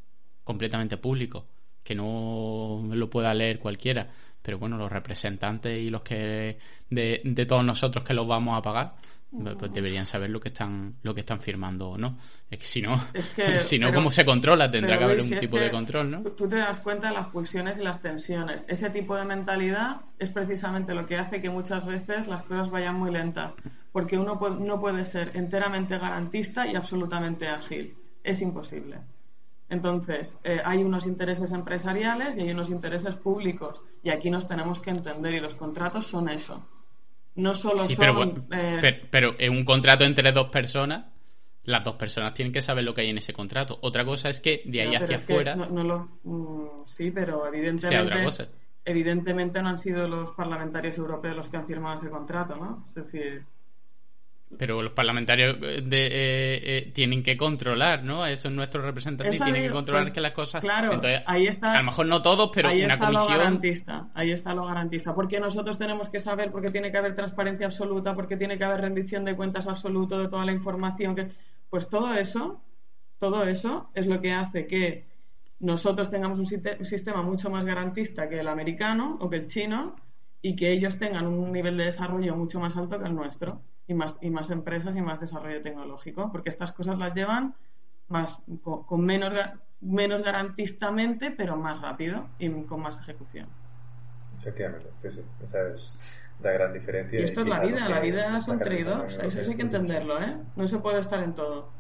completamente 0.45 0.97
públicos, 0.97 1.45
que 1.83 1.95
no 1.95 2.83
lo 2.91 3.11
pueda 3.11 3.33
leer 3.35 3.59
cualquiera, 3.59 4.13
pero 4.47 4.61
bueno, 4.61 4.79
los 4.79 4.93
representantes 4.93 5.77
y 5.77 5.91
los 5.91 6.03
que 6.03 6.57
de, 6.89 7.21
de 7.25 7.47
todos 7.47 7.65
nosotros 7.65 8.05
que 8.05 8.15
los 8.15 8.29
vamos 8.29 8.57
a 8.57 8.63
pagar, 8.63 8.95
pues, 9.29 9.57
pues 9.57 9.73
deberían 9.73 10.07
saber 10.07 10.31
lo 10.31 10.39
que 10.39 10.51
están 10.51 10.95
lo 11.03 11.13
que 11.13 11.23
están 11.23 11.41
firmando 11.41 11.89
o 11.89 11.99
no. 11.99 12.17
Es 12.49 12.61
que 12.61 12.65
si 12.65 12.81
no, 12.81 12.97
si 13.59 13.77
no 13.81 13.93
¿cómo 13.93 14.09
se 14.09 14.25
controla? 14.25 14.71
Tendrá 14.71 14.99
que 14.99 15.03
haber 15.03 15.21
un 15.21 15.41
tipo 15.41 15.59
de 15.59 15.69
control, 15.69 16.11
¿no? 16.13 16.23
Tú 16.23 16.47
te 16.47 16.59
das 16.59 16.79
cuenta 16.79 17.09
de 17.09 17.15
las 17.15 17.27
pulsiones 17.27 17.77
y 17.81 17.83
las 17.83 18.01
tensiones. 18.01 18.65
Ese 18.69 18.89
tipo 18.91 19.17
de 19.17 19.25
mentalidad 19.25 20.03
es 20.17 20.31
precisamente 20.31 20.95
lo 20.95 21.07
que 21.07 21.17
hace 21.17 21.43
que 21.43 21.51
muchas 21.51 21.85
veces 21.85 22.29
las 22.29 22.45
cosas 22.45 22.71
vayan 22.71 22.95
muy 22.95 23.11
lentas, 23.11 23.53
porque 23.91 24.17
uno 24.17 24.39
no 24.61 24.81
puede 24.81 25.05
ser 25.05 25.33
enteramente 25.35 25.99
garantista 25.99 26.69
y 26.69 26.77
absolutamente 26.77 27.49
ágil. 27.49 27.97
Es 28.23 28.41
imposible. 28.43 29.01
Entonces, 29.69 30.39
eh, 30.45 30.61
hay 30.65 30.85
unos 30.85 31.07
intereses 31.07 31.51
empresariales 31.51 32.39
y 32.39 32.43
hay 32.43 32.51
unos 32.51 32.71
intereses 32.71 33.17
públicos. 33.17 33.81
Y 34.07 34.11
aquí 34.11 34.31
nos 34.31 34.47
tenemos 34.47 34.81
que 34.81 34.91
entender 34.91 35.35
y 35.35 35.41
los 35.41 35.57
contratos 35.57 36.07
son 36.07 36.29
eso. 36.29 36.65
No 37.35 37.55
solo 37.55 37.89
son... 37.89 38.47
Eh, 38.53 39.09
pero, 39.11 39.35
en 39.37 39.51
un 39.51 39.65
contrato 39.65 40.05
entre 40.05 40.31
dos 40.31 40.49
personas, 40.49 41.07
las 41.65 41.83
dos 41.83 41.97
personas 41.97 42.33
tienen 42.33 42.53
que 42.53 42.63
saber 42.63 42.85
lo 42.85 42.95
que 42.95 43.01
hay 43.01 43.11
en 43.11 43.19
ese 43.19 43.33
contrato. 43.33 43.81
Otra 43.83 44.05
cosa 44.05 44.29
es 44.29 44.39
que 44.39 44.63
de 44.65 44.83
ahí 44.83 44.95
hacia 44.95 45.17
afuera... 45.17 45.57
No, 45.57 45.83
lo... 45.83 46.09
Mm, 46.23 46.85
sí, 46.85 47.11
pero 47.11 47.49
evidentemente... 47.49 48.49
Evidentemente 48.85 49.61
no 49.61 49.71
han 49.71 49.79
sido 49.81 50.07
los 50.07 50.31
parlamentarios 50.31 50.97
europeos 50.99 51.35
los 51.35 51.49
que 51.49 51.57
han 51.57 51.67
firmado 51.67 51.97
ese 51.97 52.09
contrato, 52.09 52.55
¿no? 52.55 52.85
Es 52.87 52.95
decir 52.95 53.45
pero 54.59 54.83
los 54.83 54.93
parlamentarios 54.93 55.57
eh, 55.63 55.83
de, 55.85 56.07
eh, 56.07 56.61
eh, 56.79 56.93
tienen 56.93 57.23
que 57.23 57.37
controlar, 57.37 58.05
¿no? 58.05 58.27
Eso 58.27 58.49
es 58.49 58.55
nuestro 58.55 58.83
representante 58.83 59.35
y 59.35 59.39
tienen 59.39 59.63
que 59.63 59.71
controlar 59.71 60.05
pues, 60.05 60.15
que 60.15 60.21
las 60.21 60.33
cosas. 60.33 60.61
Claro, 60.61 61.01
ahí 61.27 61.47
está. 61.47 61.73
A 61.73 61.79
lo 61.79 61.85
mejor 61.85 62.07
no 62.07 62.23
todos, 62.23 62.51
pero 62.55 62.69
ahí 62.69 62.85
una 62.85 62.95
está 62.95 63.07
comisión. 63.07 63.33
Lo 63.33 63.39
garantista, 63.39 64.09
ahí 64.15 64.31
está 64.33 64.55
lo 64.55 64.65
garantista. 64.67 65.15
Porque 65.15 65.41
nosotros 65.41 65.79
tenemos 65.79 66.09
que 66.09 66.21
saber, 66.21 66.51
porque 66.51 66.71
tiene 66.71 66.91
que 66.91 66.99
haber 66.99 67.15
transparencia 67.15 67.67
absoluta, 67.67 68.15
porque 68.15 68.37
tiene 68.37 68.59
que 68.59 68.65
haber 68.65 68.81
rendición 68.81 69.25
de 69.25 69.37
cuentas 69.37 69.67
absoluto 69.67 70.19
de 70.19 70.29
toda 70.29 70.45
la 70.45 70.53
información. 70.53 71.15
que 71.15 71.29
Pues 71.71 71.89
todo 71.89 72.15
eso, 72.15 72.63
todo 73.19 73.45
eso 73.45 73.91
es 73.95 74.07
lo 74.07 74.21
que 74.21 74.33
hace 74.33 74.67
que 74.67 75.07
nosotros 75.59 76.09
tengamos 76.11 76.39
un 76.39 76.47
sistema 76.85 77.23
mucho 77.23 77.51
más 77.51 77.65
garantista 77.65 78.29
que 78.29 78.41
el 78.41 78.49
americano 78.49 79.17
o 79.21 79.31
que 79.31 79.37
el 79.37 79.47
chino 79.47 79.97
y 80.43 80.55
que 80.55 80.71
ellos 80.71 80.99
tengan 80.99 81.27
un 81.27 81.51
nivel 81.51 81.77
de 81.79 81.85
desarrollo 81.85 82.37
mucho 82.37 82.61
más 82.61 82.77
alto 82.77 82.99
que 82.99 83.07
el 83.07 83.15
nuestro 83.15 83.63
y 83.87 83.95
más, 83.95 84.19
y 84.21 84.31
más 84.31 84.51
empresas 84.51 84.97
y 84.97 85.03
más 85.03 85.21
desarrollo 85.21 85.63
tecnológico, 85.63 86.31
porque 86.33 86.51
estas 86.51 86.73
cosas 86.73 86.99
las 86.99 87.15
llevan 87.15 87.55
más, 88.09 88.43
con, 88.63 89.05
menos, 89.05 89.33
menos 89.81 90.23
garantistamente, 90.23 91.31
pero 91.31 91.57
más 91.57 91.81
rápido 91.81 92.29
y 92.39 92.49
con 92.65 92.81
más 92.81 92.99
ejecución. 93.01 93.49
Efectivamente, 94.41 94.91
sí, 95.01 95.11
sí. 95.11 95.21
Esa 95.45 95.69
es 95.69 95.99
la 96.43 96.53
gran 96.53 96.73
diferencia. 96.73 97.21
Y 97.21 97.23
esto 97.23 97.41
es 97.41 97.49
la 97.49 97.61
vida, 97.61 97.89
la 97.89 98.01
vida 98.01 98.41
son 98.41 98.59
trade-offs, 98.59 99.19
eso 99.19 99.51
hay 99.51 99.57
que 99.57 99.63
entenderlo, 99.63 100.21
¿eh? 100.21 100.37
No 100.57 100.67
se 100.67 100.79
puede 100.79 101.01
estar 101.01 101.23
en 101.23 101.35
todo. 101.35 101.76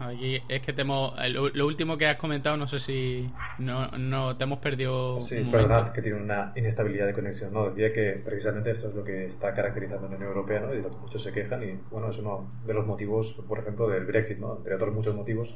Aquí 0.00 0.40
es 0.48 0.62
que 0.62 0.72
te 0.72 0.84
lo, 0.84 1.66
último 1.66 1.98
que 1.98 2.06
has 2.06 2.16
comentado, 2.16 2.56
no 2.56 2.68
sé 2.68 2.78
si 2.78 3.28
no, 3.58 3.90
no 3.98 4.36
te 4.36 4.44
hemos 4.44 4.60
perdido. 4.60 5.20
Sí, 5.22 5.42
perdonad, 5.50 5.90
que 5.90 6.02
tiene 6.02 6.22
una 6.22 6.52
inestabilidad 6.54 7.06
de 7.06 7.14
conexión. 7.14 7.52
No, 7.52 7.70
decía 7.70 7.92
que 7.92 8.12
precisamente 8.24 8.70
esto 8.70 8.88
es 8.88 8.94
lo 8.94 9.02
que 9.02 9.26
está 9.26 9.52
caracterizando 9.52 10.06
a 10.06 10.10
la 10.10 10.16
Unión 10.16 10.30
Europea 10.30 10.60
¿no? 10.60 10.72
y 10.72 10.76
de 10.76 10.82
lo 10.82 10.90
que 10.90 10.96
muchos 10.98 11.22
se 11.22 11.32
quejan. 11.32 11.64
Y 11.64 11.80
bueno, 11.90 12.10
es 12.10 12.18
uno 12.18 12.48
de 12.64 12.74
los 12.74 12.86
motivos, 12.86 13.34
por 13.48 13.58
ejemplo, 13.58 13.88
del 13.88 14.06
Brexit, 14.06 14.38
¿no? 14.38 14.56
entre 14.56 14.76
otros 14.76 14.94
muchos 14.94 15.16
motivos, 15.16 15.52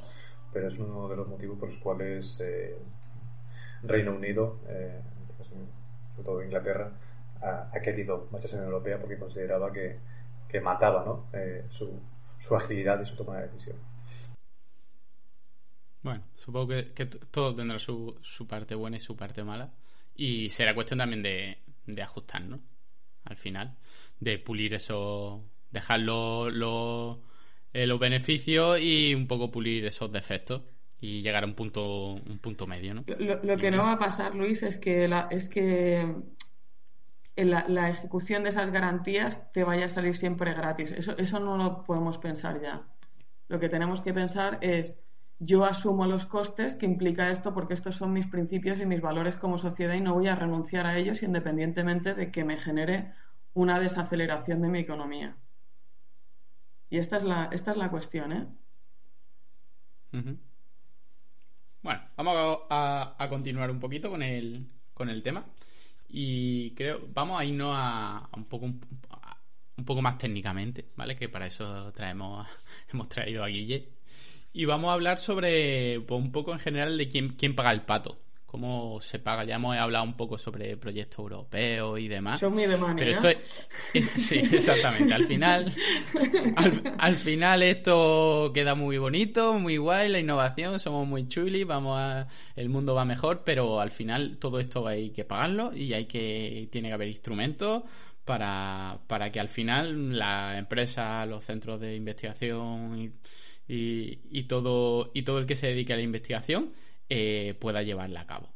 pero 0.53 0.67
es 0.67 0.77
uno 0.77 1.09
de 1.09 1.17
los 1.17 1.29
motivos 1.29 1.57
por 1.59 1.71
los 1.71 1.79
cuales 1.79 2.41
eh, 2.41 2.77
Reino 3.85 4.13
Unido, 4.13 4.59
eh, 4.69 5.01
sobre 5.39 6.25
todo 6.25 6.43
Inglaterra, 6.43 6.91
ha, 7.41 7.81
querido 7.81 8.27
marcharse 8.33 8.57
en 8.57 8.63
la 8.63 8.69
Unión 8.69 8.75
Europea 8.75 8.99
porque 8.99 9.19
consideraba 9.19 9.73
que, 9.73 9.99
que 10.49 10.61
mataba 10.61 11.05
¿no? 11.05 11.27
Eh, 11.33 11.65
su, 11.71 12.01
su 12.39 12.57
agilidad 12.57 13.01
y 13.01 13.05
su 13.05 13.17
toma 13.17 13.37
de 13.37 13.43
decisión. 13.43 13.92
Bueno, 16.03 16.25
supongo 16.37 16.69
que, 16.69 17.07
todo 17.07 17.55
tendrá 17.55 17.79
su, 17.79 18.19
su, 18.23 18.47
parte 18.47 18.75
buena 18.75 18.97
y 18.97 19.01
su 19.01 19.17
parte 19.17 19.45
mala. 19.45 19.73
Y 20.15 20.49
será 20.51 20.75
cuestión 20.75 20.99
también 20.99 21.23
de, 21.23 21.59
de 21.87 22.03
ajustar, 22.03 22.43
¿no? 22.43 22.61
Al 23.25 23.37
final. 23.37 23.77
De 24.19 24.39
pulir 24.39 24.75
eso, 24.75 25.45
dejar 25.71 26.01
eh, 26.01 27.87
los 27.87 28.01
beneficios 28.01 28.81
y 28.81 29.15
un 29.15 29.27
poco 29.27 29.51
pulir 29.51 29.87
esos 29.87 30.13
defectos 30.13 30.63
y 31.01 31.23
llegar 31.23 31.43
a 31.43 31.47
un 31.47 31.55
punto 31.55 32.13
un 32.15 32.39
punto 32.39 32.67
medio, 32.67 32.95
¿no? 32.95 33.05
Lo, 33.19 33.57
que 33.57 33.71
no 33.71 33.79
va 33.79 33.93
a 33.93 33.99
pasar, 33.99 34.35
Luis, 34.35 34.63
es 34.63 34.79
que 34.79 35.09
la, 35.09 35.27
es 35.31 35.49
que 35.49 36.15
la, 37.35 37.65
la, 37.69 37.91
ejecución 37.91 38.45
de 38.45 38.51
esas 38.51 38.71
garantías 38.71 39.51
te 39.51 39.65
vaya 39.65 39.87
a 39.87 39.89
salir 39.89 40.15
siempre 40.15 40.55
gratis. 40.55 40.93
Eso, 40.93 41.17
eso 41.19 41.41
no 41.41 41.57
lo 41.57 41.83
podemos 41.83 42.19
pensar 42.19 42.61
ya. 42.61 42.87
Lo 43.49 43.59
que 43.59 43.69
tenemos 43.69 44.03
que 44.03 44.15
pensar 44.15 44.59
es 44.61 45.01
yo 45.45 45.65
asumo 45.65 46.07
los 46.07 46.25
costes 46.25 46.77
que 46.77 46.87
implica 46.87 47.31
esto 47.31 47.53
porque 47.53 47.75
estos 47.75 47.97
son 47.97 48.13
mis 48.13 48.29
principios 48.29 48.79
y 48.79 48.87
mis 48.87 49.01
valores 49.01 49.37
como 49.37 49.59
sociedad 49.59 49.95
y 49.95 50.01
no 50.01 50.15
voy 50.15 50.29
a 50.29 50.37
renunciar 50.37 50.87
a 50.87 50.97
ellos 50.97 51.25
independientemente 51.25 52.15
de 52.15 52.31
que 52.31 52.45
me 52.45 52.59
genere 52.59 53.13
una 53.53 53.81
desaceleración 53.81 54.63
de 54.63 54.69
mi 54.69 54.79
economía. 54.79 55.37
Y 56.91 56.99
esta 56.99 57.17
es 57.17 57.25
la, 57.25 57.49
esta 57.51 57.73
es 57.73 57.77
la 57.77 57.91
cuestión, 57.91 58.33
¿eh? 58.33 58.47
Bueno, 61.83 62.01
vamos 62.17 62.61
a, 62.71 63.27
continuar 63.29 63.71
un 63.71 63.81
poquito 63.81 64.11
con 64.11 64.23
el, 64.23 64.69
con 64.95 65.09
el 65.09 65.25
tema. 65.25 65.45
Y 66.09 66.73
creo, 66.75 67.01
vamos 67.13 67.41
a 67.41 67.45
irnos 67.45 67.75
a, 67.75 68.29
un 68.37 68.45
poco 68.45 68.67
un 68.67 69.85
poco 69.85 70.03
más 70.03 70.19
técnicamente, 70.19 70.93
¿vale? 70.95 71.17
Que 71.17 71.29
para 71.29 71.47
eso 71.47 71.93
traemos 71.93 72.47
hemos 72.93 73.09
traído 73.09 73.43
a 73.43 73.49
Guille. 73.49 74.02
Y 74.53 74.67
vamos 74.67 74.91
a 74.91 74.95
hablar 74.95 75.19
sobre 75.19 76.01
pues, 76.01 76.21
un 76.21 76.31
poco 76.31 76.53
en 76.53 76.59
general 76.59 76.99
de 76.99 77.09
quién, 77.09 77.31
quién 77.31 77.55
paga 77.55 77.73
el 77.73 77.83
pato, 77.83 78.19
cómo 78.45 79.01
se 79.01 79.19
paga. 79.19 79.45
Ya 79.45 79.55
hemos 79.55 79.75
hablado 79.79 80.05
un 80.05 80.15
poco 80.15 80.37
sobre 80.37 80.77
proyectos 80.77 81.21
europeos 81.21 81.99
y 81.99 82.07
demás. 82.07 82.39
Son 82.39 82.53
muy 82.53 82.67
de 82.67 82.77
Pero 82.97 83.11
esto 83.13 83.29
es, 83.31 83.39
sí, 84.11 84.41
exactamente. 84.53 85.15
Al 85.15 85.25
final, 85.25 85.73
al, 86.99 87.15
final 87.17 87.63
esto 87.63 88.51
queda 88.53 88.75
muy 88.75 88.99
bonito, 88.99 89.55
muy 89.59 89.79
guay, 89.79 90.11
la 90.11 90.19
innovación, 90.19 90.79
somos 90.79 91.09
muy 91.09 91.29
chuli, 91.29 91.65
vamos 91.65 91.99
a, 91.99 92.29
el 92.55 92.69
mundo 92.69 92.95
va 92.95 93.07
mejor, 93.07 93.45
pero 93.47 93.81
al 93.81 93.91
final 93.91 94.37
todo 94.37 94.61
esto 94.61 94.87
hay 94.87 95.13
que 95.13 95.25
pagarlo 95.25 95.75
y 95.75 95.95
hay 95.95 96.05
que, 96.05 96.69
tiene 96.71 96.89
que 96.89 96.95
haber 96.95 97.09
instrumentos 97.09 97.85
para, 98.27 98.99
para 99.07 99.33
que 99.33 99.41
al 99.41 99.49
final 99.49 100.19
la 100.19 100.59
empresa, 100.59 101.25
los 101.25 101.43
centros 101.43 101.81
de 101.81 101.97
investigación 101.97 103.15
y, 103.73 104.19
y, 104.31 104.43
todo, 104.45 105.11
y 105.15 105.23
todo 105.23 105.39
el 105.39 105.47
que 105.47 105.57
se 105.57 105.69
dedique 105.69 105.95
a 105.95 105.97
la 105.97 106.03
investigación 106.03 106.73
eh, 107.09 107.55
pueda 107.59 107.83
llevarla 107.83 108.21
a 108.21 108.27
cabo. 108.27 108.51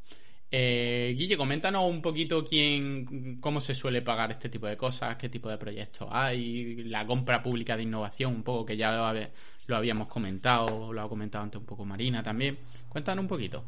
Eh, 0.50 1.14
Guille, 1.16 1.36
coméntanos 1.36 1.90
un 1.90 2.02
poquito 2.02 2.44
quién, 2.44 3.40
cómo 3.40 3.60
se 3.60 3.74
suele 3.74 4.02
pagar 4.02 4.30
este 4.30 4.50
tipo 4.50 4.66
de 4.66 4.76
cosas, 4.76 5.16
qué 5.16 5.28
tipo 5.28 5.48
de 5.48 5.56
proyectos 5.56 6.08
hay, 6.12 6.84
la 6.84 7.06
compra 7.06 7.42
pública 7.42 7.76
de 7.76 7.84
innovación, 7.84 8.34
un 8.34 8.42
poco 8.42 8.66
que 8.66 8.76
ya 8.76 8.92
lo, 8.92 9.28
lo 9.66 9.76
habíamos 9.76 10.08
comentado, 10.08 10.92
lo 10.92 11.00
ha 11.00 11.08
comentado 11.08 11.44
antes 11.44 11.60
un 11.60 11.66
poco 11.66 11.84
Marina 11.86 12.22
también. 12.22 12.58
Cuéntanos 12.88 13.22
un 13.22 13.28
poquito. 13.28 13.64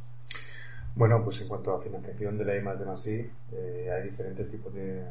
Bueno, 0.94 1.22
pues 1.22 1.40
en 1.40 1.48
cuanto 1.48 1.74
a 1.74 1.80
financiación 1.80 2.36
de 2.38 2.44
la 2.44 2.56
I 2.56 2.78
de 2.78 2.84
más 2.84 3.06
I, 3.06 3.30
eh, 3.52 3.90
hay 3.92 4.10
diferentes 4.10 4.50
tipos 4.50 4.74
de, 4.74 5.04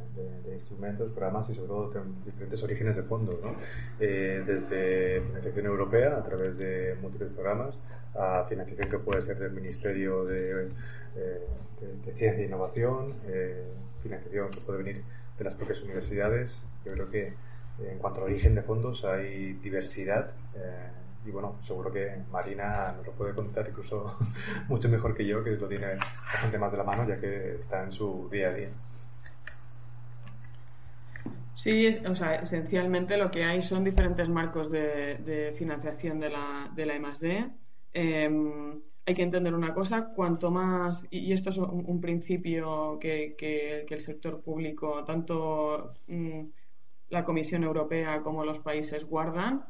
instrumentos, 0.54 1.12
programas 1.12 1.50
y 1.50 1.56
sobre 1.56 1.68
todo 1.68 2.04
diferentes 2.26 2.62
orígenes 2.64 2.96
de 2.96 3.04
fondos, 3.04 3.40
¿no? 3.42 3.56
Eh, 4.00 4.44
desde 4.46 5.22
financiación 5.22 5.66
europea 5.66 6.18
a 6.18 6.24
través 6.24 6.58
de 6.58 6.96
múltiples 7.02 7.32
programas 7.32 7.80
a 8.16 8.46
financiación 8.50 8.90
que 8.90 9.00
puede 9.00 9.22
ser 9.22 9.40
del 9.40 9.52
Ministerio 9.52 10.26
de, 10.26 10.68
eh, 11.16 11.48
Ciencia 12.16 12.34
e 12.34 12.46
Innovación, 12.46 13.14
financiación 14.02 14.50
que 14.50 14.60
puede 14.62 14.84
venir 14.84 15.04
de 15.38 15.44
las 15.44 15.54
propias 15.54 15.82
universidades. 15.84 16.62
Yo 16.84 16.94
creo 16.94 17.10
que 17.10 17.34
en 17.88 18.00
cuanto 18.00 18.22
al 18.22 18.26
origen 18.26 18.56
de 18.56 18.64
fondos 18.64 19.06
hay 19.06 19.54
diversidad 19.54 20.32
y 21.28 21.32
bueno, 21.32 21.60
seguro 21.66 21.92
que 21.92 22.24
Marina 22.32 22.94
nos 22.96 23.06
lo 23.06 23.12
puede 23.12 23.34
contar 23.34 23.68
incluso 23.68 24.18
mucho 24.68 24.88
mejor 24.88 25.16
que 25.16 25.26
yo, 25.26 25.44
que 25.44 25.52
lo 25.52 25.68
tiene 25.68 25.96
bastante 25.96 26.58
más 26.58 26.72
de 26.72 26.78
la 26.78 26.84
mano, 26.84 27.08
ya 27.08 27.20
que 27.20 27.56
está 27.56 27.84
en 27.84 27.92
su 27.92 28.30
día 28.32 28.50
a 28.50 28.54
día. 28.54 28.70
Sí, 31.56 31.88
o 32.08 32.16
sea, 32.16 32.36
esencialmente 32.36 33.18
lo 33.18 33.32
que 33.32 33.44
hay 33.44 33.64
son 33.64 33.84
diferentes 33.84 34.30
marcos 34.30 34.72
de, 34.72 35.54
financiación 35.58 36.20
de 36.20 36.30
la, 36.30 36.72
de 36.74 36.86
la 36.86 36.96
I+.D. 36.96 37.50
Em, 37.94 38.80
hay 39.06 39.14
que 39.14 39.24
entender 39.24 39.56
una 39.56 39.74
cosa, 39.74 40.14
cuanto 40.16 40.52
más, 40.52 41.08
y 41.10 41.34
esto 41.34 41.50
es 41.50 41.58
un, 41.58 42.00
principio 42.00 43.00
que, 43.00 43.36
que, 43.38 43.86
el 43.90 44.02
sector 44.02 44.42
público, 44.42 45.04
tanto 45.04 45.94
mm, 46.08 46.42
la 47.10 47.24
Comisión 47.24 47.64
Europea 47.64 48.22
como 48.22 48.46
los 48.46 48.60
países 48.60 49.04
guardan, 49.06 49.66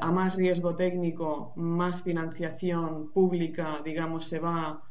a 0.00 0.10
más 0.10 0.34
riesgo 0.34 0.74
técnico, 0.74 1.52
más 1.56 2.02
financiación 2.02 3.10
pública, 3.12 3.80
digamos, 3.84 4.26
se 4.26 4.38
va, 4.38 4.82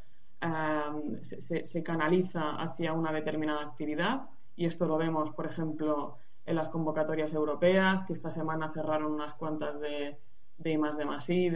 eh, 0.41 1.19
se, 1.21 1.83
canaliza 1.83 2.55
hacia 2.55 2.93
una 2.93 3.11
determinada 3.11 3.63
actividad. 3.63 4.29
Y 4.55 4.65
esto 4.65 4.85
lo 4.87 4.97
vemos, 4.97 5.31
por 5.31 5.45
ejemplo, 5.45 6.17
en 6.45 6.55
las 6.55 6.69
convocatorias 6.69 7.33
europeas, 7.33 8.03
que 8.03 8.13
esta 8.13 8.31
semana 8.31 8.71
cerraron 8.71 9.13
unas 9.13 9.33
cuantas 9.35 9.79
de, 9.79 10.17
de 10.57 10.71
I 10.71 10.77
más 10.77 10.97
de 10.97 11.05
I 11.27 11.47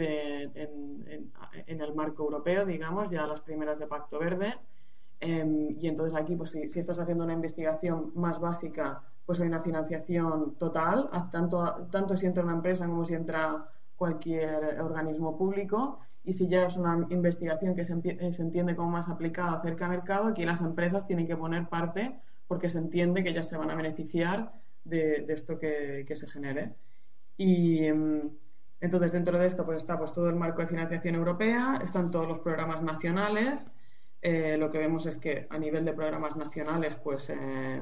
en, 1.66 1.80
el 1.80 1.94
marco 1.94 2.24
europeo, 2.24 2.66
digamos, 2.66 3.10
ya 3.10 3.26
las 3.26 3.40
primeras 3.40 3.78
de 3.78 3.86
Pacto 3.86 4.18
Verde. 4.18 4.54
Em, 5.20 5.76
y 5.78 5.86
entonces 5.86 6.18
aquí, 6.18 6.34
pues 6.36 6.50
si, 6.50 6.78
estás 6.78 6.98
haciendo 6.98 7.24
una 7.24 7.34
investigación 7.34 8.12
más 8.14 8.40
básica 8.40 9.02
pues 9.30 9.40
hay 9.40 9.46
una 9.46 9.60
financiación 9.60 10.56
total, 10.56 11.08
tanto, 11.30 11.86
tanto 11.92 12.16
si 12.16 12.26
entra 12.26 12.42
una 12.42 12.54
empresa 12.54 12.84
como 12.84 13.04
si 13.04 13.14
entra 13.14 13.64
cualquier 13.94 14.80
organismo 14.80 15.38
público. 15.38 16.00
Y 16.24 16.32
si 16.32 16.48
ya 16.48 16.66
es 16.66 16.76
una 16.76 17.06
investigación 17.10 17.76
que 17.76 17.84
se, 17.84 17.92
entiende 17.92 18.74
como 18.74 18.90
más 18.90 19.08
aplicada 19.08 19.62
cerca 19.62 19.84
al 19.84 19.92
mercado, 19.92 20.26
aquí 20.26 20.44
las 20.44 20.62
empresas 20.62 21.06
tienen 21.06 21.28
que 21.28 21.36
poner 21.36 21.68
parte 21.68 22.18
porque 22.48 22.68
se 22.68 22.78
entiende 22.78 23.22
que 23.22 23.32
ya 23.32 23.44
se 23.44 23.56
van 23.56 23.70
a 23.70 23.76
beneficiar 23.76 24.50
de, 24.82 25.24
esto 25.28 25.60
que, 25.60 26.04
se 26.12 26.26
genere. 26.26 26.74
Y 27.36 27.88
mm, 27.88 28.30
entonces 28.80 29.12
dentro 29.12 29.38
de 29.38 29.46
esto 29.46 29.64
pues 29.64 29.76
está 29.76 29.96
pues 29.96 30.12
todo 30.12 30.28
el 30.28 30.34
marco 30.34 30.60
de 30.60 30.66
financiación 30.66 31.14
europea, 31.14 31.78
están 31.84 32.10
todos 32.10 32.26
los 32.26 32.40
programas 32.40 32.82
nacionales. 32.82 33.70
Eh, 34.22 34.56
lo 34.58 34.70
que 34.70 34.78
vemos 34.78 35.06
es 35.06 35.18
que 35.18 35.46
a 35.50 35.56
nivel 35.56 35.84
de 35.84 35.92
programas 35.92 36.34
nacionales 36.34 36.96
pues 36.96 37.30
eh, 37.30 37.80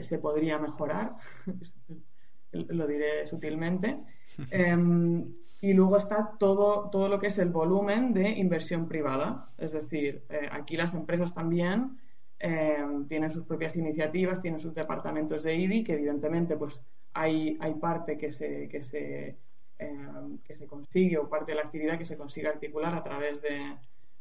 se, 0.00 0.18
podría 0.18 0.58
mejorar, 0.58 1.14
lo 2.52 2.86
diré 2.86 3.26
sutilmente. 3.26 3.98
Em, 4.52 5.34
y 5.60 5.72
luego 5.72 5.96
está 5.96 6.36
todo, 6.38 6.88
todo 6.90 7.08
lo 7.08 7.18
que 7.18 7.26
es 7.26 7.38
el 7.38 7.48
volumen 7.48 8.14
de 8.14 8.30
inversión 8.30 8.86
privada. 8.86 9.50
Es 9.58 9.72
decir, 9.72 10.22
eh, 10.28 10.48
aquí 10.52 10.76
las 10.76 10.94
empresas 10.94 11.34
también 11.34 11.98
em, 12.38 13.08
tienen 13.08 13.30
sus 13.32 13.44
propias 13.44 13.74
iniciativas, 13.74 14.40
tienen 14.40 14.60
sus 14.60 14.74
departamentos 14.74 15.42
de 15.42 15.56
IDI, 15.56 15.82
que 15.82 15.94
evidentemente 15.94 16.56
pues 16.56 16.80
hay, 17.12 17.58
hay 17.58 17.74
parte 17.74 18.16
que 18.16 18.30
se, 18.30 18.68
que, 18.68 18.84
se, 18.84 19.36
em, 19.78 20.38
que 20.44 20.54
se 20.54 20.68
consigue 20.68 21.18
o 21.18 21.28
parte 21.28 21.50
de 21.50 21.56
la 21.56 21.62
actividad 21.62 21.98
que 21.98 22.06
se 22.06 22.16
consigue 22.16 22.46
articular 22.46 22.94
a 22.94 23.02
través 23.02 23.42
de, 23.42 23.74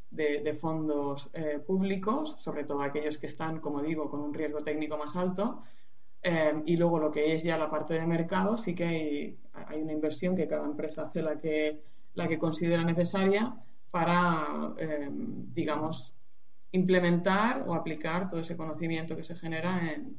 de, 0.10 0.53
fondos 0.53 1.30
eh, 1.34 1.60
públicos, 1.66 2.36
sobre 2.38 2.64
todo 2.64 2.82
aquellos 2.82 3.18
que 3.18 3.28
están, 3.28 3.60
como 3.60 3.82
digo, 3.82 4.10
con 4.10 4.22
un 4.22 4.34
riesgo 4.34 4.60
técnico 4.62 4.97
más 4.97 5.16
alto. 5.16 5.64
Eh, 6.24 6.64
y 6.66 6.78
luego 6.78 6.99
lo 6.99 7.12
que 7.12 7.34
es 7.34 7.43
ya 7.43 7.58
la 7.58 7.70
parte 7.70 7.93
de 7.93 8.05
mercado, 8.05 8.58
sí 8.58 8.74
que 8.74 9.38
hay, 9.53 9.82
una 9.82 9.93
inversión 9.93 10.36
que 10.36 10.47
cada 10.47 10.66
empresa 10.66 11.03
hace 11.03 11.22
la 11.22 11.39
que, 11.39 11.82
la 12.16 12.28
que 12.28 12.39
considera 12.39 12.84
necesaria 12.84 13.55
para, 13.91 14.74
eh, 14.78 15.10
digamos, 15.12 16.14
implementar 16.72 17.64
o 17.68 17.74
aplicar 17.74 18.28
todo 18.28 18.39
ese 18.39 18.58
conocimiento 18.58 19.16
que 19.16 19.24
se 19.24 19.36
genera 19.36 19.93
en, 19.93 20.18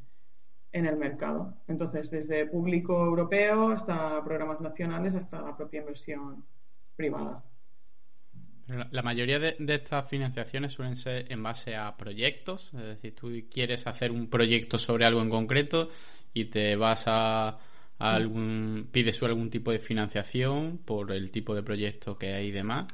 en 0.73 0.87
el 0.87 0.97
mercado. 0.97 1.55
Entonces, 1.67 2.11
desde 2.11 2.47
público 2.47 3.05
europeo 3.05 3.71
hasta 3.71 4.23
programas 4.25 4.61
nacionales 4.61 5.15
hasta 5.15 5.41
la 5.43 5.57
propia 5.57 5.81
inversión 5.81 6.45
privada. 6.97 7.43
La 8.69 9.03
mayoría 9.03 9.39
de, 9.39 9.57
estas 9.69 10.09
financiaciones 10.11 10.73
suelen 10.75 10.97
ser 10.97 11.33
en 11.33 11.43
base 11.43 11.75
a 11.75 11.97
proyectos, 11.97 12.71
es 12.75 12.83
decir, 12.83 13.15
tú 13.15 13.31
quieres 13.51 13.87
hacer 13.87 14.11
un 14.11 14.29
proyecto 14.29 14.79
sobre 14.79 15.07
algo 15.07 15.23
en 15.23 15.31
concreto 15.31 15.89
y 16.35 16.47
te 16.47 16.77
vas 16.77 17.05
a, 17.07 17.59
algún, 17.99 18.89
pides 18.93 19.23
algún 19.23 19.49
tipo 19.49 19.73
de 19.73 19.79
financiación 19.79 20.79
por 20.85 21.13
el 21.13 21.31
tipo 21.31 21.55
de 21.55 21.63
proyecto 21.63 22.19
que 22.19 22.35
hay 22.35 22.49
y 22.49 22.53
demás. 22.53 22.87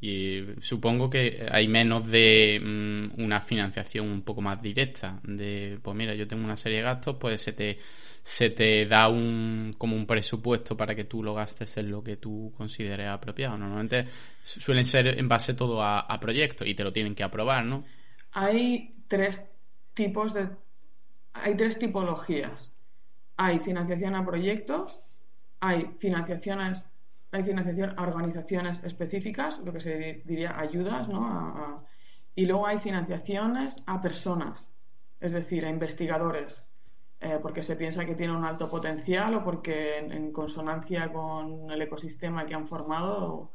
Y 0.00 0.40
supongo 0.60 1.10
que 1.10 1.46
hay 1.50 1.68
menos 1.68 2.10
de 2.10 2.58
mm, 2.58 3.22
una 3.22 3.40
financiación 3.40 4.08
un 4.08 4.22
poco 4.22 4.40
más 4.40 4.60
directa, 4.60 5.20
de 5.22 5.78
pues 5.82 5.96
mira, 5.96 6.14
yo 6.14 6.26
tengo 6.26 6.44
una 6.44 6.56
serie 6.56 6.78
de 6.78 6.84
gastos, 6.84 7.16
pues 7.20 7.40
se 7.40 7.52
te 7.52 7.78
se 8.22 8.50
te 8.50 8.86
da 8.86 9.08
un 9.08 9.74
como 9.78 9.96
un 9.96 10.06
presupuesto 10.06 10.76
para 10.76 10.94
que 10.94 11.04
tú 11.04 11.22
lo 11.22 11.34
gastes 11.34 11.76
en 11.78 11.90
lo 11.90 12.02
que 12.02 12.16
tú 12.16 12.52
consideres 12.56 13.08
apropiado. 13.08 13.56
Normalmente 13.56 14.06
suelen 14.42 14.84
ser 14.84 15.18
en 15.18 15.28
base 15.28 15.54
todo 15.54 15.82
a, 15.82 16.18
proyectos 16.20 16.66
y 16.66 16.74
te 16.74 16.84
lo 16.84 16.92
tienen 16.92 17.14
que 17.14 17.22
aprobar, 17.22 17.64
¿no? 17.64 17.84
Hay 18.32 18.90
tres 19.08 19.44
tipos 19.94 20.34
de 20.34 20.48
hay 21.32 21.56
tres 21.56 21.78
tipologías. 21.78 22.72
Hay 23.36 23.58
financiación 23.60 24.14
a 24.14 24.24
proyectos, 24.24 25.00
hay 25.60 25.90
financiaciones 25.98 26.86
hay 27.32 27.44
financiación 27.44 27.94
a 27.96 28.02
organizaciones 28.02 28.82
específicas, 28.82 29.60
lo 29.60 29.72
que 29.72 29.80
se 29.80 30.22
diría 30.24 30.58
ayudas, 30.58 31.08
¿no? 31.08 31.86
y 32.34 32.44
luego 32.46 32.66
hay 32.66 32.78
financiaciones 32.78 33.80
a 33.86 34.02
personas, 34.02 34.72
es 35.20 35.30
decir, 35.30 35.64
a 35.64 35.70
investigadores 35.70 36.64
eh, 37.22 37.38
porque 37.42 37.62
se 37.62 37.76
piensa 37.76 38.06
que 38.06 38.14
tiene 38.14 38.34
un 38.34 38.44
alto 38.46 38.68
potencial 38.70 39.34
o 39.34 39.44
porque 39.44 39.98
en, 39.98 40.32
consonancia 40.32 41.12
con 41.12 41.70
el 41.70 41.82
ecosistema 41.82 42.46
que 42.46 42.54
han 42.54 42.66
formado 42.66 43.52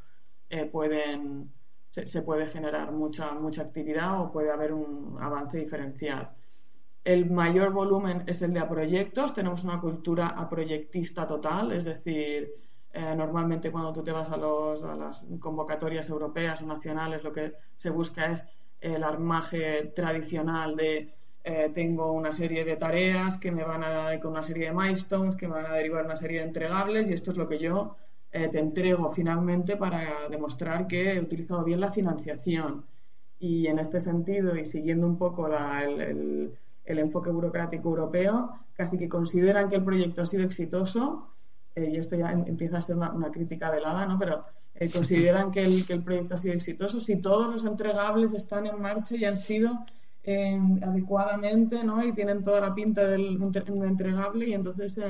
eh, 0.50 0.66
pueden, 0.66 1.52
se, 1.90 2.22
puede 2.22 2.46
generar 2.46 2.92
mucha, 2.92 3.32
mucha 3.34 3.64
actividad 3.64 4.22
o 4.22 4.32
puede 4.32 4.52
haber 4.52 4.72
un 4.72 5.18
avance 5.20 5.58
diferencial. 5.58 6.30
El 7.04 7.32
mayor 7.32 7.72
volumen 7.72 8.24
es 8.28 8.42
el 8.44 8.54
de 8.54 8.64
proyectos. 8.66 9.34
Tenemos 9.34 9.64
una 9.64 9.80
cultura 9.82 10.28
a 10.28 10.48
proyectista 10.48 11.26
total, 11.26 11.72
es 11.72 11.86
decir, 11.86 12.54
eh, 12.92 13.16
normalmente 13.16 13.72
cuando 13.72 13.94
tú 13.94 14.04
te 14.04 14.12
vas 14.12 14.30
a, 14.30 14.38
los, 14.38 14.84
a 14.84 14.96
las 14.96 15.26
convocatorias 15.40 16.08
europeas 16.10 16.62
o 16.62 16.68
nacionales, 16.68 17.24
lo 17.24 17.34
que 17.34 17.54
se 17.76 17.90
busca 17.90 18.32
es 18.32 18.44
el 18.80 19.04
armaje 19.04 19.92
tradicional 19.96 20.76
de 20.76 21.16
eh, 21.48 21.70
tengo 21.72 22.12
una 22.12 22.34
serie 22.34 22.66
de 22.66 22.76
tareas 22.76 23.38
que 23.38 23.52
me 23.52 23.64
van 23.64 23.84
a 23.84 24.20
con 24.20 24.32
una 24.32 24.42
serie 24.42 24.66
de 24.66 24.74
milestones 24.74 25.36
que 25.36 25.48
me 25.48 25.54
van 25.54 25.68
a 25.68 25.76
derivar 25.76 26.04
una 26.04 26.16
serie 26.16 26.40
de 26.40 26.48
entregables 26.48 27.08
y 27.08 27.14
esto 27.14 27.30
es 27.30 27.38
lo 27.38 27.48
que 27.48 27.60
yo 27.60 27.96
eh, 28.32 28.48
te 28.48 28.58
entrego 28.58 29.12
finalmente 29.12 29.78
para 29.78 30.28
demostrar 30.28 30.88
que 30.88 31.14
he 31.14 31.20
utilizado 31.20 31.64
bien 31.64 31.82
la 31.82 31.92
financiación. 31.92 32.86
Y 33.38 33.68
en 33.68 33.78
este 33.78 34.02
sentido, 34.02 34.56
y 34.56 34.66
siguiendo 34.66 35.06
un 35.06 35.20
poco 35.20 35.46
el, 35.48 36.58
enfoque 36.84 37.30
burocrático 37.30 37.90
europeo, 37.90 38.50
casi 38.74 38.98
que 38.98 39.08
consideran 39.08 39.70
que 39.70 39.76
el 39.76 39.84
proyecto 39.84 40.24
ha 40.24 40.26
sido 40.26 40.46
exitoso, 40.46 41.30
eh, 41.76 41.92
y 41.92 41.98
esto 41.98 42.16
ya 42.16 42.32
em, 42.32 42.44
empieza 42.48 42.80
a 42.80 42.82
ser 42.82 42.96
una, 42.98 43.30
crítica 43.30 43.70
velada, 43.70 44.08
¿no? 44.08 44.18
pero 44.18 44.46
consideran 44.94 45.52
que 45.52 45.64
el, 45.64 45.86
que 45.86 45.94
el 45.94 46.02
proyecto 46.02 46.34
ha 46.34 46.38
sido 46.40 46.56
exitoso 46.56 47.00
si 47.00 47.18
todos 47.18 47.52
los 47.52 47.66
entregables 47.66 48.34
están 48.34 48.66
en 48.66 48.82
marcha 48.82 49.16
y 49.16 49.26
han 49.26 49.38
sido 49.38 49.86
adecuadamente, 50.82 51.84
¿no? 51.84 52.04
Y 52.04 52.14
tienen 52.14 52.44
toda 52.44 52.62
la 52.62 52.74
pinta 52.74 53.04
del 53.04 53.40
entregable 53.84 54.50
y 54.50 54.54
entonces 54.54 54.98
eh, 54.98 55.06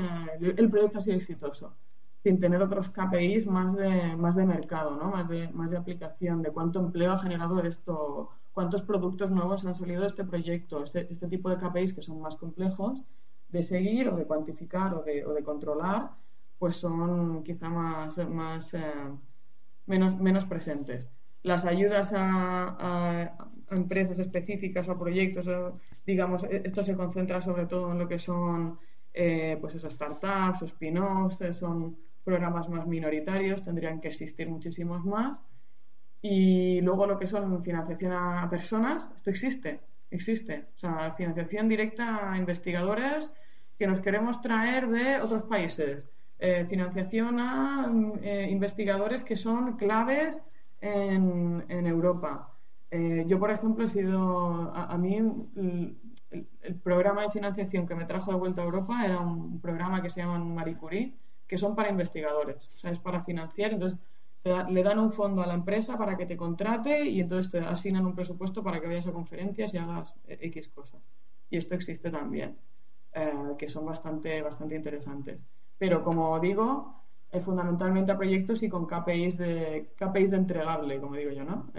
el 0.57 0.69
proyecto 0.69 0.99
ha 0.99 1.01
sido 1.01 1.17
exitoso, 1.17 1.77
sin 2.23 2.39
tener 2.39 2.61
otros 2.61 2.89
KPIs 2.89 3.47
más 3.47 3.75
de, 3.75 4.15
más 4.17 4.35
de 4.35 4.45
mercado, 4.45 4.95
¿no? 4.95 5.11
Más 5.11 5.27
de, 5.29 5.49
más 5.53 5.71
de 5.71 5.77
aplicación, 5.77 6.41
de 6.41 6.51
cuánto 6.51 6.79
empleo 6.79 7.13
ha 7.13 7.19
generado 7.19 7.61
esto, 7.63 8.29
cuántos 8.53 8.83
productos 8.83 9.31
nuevos 9.31 9.65
han 9.65 9.75
salido 9.75 10.01
de 10.01 10.07
este 10.07 10.23
proyecto, 10.25 10.83
este, 10.83 11.11
este 11.11 11.27
tipo 11.27 11.49
de 11.49 11.57
KPIs 11.57 11.93
que 11.93 12.01
son 12.01 12.21
más 12.21 12.35
complejos 12.35 13.03
de 13.49 13.63
seguir 13.63 14.09
o 14.09 14.15
de 14.17 14.25
cuantificar 14.25 14.93
o 14.95 15.03
de, 15.03 15.25
o 15.25 15.33
de 15.33 15.43
controlar, 15.43 16.11
pues 16.57 16.77
son 16.77 17.43
quizá 17.43 17.69
más, 17.69 18.17
más 18.29 18.73
eh, 18.73 18.81
menos, 19.85 20.19
menos 20.19 20.45
presentes. 20.45 21.14
Las 21.45 21.65
ayudas 21.65 22.11
a 22.15 23.47
empresas 23.71 24.19
específicas 24.19 24.87
o 24.89 24.97
proyectos, 24.97 25.49
digamos, 26.05 26.43
e-, 26.43 26.61
esto 26.65 26.83
se 26.83 26.95
concentra 26.95 27.41
sobre 27.41 27.65
todo 27.65 27.91
en 27.91 27.99
lo 27.99 28.07
que 28.07 28.19
son 28.19 28.79
eh, 29.13 29.57
pues 29.59 29.75
esos 29.75 29.93
startups 29.93 30.61
spin-offs, 30.63 31.41
eh, 31.41 31.53
son 31.53 31.97
programas 32.23 32.67
más 32.69 32.85
minoritarios, 32.87 33.63
tendrían 33.63 34.01
que 34.01 34.09
existir 34.09 34.49
muchísimos 34.49 35.05
más. 35.05 35.39
Y 36.21 36.81
luego 36.81 37.05
lo 37.05 37.17
que 37.19 37.27
son 37.27 37.63
financiación 37.63 38.11
a 38.13 38.49
personas, 38.49 39.09
esto 39.15 39.29
existe, 39.29 39.79
existe. 40.09 40.65
O 40.75 40.77
sea, 40.77 41.13
financiación 41.13 41.69
directa 41.69 42.31
a 42.31 42.37
investigadores 42.37 43.31
que 43.77 43.85
nos 43.85 44.01
queremos 44.01 44.41
traer 44.41 44.87
de 44.87 45.21
otros 45.21 45.43
países. 45.43 46.09
Eh, 46.39 46.65
financiación 46.67 47.39
a 47.39 47.89
investigadores 48.49 49.23
que 49.23 49.37
son 49.37 49.77
claves 49.77 50.41
en, 50.81 51.87
Europa. 51.87 52.51
Eh, 52.91 53.23
yo, 53.27 53.39
por 53.39 53.51
ejemplo, 53.51 53.85
he 53.85 53.89
sido, 53.89 54.73
a, 54.75 54.97
mí 54.97 55.15
el, 55.15 56.75
programa 56.83 57.23
de 57.23 57.29
financiación 57.29 57.87
que 57.87 57.95
me 57.95 58.05
trajo 58.05 58.31
de 58.31 58.37
vuelta 58.37 58.61
a 58.61 58.65
Europa 58.65 59.05
era 59.05 59.19
un 59.19 59.59
programa 59.59 60.01
que 60.01 60.09
se 60.09 60.21
llama 60.21 60.37
Marie 60.39 60.77
Curie, 60.77 61.15
que 61.47 61.57
son 61.57 61.75
para 61.75 61.89
investigadores, 61.89 62.69
o 62.75 62.77
sea, 62.77 62.91
es 62.91 62.99
para 62.99 63.23
financiar, 63.23 63.73
entonces 63.73 63.99
le 64.69 64.83
dan 64.83 64.99
un 64.99 65.11
fondo 65.11 65.41
a 65.41 65.47
la 65.47 65.55
empresa 65.55 65.97
para 65.97 66.15
que 66.15 66.27
te 66.27 66.37
contrate 66.37 67.03
y 67.03 67.19
entonces 67.19 67.51
te 67.51 67.59
asignan 67.59 68.05
un 68.05 68.13
presupuesto 68.13 68.61
para 68.61 68.79
que 68.79 68.87
vayas 68.87 69.07
a 69.07 69.11
conferencias 69.11 69.73
y 69.73 69.77
hagas 69.77 70.15
X 70.27 70.69
cosas. 70.69 71.01
Y 71.49 71.57
esto 71.57 71.73
existe 71.73 72.11
también, 72.11 72.55
eh, 73.13 73.55
que 73.57 73.69
son 73.69 73.85
bastante, 73.85 74.41
bastante 74.43 74.75
interesantes. 74.75 75.47
Pero 75.79 76.03
como 76.03 76.39
digo, 76.39 77.04
eh, 77.35 77.39
fundamentalmente 77.41 78.11
a 78.11 78.17
proyectos 78.17 78.63
y 78.63 78.69
con 78.69 78.85
KPIs 78.85 79.37
de, 79.37 79.91
KPIs 79.95 80.31
de 80.31 80.37
entregable, 80.37 80.99
como 80.99 81.15
digo 81.15 81.31
yo, 81.31 81.43
¿no? 81.43 81.71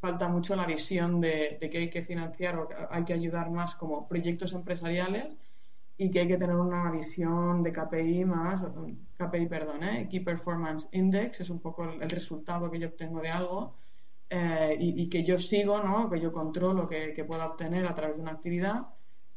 falta 0.00 0.28
mucho 0.28 0.56
la 0.56 0.66
visión 0.66 1.20
de, 1.20 1.58
que 1.70 1.78
hay 1.78 1.90
que 1.90 2.02
financiar 2.02 2.56
o 2.58 2.68
hay 2.90 3.04
que 3.04 3.12
ayudar 3.12 3.50
más 3.50 3.74
como 3.74 4.08
proyectos 4.08 4.54
empresariales 4.54 5.38
y 5.98 6.10
que 6.10 6.20
hay 6.20 6.28
que 6.28 6.38
tener 6.38 6.56
una 6.56 6.90
visión 6.90 7.62
de 7.62 7.72
KPI 7.72 8.24
más, 8.24 8.64
KPI, 9.18 9.46
perdón, 9.46 9.84
¿eh? 9.84 10.08
Key 10.10 10.20
Performance 10.20 10.88
Index, 10.92 11.40
es 11.40 11.50
un 11.50 11.60
poco 11.60 11.84
el, 11.84 12.08
resultado 12.08 12.70
que 12.70 12.78
yo 12.78 12.88
obtengo 12.88 13.20
de 13.20 13.28
algo 13.28 13.74
eh, 14.30 14.74
y, 14.80 15.08
que 15.10 15.22
yo 15.22 15.38
sigo, 15.38 15.82
¿no? 15.82 16.08
que 16.08 16.18
yo 16.18 16.32
controlo, 16.32 16.88
que, 16.88 17.12
que 17.12 17.24
pueda 17.24 17.46
obtener 17.46 17.86
a 17.86 17.94
través 17.94 18.16
de 18.16 18.22
una 18.22 18.32
actividad, 18.32 18.86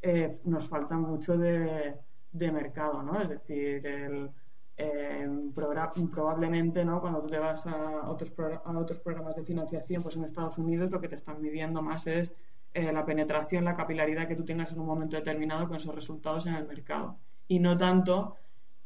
eh, 0.01 0.29
nos 0.45 0.69
falta 0.69 0.95
mucho 0.95 1.37
de, 1.37 1.95
de 2.31 2.51
mercado, 2.51 3.03
¿no? 3.03 3.21
Es 3.21 3.29
decir, 3.29 3.85
el, 3.85 4.29
eh, 4.77 5.29
probablemente 5.55 6.83
¿no? 6.83 6.99
cuando 6.99 7.21
tú 7.21 7.27
te 7.27 7.37
vas 7.37 7.65
a 7.67 8.09
otros, 8.09 8.31
a 8.65 8.77
otros 8.77 8.99
programas 8.99 9.35
de 9.35 9.43
financiación, 9.43 10.01
pues 10.01 10.15
en 10.15 10.23
Estados 10.23 10.57
Unidos 10.57 10.91
lo 10.91 10.99
que 10.99 11.07
te 11.07 11.15
están 11.15 11.41
midiendo 11.41 11.81
más 11.81 12.07
es 12.07 12.33
eh, 12.73 12.91
la 12.91 13.05
penetración, 13.05 13.65
la 13.65 13.75
capilaridad 13.75 14.27
que 14.27 14.35
tú 14.35 14.43
tengas 14.43 14.71
en 14.71 14.79
un 14.79 14.87
momento 14.87 15.15
determinado 15.15 15.67
con 15.67 15.77
esos 15.77 15.93
resultados 15.93 16.47
en 16.47 16.55
el 16.55 16.65
mercado. 16.65 17.17
Y 17.47 17.59
no 17.59 17.77
tanto 17.77 18.37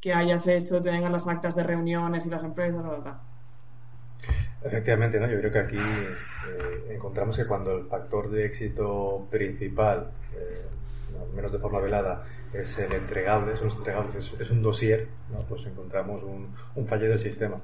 que 0.02 0.14
hayas 0.14 0.46
hecho, 0.48 0.82
tengas 0.82 1.12
las 1.12 1.28
actas 1.28 1.56
de 1.56 1.64
reuniones 1.64 2.26
y 2.26 2.30
las 2.30 2.44
empresas, 2.44 2.84
Efectivamente, 4.64 5.20
¿no? 5.20 5.28
yo 5.28 5.38
creo 5.40 5.52
que 5.52 5.60
aquí 5.60 5.78
eh, 5.78 6.94
encontramos 6.96 7.38
que 7.38 7.46
cuando 7.46 7.78
el 7.78 7.86
factor 7.86 8.30
de 8.30 8.46
éxito 8.46 9.28
principal, 9.30 10.12
al 11.16 11.34
menos 11.34 11.52
de 11.52 11.60
forma 11.60 11.80
velada, 11.80 12.26
es 12.54 12.78
el 12.80 12.94
entregable, 12.94 13.56
son 13.58 13.68
los 13.68 13.78
entregables, 13.78 14.36
es, 14.40 14.52
un 14.52 14.62
dossier, 14.62 15.08
¿no? 15.32 15.40
pues 15.48 15.66
encontramos 15.66 16.24
un, 16.24 16.56
un, 16.76 16.88
fallo 16.88 17.10
del 17.10 17.20
sistema. 17.20 17.60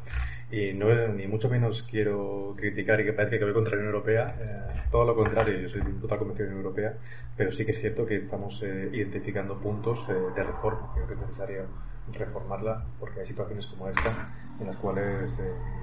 Y 0.52 0.74
no, 0.74 0.94
ni 1.08 1.26
mucho 1.28 1.50
menos 1.50 1.84
quiero 1.84 2.54
criticar 2.58 3.00
y 3.02 3.06
que 3.06 3.14
parezca 3.14 3.40
que 3.40 3.46
voy 3.46 3.54
contra 3.54 3.72
la 3.76 3.82
Unión 3.82 3.96
Europea, 3.96 4.36
eh, 4.40 4.82
todo 4.92 5.06
lo 5.06 5.16
contrario, 5.16 5.60
yo 5.60 5.70
soy 5.70 5.82
total 6.02 6.20
convención 6.20 6.50
de 6.50 6.56
Europea, 6.56 6.94
pero 7.36 7.52
sí 7.52 7.66
que 7.66 7.72
es 7.72 7.80
cierto 7.80 8.06
que 8.06 8.18
estamos 8.18 8.62
eh, 8.64 8.90
identificando 8.94 9.58
puntos 9.60 10.06
eh, 10.10 10.14
de 10.36 10.44
reforma, 10.44 10.92
creo 10.94 11.08
que 11.08 11.14
es 11.14 11.20
necesario 11.22 11.66
reformarla 12.12 12.86
porque 13.00 13.22
hay 13.22 13.26
situaciones 13.26 13.66
como 13.68 13.88
esta 13.88 14.30
en 14.60 14.68
las 14.68 14.76
cuales 14.76 15.32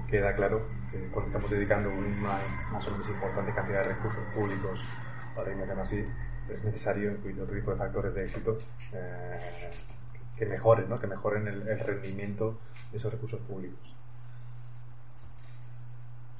queda 0.09 0.37
claro 0.37 0.61
que 0.93 0.99
cuando 1.09 1.29
estamos 1.29 1.51
dedicando 1.51 1.89
una 1.89 2.39
más 2.71 2.87
o 2.87 2.91
menos 2.91 3.09
importante 3.09 3.53
cantidad 3.53 3.83
de 3.83 3.95
recursos 3.95 4.23
públicos, 4.35 4.81
para 5.35 5.51
irme 5.51 5.65
así, 5.81 6.05
es 6.53 6.65
necesario 6.65 7.13
incluir 7.13 7.41
otro 7.41 7.55
tipo 7.55 7.71
de 7.73 7.77
factores 7.77 8.15
de 8.15 8.25
éxito 8.25 8.59
eh, 8.93 9.39
que 10.37 10.47
mejoren, 10.47 10.89
¿no? 10.89 10.99
que 10.99 11.07
mejoren 11.07 11.47
el, 11.49 11.79
rendimiento 11.79 12.61
de 12.91 12.99
esos 12.99 13.13
recursos 13.13 13.41
públicos. 13.41 13.95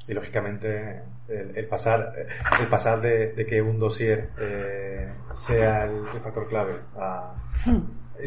Y 0.09 0.15
lógicamente 0.15 1.03
el, 1.29 1.67
pasar, 1.69 2.15
el 2.61 2.67
pasar 2.67 3.01
de, 3.01 3.47
que 3.49 3.63
un 3.63 3.79
dossier 3.79 4.31
eh, 4.39 5.13
sea 5.35 5.85
el, 5.85 6.07
factor 6.21 6.49
clave 6.49 6.81
a, 6.97 7.35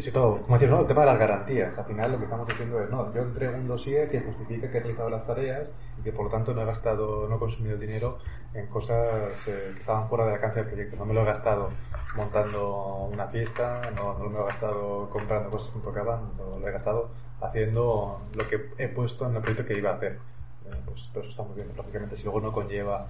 sobre 0.00 0.12
todo, 0.12 0.42
como 0.42 0.58
decía, 0.58 0.74
¿no? 0.74 0.80
el 0.80 0.86
tema 0.86 1.00
de 1.02 1.06
las 1.06 1.18
garantías. 1.18 1.78
Al 1.78 1.84
final 1.84 2.12
lo 2.12 2.18
que 2.18 2.24
estamos 2.24 2.48
diciendo 2.48 2.80
es, 2.80 2.90
no, 2.90 3.12
yo 3.14 3.22
entrego 3.22 3.56
un 3.56 3.68
dossier 3.68 4.10
que 4.10 4.20
justifica 4.20 4.70
que 4.70 4.78
he 4.78 4.80
realizado 4.80 5.10
las 5.10 5.26
tareas 5.26 5.72
y 5.98 6.02
que 6.02 6.12
por 6.12 6.26
lo 6.26 6.30
tanto 6.30 6.54
no 6.54 6.62
he 6.62 6.64
gastado, 6.64 7.28
no 7.28 7.36
he 7.36 7.38
consumido 7.38 7.76
dinero 7.76 8.18
en 8.54 8.66
cosas 8.66 9.46
eh, 9.46 9.72
que 9.74 9.80
estaban 9.80 10.08
fuera 10.08 10.24
del 10.24 10.34
alcance 10.34 10.60
del 10.60 10.68
proyecto. 10.68 10.96
No 10.96 11.04
me 11.04 11.14
lo 11.14 11.22
he 11.22 11.24
gastado 11.24 11.70
montando 12.16 13.08
una 13.12 13.26
fiesta, 13.28 13.90
no, 13.96 14.18
no 14.18 14.28
me 14.28 14.38
lo 14.38 14.44
he 14.44 14.46
gastado 14.46 15.10
comprando 15.10 15.50
cosas 15.50 15.70
que 15.70 15.78
me 15.78 15.84
tocaban, 15.84 16.20
no 16.38 16.58
lo 16.58 16.68
he 16.68 16.72
gastado 16.72 17.10
haciendo 17.40 18.20
lo 18.34 18.48
que 18.48 18.70
he 18.78 18.88
puesto 18.88 19.28
en 19.28 19.36
el 19.36 19.42
proyecto 19.42 19.66
que 19.66 19.78
iba 19.78 19.90
a 19.90 19.94
hacer. 19.94 20.18
Eh, 20.66 20.80
pues 20.84 21.10
eso 21.12 21.20
está 21.28 21.42
muy. 21.42 21.62
Lógicamente, 21.76 22.16
si 22.16 22.24
luego 22.24 22.40
no 22.40 22.52
conlleva, 22.52 23.06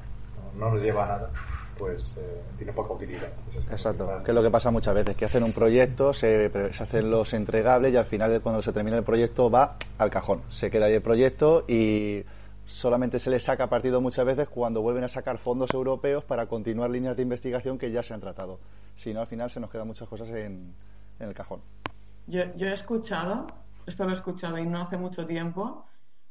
no, 0.56 0.70
nos 0.70 0.82
lleva 0.82 1.04
a 1.04 1.08
nada, 1.08 1.30
pues 1.78 2.14
eh, 2.16 2.42
tiene 2.56 2.72
poca 2.72 2.94
utilidad. 2.94 3.28
Exacto, 3.70 4.08
que 4.24 4.30
es 4.30 4.34
lo 4.34 4.42
que 4.42 4.50
pasa 4.50 4.70
muchas 4.70 4.94
veces, 4.94 5.16
que 5.16 5.24
hacen 5.24 5.42
un 5.42 5.52
proyecto, 5.52 6.12
se, 6.12 6.50
se, 6.72 6.82
hacen 6.82 7.10
los 7.10 7.32
entregables 7.32 7.94
y 7.94 7.96
al 7.96 8.06
final 8.06 8.40
cuando 8.40 8.62
se 8.62 8.72
termina 8.72 8.96
el 8.96 9.04
proyecto 9.04 9.50
va 9.50 9.76
al 9.98 10.10
cajón. 10.10 10.42
Se 10.48 10.70
queda 10.70 10.86
ahí 10.86 10.94
el 10.94 11.02
proyecto 11.02 11.64
y 11.68 12.24
solamente 12.66 13.18
se 13.18 13.30
le 13.30 13.40
saca 13.40 13.68
partido 13.68 14.00
muchas 14.00 14.24
veces 14.24 14.48
cuando 14.48 14.80
vuelven 14.82 15.04
a 15.04 15.08
sacar 15.08 15.38
fondos 15.38 15.72
europeos 15.72 16.24
para 16.24 16.46
continuar 16.46 16.90
líneas 16.90 17.16
de 17.16 17.22
investigación 17.22 17.78
que 17.78 17.90
ya 17.90 18.02
se 18.02 18.14
han 18.14 18.20
tratado. 18.20 18.58
Si 18.94 19.12
no, 19.12 19.20
al 19.20 19.26
final 19.26 19.50
se 19.50 19.60
nos 19.60 19.70
quedan 19.70 19.86
muchas 19.86 20.08
cosas 20.08 20.28
en, 20.30 20.74
el 21.18 21.34
cajón. 21.34 21.60
Yo, 22.26 22.40
he 22.40 22.72
escuchado, 22.72 23.46
esto 23.86 24.04
lo 24.04 24.10
he 24.10 24.14
escuchado 24.14 24.58
y 24.58 24.66
no 24.66 24.80
hace 24.80 24.96
mucho 24.96 25.26
tiempo, 25.26 25.86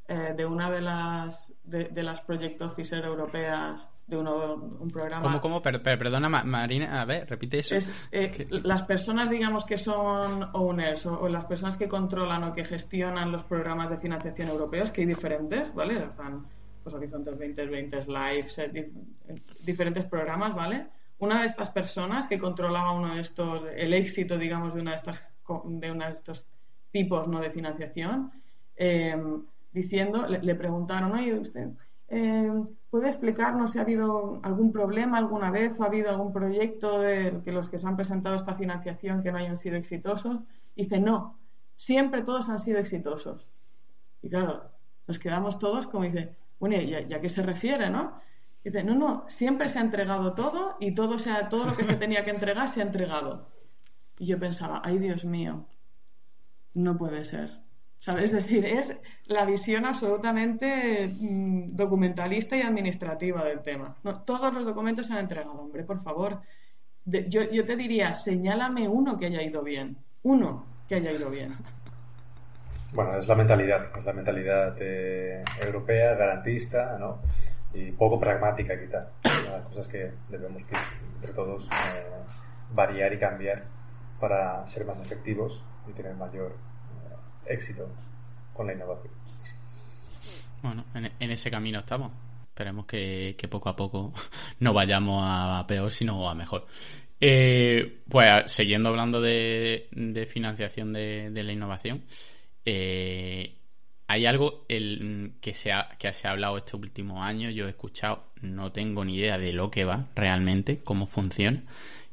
eh, 0.07 0.33
de 0.35 0.45
una 0.45 0.69
de 0.69 0.81
las, 0.81 1.53
de, 1.63 2.03
las 2.03 2.21
Project 2.21 2.61
Officer 2.61 3.03
europeas 3.05 3.87
de 4.07 4.17
uno, 4.17 4.55
un 4.55 4.89
programa. 4.89 5.21
¿Cómo, 5.21 5.39
cómo? 5.39 5.61
perdona, 5.61 6.29
Marina, 6.29 7.01
a 7.01 7.05
ver, 7.05 7.29
repite 7.29 7.59
eso. 7.59 7.75
Eh, 8.11 8.47
las 8.49 8.83
personas, 8.83 9.29
digamos, 9.29 9.65
que 9.65 9.77
son 9.77 10.49
owners 10.53 11.05
o, 11.05 11.27
las 11.29 11.45
personas 11.45 11.77
que 11.77 11.87
controlan 11.87 12.43
o 12.43 12.53
que 12.53 12.65
gestionan 12.65 13.31
los 13.31 13.43
programas 13.43 13.89
de 13.89 13.97
financiación 13.97 14.49
europeos, 14.49 14.91
que 14.91 15.01
hay 15.01 15.07
diferentes, 15.07 15.73
¿vale? 15.73 16.03
Están 16.03 16.45
pues, 16.83 16.93
Horizontes 16.93 17.37
2020, 17.37 18.05
Live, 18.07 18.47
diferentes 19.63 20.05
programas, 20.05 20.53
¿vale? 20.53 20.87
Una 21.19 21.39
de 21.39 21.47
estas 21.47 21.69
personas 21.69 22.27
que 22.27 22.37
controlaba 22.37 22.91
uno 22.91 23.15
de 23.15 23.21
estos, 23.21 23.63
el 23.75 23.93
éxito, 23.93 24.37
digamos, 24.37 24.73
de 24.73 24.81
una 24.81 24.91
de 24.91 24.97
estas, 24.97 25.33
de 25.65 25.91
una 25.91 26.05
de 26.07 26.11
estos 26.11 26.45
tipos 26.91 27.27
¿no? 27.29 27.39
de 27.39 27.49
financiación, 27.49 28.31
eh, 28.75 29.15
diciendo, 29.71 30.27
le, 30.27 30.55
preguntaron, 30.55 31.13
oye, 31.13 31.33
usted, 31.33 31.69
eh, 32.16 32.51
¿puede 32.91 33.09
explicarnos 33.09 33.72
si 33.72 33.80
ha 33.80 33.82
habido 33.82 34.39
algún 34.43 34.72
problema 34.72 35.18
alguna 35.18 35.49
vez 35.49 35.80
o 35.80 35.84
ha 35.84 35.88
habido 35.88 36.11
algún 36.11 36.32
proyecto 36.32 36.99
de 36.99 37.41
que 37.43 37.51
los 37.51 37.72
que 37.72 37.80
se 37.80 37.88
han 37.88 37.95
presentado 37.95 38.36
esta 38.36 38.53
financiación 38.53 39.24
que 39.24 39.32
no 39.32 39.39
hayan 39.39 39.57
sido 39.57 39.78
exitosos? 39.78 40.41
dice, 40.76 40.99
no, 40.99 41.39
siempre 41.76 42.22
todos 42.22 42.49
han 42.49 42.59
sido 42.59 42.78
exitosos. 42.78 43.49
Y 44.22 44.30
claro, 44.30 44.72
nos 45.07 45.18
quedamos 45.18 45.57
todos 45.57 45.88
como 45.88 46.03
dice, 46.03 46.36
bueno, 46.59 46.76
¿y 46.76 46.93
a, 46.93 47.20
qué 47.20 47.30
se 47.30 47.41
refiere, 47.41 47.89
no? 47.89 48.22
dice, 48.64 48.84
no, 48.84 48.93
no, 48.93 49.26
siempre 49.28 49.70
se 49.70 49.80
ha 49.80 49.82
entregado 49.82 50.36
todo 50.36 50.78
y 50.80 50.93
todo, 50.93 51.18
sea, 51.18 51.49
todo 51.49 51.66
lo 51.66 51.76
que 51.76 51.84
se 51.84 51.95
tenía 51.95 52.24
que 52.24 52.32
entregar 52.32 52.70
se 52.70 52.82
ha 52.82 52.86
entregado. 52.86 53.47
Y 54.20 54.28
yo 54.28 54.39
pensaba, 54.39 54.82
ay 54.86 54.99
Dios 54.99 55.26
mío, 55.26 55.66
no 56.76 56.95
puede 56.95 57.24
ser. 57.24 57.62
¿Sabes? 58.03 58.23
Es 58.33 58.43
decir, 58.43 58.65
es 58.65 58.93
la 59.27 59.45
visión 59.45 59.85
absolutamente 59.85 61.07
mm, 61.07 61.73
documentalista 61.73 62.57
y 62.57 62.61
administrativa 62.61 63.45
del 63.45 63.61
tema. 63.61 63.95
Todos 64.25 64.53
los 64.53 64.65
documentos 64.65 65.07
se 65.07 65.13
han 65.13 65.19
entregado, 65.19 65.53
hombre, 65.53 65.85
por 65.85 65.99
favor. 65.99 66.41
yo, 67.05 67.43
yo 67.49 67.63
te 67.63 67.77
diría, 67.77 68.13
señálame 68.13 68.89
uno 68.89 69.17
que 69.17 69.27
haya 69.27 69.41
ido 69.41 69.63
bien. 69.63 69.95
Uno 70.23 70.65
que 70.89 70.95
haya 70.95 71.11
ido 71.11 71.29
bien. 71.29 71.55
Bueno, 72.91 73.17
es 73.19 73.27
la 73.27 73.35
mentalidad, 73.35 73.97
es 73.97 74.03
la 74.03 74.13
mentalidad 74.13 74.75
eh, 74.81 75.41
europea, 75.61 76.13
garantista, 76.15 76.97
¿no? 76.99 77.21
Y 77.73 77.93
poco 77.93 78.19
pragmática, 78.19 78.77
quizá. 78.77 79.07
Las 79.23 79.65
cosas 79.67 79.87
que 79.87 80.11
debemos, 80.27 80.61
entre 81.15 81.33
todos, 81.33 81.63
eh, 81.67 82.03
variar 82.73 83.13
y 83.13 83.17
cambiar 83.17 83.63
para 84.19 84.67
ser 84.67 84.85
más 84.85 84.99
efectivos 84.99 85.63
y 85.87 85.93
tener 85.93 86.15
mayor 86.15 86.53
éxito 87.47 87.87
con 88.53 88.67
la 88.67 88.73
innovación. 88.73 89.13
Bueno, 90.61 90.85
en, 90.95 91.31
ese 91.31 91.51
camino 91.51 91.79
estamos. 91.79 92.11
Esperemos 92.47 92.85
que, 92.85 93.35
poco 93.49 93.69
a 93.69 93.75
poco 93.75 94.13
no 94.59 94.73
vayamos 94.73 95.21
a 95.25 95.65
peor, 95.67 95.91
sino 95.91 96.29
a 96.29 96.35
mejor. 96.35 96.65
Eh, 97.19 98.01
pues 98.09 98.51
siguiendo 98.51 98.89
hablando 98.89 99.21
de, 99.21 99.87
financiación 100.29 100.93
de, 100.93 101.31
la 101.43 101.51
innovación, 101.51 102.03
eh, 102.65 103.55
hay 104.07 104.25
algo 104.25 104.65
el, 104.67 105.33
que, 105.41 105.53
se 105.53 105.71
ha, 105.71 105.89
que 105.97 106.11
se 106.13 106.27
ha 106.27 106.31
hablado 106.31 106.57
este 106.57 106.75
último 106.75 107.23
año, 107.23 107.49
yo 107.49 107.65
he 107.65 107.69
escuchado, 107.69 108.25
no 108.41 108.71
tengo 108.71 109.03
ni 109.05 109.15
idea 109.15 109.37
de 109.37 109.53
lo 109.53 109.71
que 109.71 109.85
va 109.85 110.07
realmente, 110.15 110.81
cómo 110.83 111.07
funciona, 111.07 111.63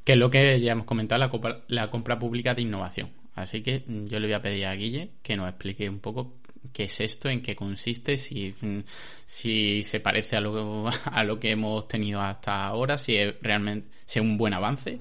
que 0.05 0.13
es 0.13 0.19
lo 0.19 0.31
que 0.31 0.61
ya 0.61 0.73
hemos 0.73 0.87
comentado, 0.87 1.19
la, 1.21 1.63
la 1.69 1.91
compra 1.91 2.19
pública 2.19 2.55
de 2.55 2.63
innovación. 2.63 3.20
Así 3.43 3.63
que 3.63 3.85
mm, 3.87 4.07
yo 4.07 4.19
le 4.21 4.27
voy 4.27 4.35
a 4.35 4.43
pedir 4.43 4.67
a 4.67 4.75
Guille 4.75 5.11
que 5.23 5.37
nos 5.37 5.49
explique 5.49 5.89
un 5.89 6.01
poco 6.01 6.35
qué 6.73 6.85
es 6.85 7.01
esto, 7.01 7.29
en 7.29 7.43
qué 7.43 7.57
consiste, 7.57 8.17
si, 8.17 8.55
mm, 8.61 8.81
si 9.27 9.83
se 9.83 10.01
parece 10.01 10.37
a 10.37 10.41
lo, 10.41 10.89
a 11.05 11.25
lo 11.25 11.39
que 11.39 11.53
hemos 11.53 11.89
tenido 11.89 12.21
hasta 12.21 12.67
ahora, 12.67 12.99
si 12.99 13.17
es 13.17 13.35
realmente 13.43 13.89
si 14.05 14.19
es 14.19 14.25
un 14.25 14.37
buen 14.37 14.55
avance. 14.55 14.99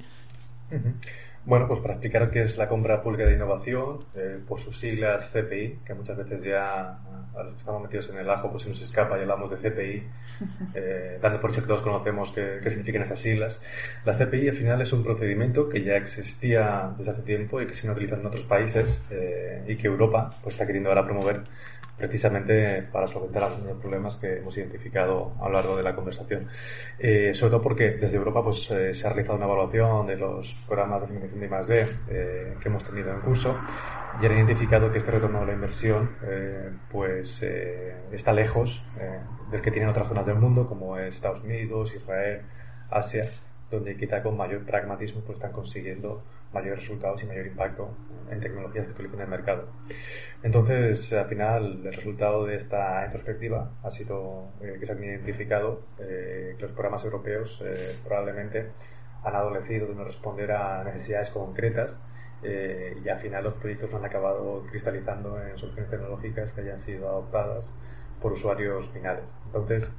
Bueno, 1.45 1.67
pues 1.67 1.79
para 1.79 1.93
explicar 1.93 2.29
qué 2.29 2.41
es 2.41 2.57
la 2.57 2.67
compra 2.67 3.01
pública 3.01 3.25
de 3.25 3.33
innovación, 3.33 4.05
eh, 4.15 4.39
por 4.47 4.59
sus 4.59 4.77
siglas 4.77 5.29
CPI, 5.31 5.79
que 5.85 5.93
muchas 5.93 6.17
veces 6.17 6.43
ya 6.43 6.99
a 7.35 7.43
los 7.43 7.53
que 7.53 7.59
estamos 7.59 7.81
metidos 7.81 8.09
en 8.09 8.17
el 8.17 8.29
ajo 8.29 8.51
pues 8.51 8.63
se 8.63 8.69
nos 8.69 8.81
escapa 8.81 9.17
y 9.17 9.21
hablamos 9.21 9.49
de 9.49 9.57
CPI, 9.57 10.03
eh, 10.75 11.17
dando 11.21 11.39
por 11.39 11.51
hecho 11.51 11.61
que 11.61 11.67
todos 11.67 11.81
conocemos 11.81 12.31
qué, 12.33 12.69
significan 12.69 13.03
esas 13.03 13.19
siglas. 13.19 13.61
La 14.05 14.13
CPI 14.17 14.49
al 14.49 14.55
final 14.55 14.81
es 14.81 14.91
un 14.91 15.03
procedimiento 15.03 15.69
que 15.69 15.81
ya 15.81 15.95
existía 15.95 16.91
desde 16.97 17.11
hace 17.11 17.21
tiempo 17.21 17.61
y 17.61 17.67
que 17.67 17.73
se 17.73 17.83
viene 17.83 17.93
utilizando 17.93 18.23
en 18.23 18.27
otros 18.27 18.45
países 18.45 19.01
eh, 19.09 19.63
y 19.67 19.75
que 19.75 19.87
Europa 19.87 20.35
pues 20.43 20.55
está 20.55 20.65
queriendo 20.65 20.89
ahora 20.89 21.05
promover 21.05 21.41
precisamente 21.99 22.81
para 22.91 23.07
solventar 23.07 23.43
algunos 23.43 23.77
problemas 23.77 24.15
que 24.15 24.37
hemos 24.37 24.57
identificado 24.57 25.33
a 25.39 25.47
lo 25.47 25.53
largo 25.53 25.77
de 25.77 25.83
la 25.83 25.93
conversación. 25.93 26.47
Eh, 26.97 27.33
sobre 27.33 27.51
todo 27.51 27.61
porque 27.61 27.91
desde 27.91 28.17
Europa 28.17 28.43
pues, 28.43 28.71
eh, 28.71 28.93
se 28.93 29.05
ha 29.05 29.09
realizado 29.09 29.35
una 29.35 29.45
evaluación 29.45 30.07
de 30.07 30.15
los 30.15 30.53
programas 30.65 31.01
de 31.01 31.07
financiación 31.07 31.39
de 31.39 31.45
I+.D. 31.45 31.87
Eh, 32.09 32.55
que 32.61 32.69
hemos 32.69 32.83
tenido 32.85 33.11
en 33.11 33.19
curso 33.19 33.57
y 34.21 34.25
han 34.25 34.31
identificado 34.31 34.91
que 34.91 34.97
este 34.97 35.11
retorno 35.11 35.41
de 35.41 35.45
la 35.45 35.53
inversión 35.53 36.09
pues 36.91 37.41
está 38.11 38.33
lejos 38.33 38.83
del 39.51 39.61
que 39.61 39.71
tienen 39.71 39.89
otras 39.89 40.07
zonas 40.07 40.25
del 40.25 40.35
mundo 40.35 40.67
como 40.67 40.97
Estados 40.97 41.43
Unidos, 41.43 41.93
Israel, 41.93 42.41
Asia, 42.89 43.29
donde 43.71 43.95
quizá 43.95 44.21
con 44.23 44.35
mayor 44.35 44.65
pragmatismo 44.65 45.21
pues 45.21 45.37
están 45.37 45.51
consiguiendo 45.51 46.23
mayores 46.53 46.79
resultados 46.79 47.21
y 47.23 47.25
mayor 47.25 47.47
impacto 47.47 47.89
en 48.31 48.39
tecnologías 48.39 48.85
que 48.85 48.91
utilizan 48.93 49.19
en 49.19 49.25
el 49.25 49.29
mercado. 49.29 49.67
Entonces, 50.43 51.13
al 51.13 51.27
final, 51.27 51.81
el 51.85 51.93
resultado 51.93 52.45
de 52.45 52.55
esta 52.55 53.03
introspectiva 53.05 53.71
ha 53.83 53.91
sido 53.91 54.49
eh, 54.61 54.77
que 54.79 54.85
se 54.85 54.91
han 54.91 55.03
identificado 55.03 55.81
eh, 55.99 56.55
que 56.55 56.61
los 56.61 56.71
programas 56.71 57.03
europeos 57.05 57.61
eh, 57.63 57.95
probablemente 58.03 58.67
han 59.23 59.35
adolecido 59.35 59.87
de 59.87 59.95
no 59.95 60.03
responder 60.03 60.51
a 60.51 60.83
necesidades 60.83 61.29
concretas 61.29 61.97
y 62.41 63.09
al 63.09 63.19
final 63.19 63.43
los 63.43 63.55
proyectos 63.55 63.93
han 63.93 64.05
acabado 64.05 64.63
cristalizando 64.69 65.41
en 65.41 65.57
soluciones 65.57 65.89
tecnológicas 65.89 66.53
que 66.53 66.61
hayan 66.61 66.79
sido 66.79 67.09
adoptadas 67.09 67.69
por 68.21 68.31
usuarios 68.31 68.87
finales. 68.91 69.25
Entonces, 69.47 69.91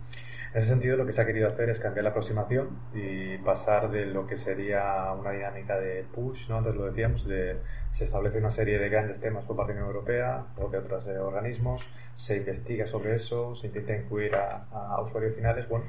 en 0.52 0.58
ese 0.58 0.68
sentido, 0.68 0.96
lo 0.96 1.06
que 1.06 1.12
se 1.12 1.22
ha 1.22 1.26
querido 1.26 1.46
hacer 1.46 1.70
es 1.70 1.78
cambiar 1.78 2.02
la 2.02 2.10
aproximación 2.10 2.70
y 2.92 3.38
pasar 3.38 3.88
de 3.88 4.06
lo 4.06 4.26
que 4.26 4.36
sería 4.36 5.12
una 5.12 5.30
dinámica 5.30 5.78
de 5.78 6.04
push, 6.12 6.48
¿no? 6.48 6.58
antes 6.58 6.74
lo 6.74 6.86
decíamos, 6.86 7.24
de 7.28 7.58
se 7.92 8.04
establece 8.04 8.38
una 8.38 8.50
serie 8.50 8.78
de 8.80 8.88
grandes 8.88 9.20
temas 9.20 9.44
por 9.44 9.56
parte 9.56 9.72
de 9.72 9.78
la 9.78 9.84
Unión 9.84 9.96
Europea 9.96 10.44
o 10.56 10.68
de 10.68 10.78
otros 10.78 11.06
eh, 11.06 11.18
organismos, 11.18 11.82
se 12.16 12.38
investiga 12.38 12.88
sobre 12.88 13.14
eso, 13.14 13.54
se 13.54 13.68
intenta 13.68 13.94
incluir 13.94 14.34
a, 14.34 15.00
usuarios 15.00 15.36
finales, 15.36 15.68
bueno, 15.68 15.84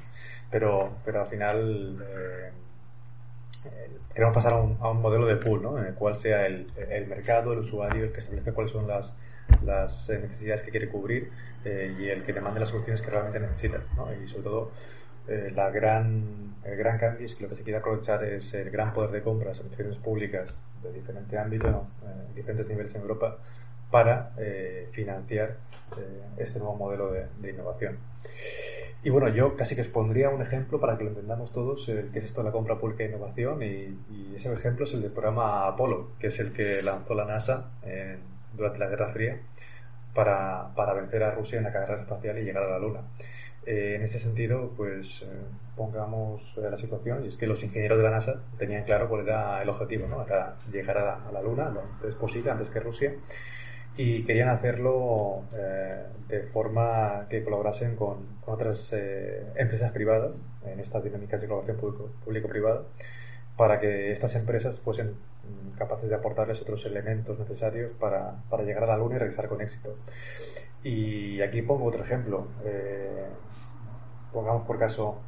pero, 0.52 0.92
pero 1.04 1.22
al 1.22 1.28
final 1.28 1.98
eh, 2.08 2.52
eh, 3.66 3.90
queremos 4.14 4.36
pasar 4.36 4.54
a 4.54 4.58
un, 4.58 4.78
a 4.80 4.92
un, 4.92 5.02
modelo 5.02 5.26
de 5.26 5.38
pool, 5.38 5.64
¿no? 5.64 5.80
en 5.80 5.86
el 5.86 5.96
cual 5.96 6.16
sea 6.18 6.46
el, 6.46 6.72
el 6.78 7.08
mercado, 7.08 7.54
el 7.54 7.60
usuario, 7.60 8.04
el 8.04 8.12
que 8.12 8.20
establece 8.20 8.54
cuáles 8.54 8.72
son 8.72 8.88
las, 8.88 9.18
las 9.64 10.10
necesidades 10.10 10.64
que 10.64 10.72
quiere 10.72 10.90
cubrir 10.90 11.32
eh, 11.64 11.96
y 12.00 12.10
el 12.10 12.24
que 12.24 12.34
demande 12.34 12.60
las 12.60 12.70
soluciones 12.70 13.02
que 13.02 13.12
realmente 13.12 13.40
necesitan. 13.40 13.84
¿no? 13.96 14.08
Y 14.14 14.28
sobre 14.28 14.44
todo, 14.44 14.72
eh, 15.28 15.52
la 15.56 15.70
gran, 15.70 16.56
el 16.64 16.76
gran 16.78 16.98
cambio 16.98 17.26
es 17.26 17.36
que 17.36 17.44
lo 17.44 17.50
que 17.50 17.56
se 17.56 17.64
quiere 17.64 17.80
aprovechar 17.80 18.24
es 18.24 18.54
el 18.54 18.72
gran 18.72 18.94
poder 18.94 19.12
de 19.12 19.22
compras 19.22 19.60
en 19.60 19.66
instituciones 19.66 20.00
públicas 20.00 20.54
de 20.82 20.92
diferente 20.92 21.38
ámbito, 21.38 21.88
eh, 22.04 22.34
diferentes 22.36 22.68
niveles 22.68 22.96
en 22.96 23.02
Europa, 23.02 23.38
para 23.92 24.32
financiar 24.94 25.58
este 26.38 26.60
nuevo 26.60 26.78
modelo 26.78 27.12
de, 27.12 27.50
innovación. 27.50 27.98
Y 29.04 29.10
bueno, 29.10 29.28
yo 29.28 29.58
casi 29.58 29.76
que 29.76 29.82
os 29.82 29.90
pondría 29.90 30.30
un 30.30 30.42
ejemplo 30.42 30.80
para 30.80 30.98
que 30.98 31.04
lo 31.04 31.10
entendamos 31.10 31.52
todos, 31.52 31.86
qué 31.86 32.20
es 32.20 32.24
esto 32.24 32.40
de 32.40 32.46
la 32.46 32.54
compra 32.54 32.80
pública 32.80 33.04
de 33.04 33.10
innovación, 33.10 33.62
y, 33.62 34.00
y, 34.10 34.34
ese 34.38 34.54
ejemplo 34.54 34.86
es 34.86 34.94
el 34.94 35.02
del 35.02 35.12
programa 35.12 35.68
Apolo, 35.68 36.12
que 36.20 36.28
es 36.28 36.40
el 36.40 36.54
que 36.54 36.82
lanzó 36.82 37.16
la 37.16 37.26
NASA 37.26 37.72
durante 38.54 38.80
la 38.80 38.88
Guerra 38.88 39.10
Fría 39.10 39.40
para, 40.14 40.70
para 40.76 40.94
vencer 40.94 41.24
a 41.24 41.32
Rusia 41.32 41.58
en 41.58 41.64
la 41.64 41.72
carrera 41.72 42.02
espacial 42.02 42.38
y 42.40 42.44
llegar 42.44 42.64
a 42.64 42.72
la 42.72 42.80
Luna. 42.80 43.02
Eh, 43.66 43.94
en 43.96 44.02
ese 44.02 44.18
sentido, 44.20 44.72
pues 44.76 45.22
eh, 45.22 45.28
pongamos 45.76 46.58
la 46.58 46.78
situación, 46.78 47.24
y 47.24 47.28
es 47.28 47.38
que 47.38 47.46
los 47.46 47.62
ingenieros 47.64 47.98
de 48.00 48.04
la 48.04 48.10
NASA 48.10 48.42
tenían 48.58 48.84
claro 48.84 49.08
cuál 49.08 49.22
era 49.22 49.62
el 49.62 49.70
objetivo, 49.70 50.08
¿no? 50.08 50.26
Era 50.26 50.56
llegar 50.72 50.98
a 50.98 51.32
la, 51.32 51.42
Luna 51.42 51.70
lo 51.70 51.82
antes 51.82 52.16
posible, 52.16 52.50
antes 52.50 52.70
que 52.70 52.80
Rusia, 52.80 53.14
y 53.98 54.24
querían 54.24 54.50
hacerlo 54.50 55.44
eh, 55.54 56.06
de 56.28 56.42
forma 56.44 57.28
que 57.30 57.44
colaborasen 57.44 57.96
con, 57.96 58.26
con 58.44 58.56
otras 58.56 58.94
empresas 59.56 59.92
privadas 59.92 60.32
en 60.66 60.80
estas 60.80 61.04
dinámicas 61.04 61.42
de 61.42 61.48
colaboración 61.48 61.78
público-privada 62.24 62.84
para 63.58 63.80
que 63.80 64.12
estas 64.12 64.34
empresas 64.36 64.80
fuesen 64.80 65.14
capaces 65.78 66.10
de 66.10 66.16
aportarles 66.16 66.62
otros 66.62 66.86
elementos 66.86 67.38
necesarios 67.40 67.92
para, 67.94 68.44
para, 68.50 68.64
llegar 68.64 68.84
a 68.84 68.88
la 68.88 68.98
Luna 68.98 69.16
y 69.16 69.20
regresar 69.20 69.48
con 69.48 69.62
éxito. 69.62 69.96
Y 70.84 71.42
aquí 71.42 71.62
pongo 71.62 71.86
otro 71.86 72.04
ejemplo. 72.04 72.48
Eh, 72.66 73.26
pongamos 74.32 74.66
por 74.66 74.80
caso 74.80 75.20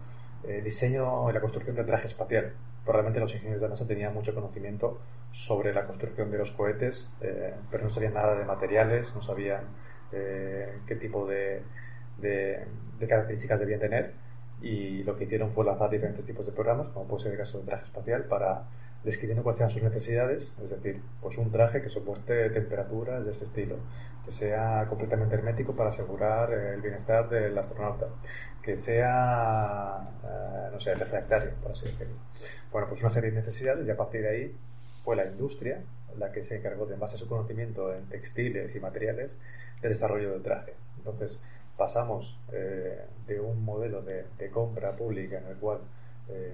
eh, 0.45 0.61
diseño 0.61 1.29
y 1.29 1.33
la 1.33 1.41
construcción 1.41 1.75
del 1.75 1.85
traje 1.85 2.07
espacial. 2.07 2.53
Probablemente 2.83 3.19
los 3.19 3.33
ingenieros 3.33 3.61
de 3.61 3.69
NASA 3.69 3.87
tenían 3.87 4.13
mucho 4.13 4.33
conocimiento 4.33 4.99
sobre 5.31 5.73
la 5.73 5.85
construcción 5.85 6.31
de 6.31 6.37
los 6.37 6.51
cohetes, 6.51 7.09
eh, 7.21 7.53
pero 7.71 7.83
no 7.83 7.89
sabían 7.89 8.13
nada 8.13 8.35
de 8.35 8.45
materiales, 8.45 9.13
no 9.15 9.21
sabían 9.21 9.63
eh, 10.11 10.79
qué 10.85 10.95
tipo 10.95 11.25
de, 11.25 11.61
de, 12.19 12.67
características 13.07 13.59
debían 13.59 13.79
tener 13.79 14.13
y 14.61 15.03
lo 15.03 15.17
que 15.17 15.25
hicieron 15.25 15.51
fue 15.51 15.65
lanzar 15.65 15.89
diferentes 15.89 16.25
tipos 16.25 16.45
de 16.45 16.51
programas, 16.51 16.87
como 16.89 17.07
puede 17.07 17.23
ser 17.23 17.31
el 17.33 17.37
caso 17.39 17.57
del 17.57 17.67
traje 17.67 17.85
espacial, 17.85 18.25
para 18.25 18.63
describiendo 19.03 19.43
cuáles 19.43 19.59
sean 19.59 19.71
sus 19.71 19.83
necesidades, 19.83 20.53
es 20.63 20.69
decir, 20.69 21.01
pues 21.21 21.37
un 21.37 21.51
traje 21.51 21.81
que 21.81 21.89
soporte 21.89 22.49
temperaturas 22.49 23.25
de 23.25 23.31
este 23.31 23.45
estilo, 23.45 23.77
que 24.25 24.31
sea 24.31 24.85
completamente 24.87 25.35
hermético 25.35 25.75
para 25.75 25.89
asegurar 25.89 26.51
el 26.53 26.81
bienestar 26.81 27.29
del 27.29 27.57
astronauta, 27.57 28.07
que 28.61 28.77
sea, 28.77 30.07
eh, 30.23 30.69
no 30.71 30.79
sé, 30.79 30.95
refractario, 30.95 31.51
por 31.61 31.73
así 31.73 31.85
decirlo. 31.85 32.15
Bueno, 32.71 32.87
pues 32.87 33.01
una 33.01 33.09
serie 33.09 33.31
de 33.31 33.37
necesidades 33.37 33.85
y 33.85 33.91
a 33.91 33.97
partir 33.97 34.21
de 34.21 34.29
ahí 34.29 34.55
fue 35.03 35.17
la 35.17 35.25
industria 35.25 35.81
la 36.17 36.31
que 36.31 36.45
se 36.45 36.57
encargó 36.57 36.85
de, 36.85 36.93
en 36.93 36.99
base 36.99 37.15
a 37.15 37.19
su 37.19 37.27
conocimiento 37.27 37.93
en 37.93 38.05
textiles 38.05 38.75
y 38.75 38.79
materiales, 38.79 39.31
el 39.81 39.89
desarrollo 39.89 40.31
del 40.31 40.43
traje. 40.43 40.73
Entonces, 40.97 41.39
pasamos 41.77 42.37
eh, 42.51 43.05
de 43.27 43.39
un 43.39 43.63
modelo 43.65 44.01
de, 44.01 44.25
compra 44.51 44.91
pública 44.95 45.39
en 45.39 45.47
el 45.47 45.55
cual 45.57 45.79
eh, 46.29 46.53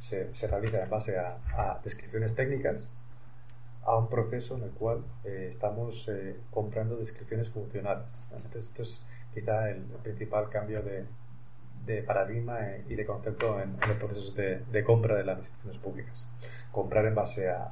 se, 0.00 0.46
realiza 0.46 0.82
en 0.82 0.90
base 0.90 1.18
a, 1.18 1.80
descripciones 1.84 2.34
técnicas 2.34 2.88
a 3.84 3.96
un 3.96 4.08
proceso 4.08 4.56
en 4.56 4.64
el 4.64 4.70
cual 4.70 5.04
eh, 5.24 5.48
estamos 5.50 6.10
comprando 6.50 6.96
descripciones 6.96 7.48
funcionales. 7.48 8.06
Entonces, 8.34 8.66
esto 8.66 8.82
es 8.82 9.02
quizá 9.34 9.70
el, 9.70 9.82
principal 10.02 10.48
cambio 10.50 10.82
de, 10.82 11.04
paradigma 12.02 12.58
y 12.86 12.94
de 12.94 13.06
concepto 13.06 13.60
en, 13.60 13.76
los 13.80 13.96
procesos 13.96 14.34
de, 14.36 14.84
compra 14.84 15.16
de 15.16 15.24
las 15.24 15.38
instituciones 15.38 15.78
públicas. 15.80 16.26
Comprar 16.70 17.06
en 17.06 17.14
base 17.14 17.48
a, 17.48 17.70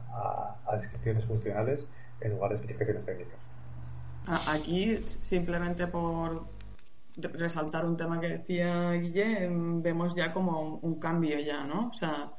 a 0.67 0.77
descripciones 0.77 1.25
funcionales 1.27 1.85
en 2.21 2.33
lugar 2.33 2.51
de 2.51 2.57
especificaciones 2.57 3.05
técnicas. 3.05 3.39
Aquí, 4.27 5.03
simplemente 5.23 5.87
por 5.87 6.56
resaltar 7.17 7.85
un 7.85 7.97
tema 7.97 8.21
que 8.21 8.29
decía 8.29 8.93
Guille, 8.93 9.45
em, 9.45 9.83
vemos 9.83 10.15
ya 10.15 10.33
como 10.33 10.79
un 10.83 10.99
cambio 11.01 11.39
ya, 11.39 11.65
¿no? 11.65 11.89
O 11.89 11.93
sea, 11.93 12.33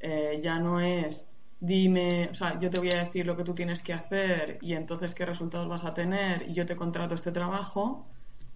eh, 0.00 0.40
ya 0.42 0.58
no 0.58 0.80
es 0.80 1.26
dime, 1.60 2.28
o 2.30 2.34
sea, 2.34 2.58
yo 2.58 2.70
te 2.70 2.78
voy 2.78 2.88
a 2.92 3.04
decir 3.04 3.26
lo 3.26 3.36
que 3.36 3.44
tú 3.44 3.54
tienes 3.54 3.82
que 3.82 3.92
hacer 3.92 4.58
y 4.62 4.72
entonces 4.74 5.14
qué 5.14 5.26
resultados 5.26 5.68
vas 5.68 5.84
a 5.84 5.92
tener 5.94 6.48
y 6.48 6.54
yo 6.54 6.64
te 6.64 6.74
contrato 6.74 7.14
este 7.14 7.32
trabajo, 7.32 8.06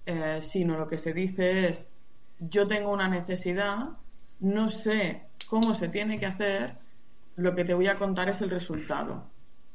eh, 0.07 0.39
sino 0.41 0.79
lo 0.79 0.87
que 0.87 0.99
se 0.99 1.13
dice 1.13 1.69
es 1.69 1.89
yo 2.39 2.67
tengo 2.67 2.91
una 2.91 3.09
necesidad, 3.09 3.91
no 4.41 4.71
sé 4.71 5.23
cómo 5.49 5.75
se 5.75 5.89
tiene 5.89 6.19
que 6.19 6.27
hacer, 6.27 6.79
lo 7.37 7.55
que 7.55 7.65
te 7.65 7.75
voy 7.75 7.89
a 7.89 7.99
contar 7.99 8.29
es 8.29 8.41
el 8.41 8.51
resultado. 8.51 9.27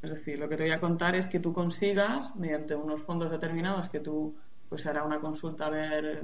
Es 0.01 0.11
decir, 0.11 0.39
lo 0.39 0.47
que 0.47 0.55
te 0.55 0.63
voy 0.63 0.71
a 0.71 0.79
contar 0.79 1.15
es 1.15 1.27
que 1.27 1.39
tú 1.39 1.53
consigas, 1.53 2.35
mediante 2.35 2.75
unos 2.75 3.01
fondos 3.01 3.29
determinados, 3.31 3.89
que 3.89 3.99
tú 3.99 4.35
pues 4.69 4.85
hará 4.85 5.03
una 5.03 5.19
consulta 5.19 5.65
a 5.65 5.69
ver 5.69 6.23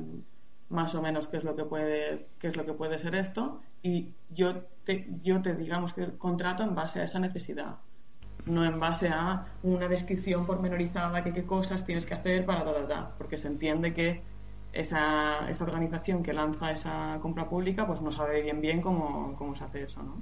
más 0.69 0.95
o 0.95 1.01
menos 1.01 1.27
qué 1.27 1.37
es 1.37 1.43
lo 1.43 1.55
que 1.55 1.65
puede 1.65 2.27
qué 2.39 2.47
es 2.47 2.55
lo 2.55 2.65
que 2.65 2.73
puede 2.73 2.99
ser 2.99 3.15
esto. 3.15 3.61
Y 3.81 4.13
yo 4.29 4.63
te 4.83 5.07
yo 5.23 5.41
te 5.41 5.55
digamos 5.55 5.93
que 5.93 6.17
contrato 6.17 6.63
en 6.63 6.75
base 6.75 7.01
a 7.01 7.03
esa 7.03 7.19
necesidad 7.19 7.77
no 8.45 8.63
en 8.63 8.79
base 8.79 9.09
a 9.09 9.45
una 9.63 9.87
descripción 9.87 10.45
pormenorizada 10.45 11.23
que 11.23 11.33
qué 11.33 11.43
cosas 11.43 11.85
tienes 11.85 12.05
que 12.05 12.13
hacer 12.13 12.45
para 12.45 12.63
da, 12.63 12.81
da, 12.83 13.15
porque 13.17 13.37
se 13.37 13.47
entiende 13.47 13.93
que 13.93 14.21
esa, 14.73 15.49
esa 15.49 15.63
organización 15.63 16.21
que 16.21 16.33
lanza 16.33 16.71
esa 16.71 17.17
compra 17.21 17.49
pública 17.49 17.87
pues 17.87 18.01
no 18.01 18.11
sabe 18.11 18.41
bien 18.41 18.61
bien 18.61 18.81
cómo, 18.81 19.35
cómo 19.37 19.55
se 19.55 19.63
hace 19.63 19.83
eso 19.83 20.03
¿no? 20.03 20.21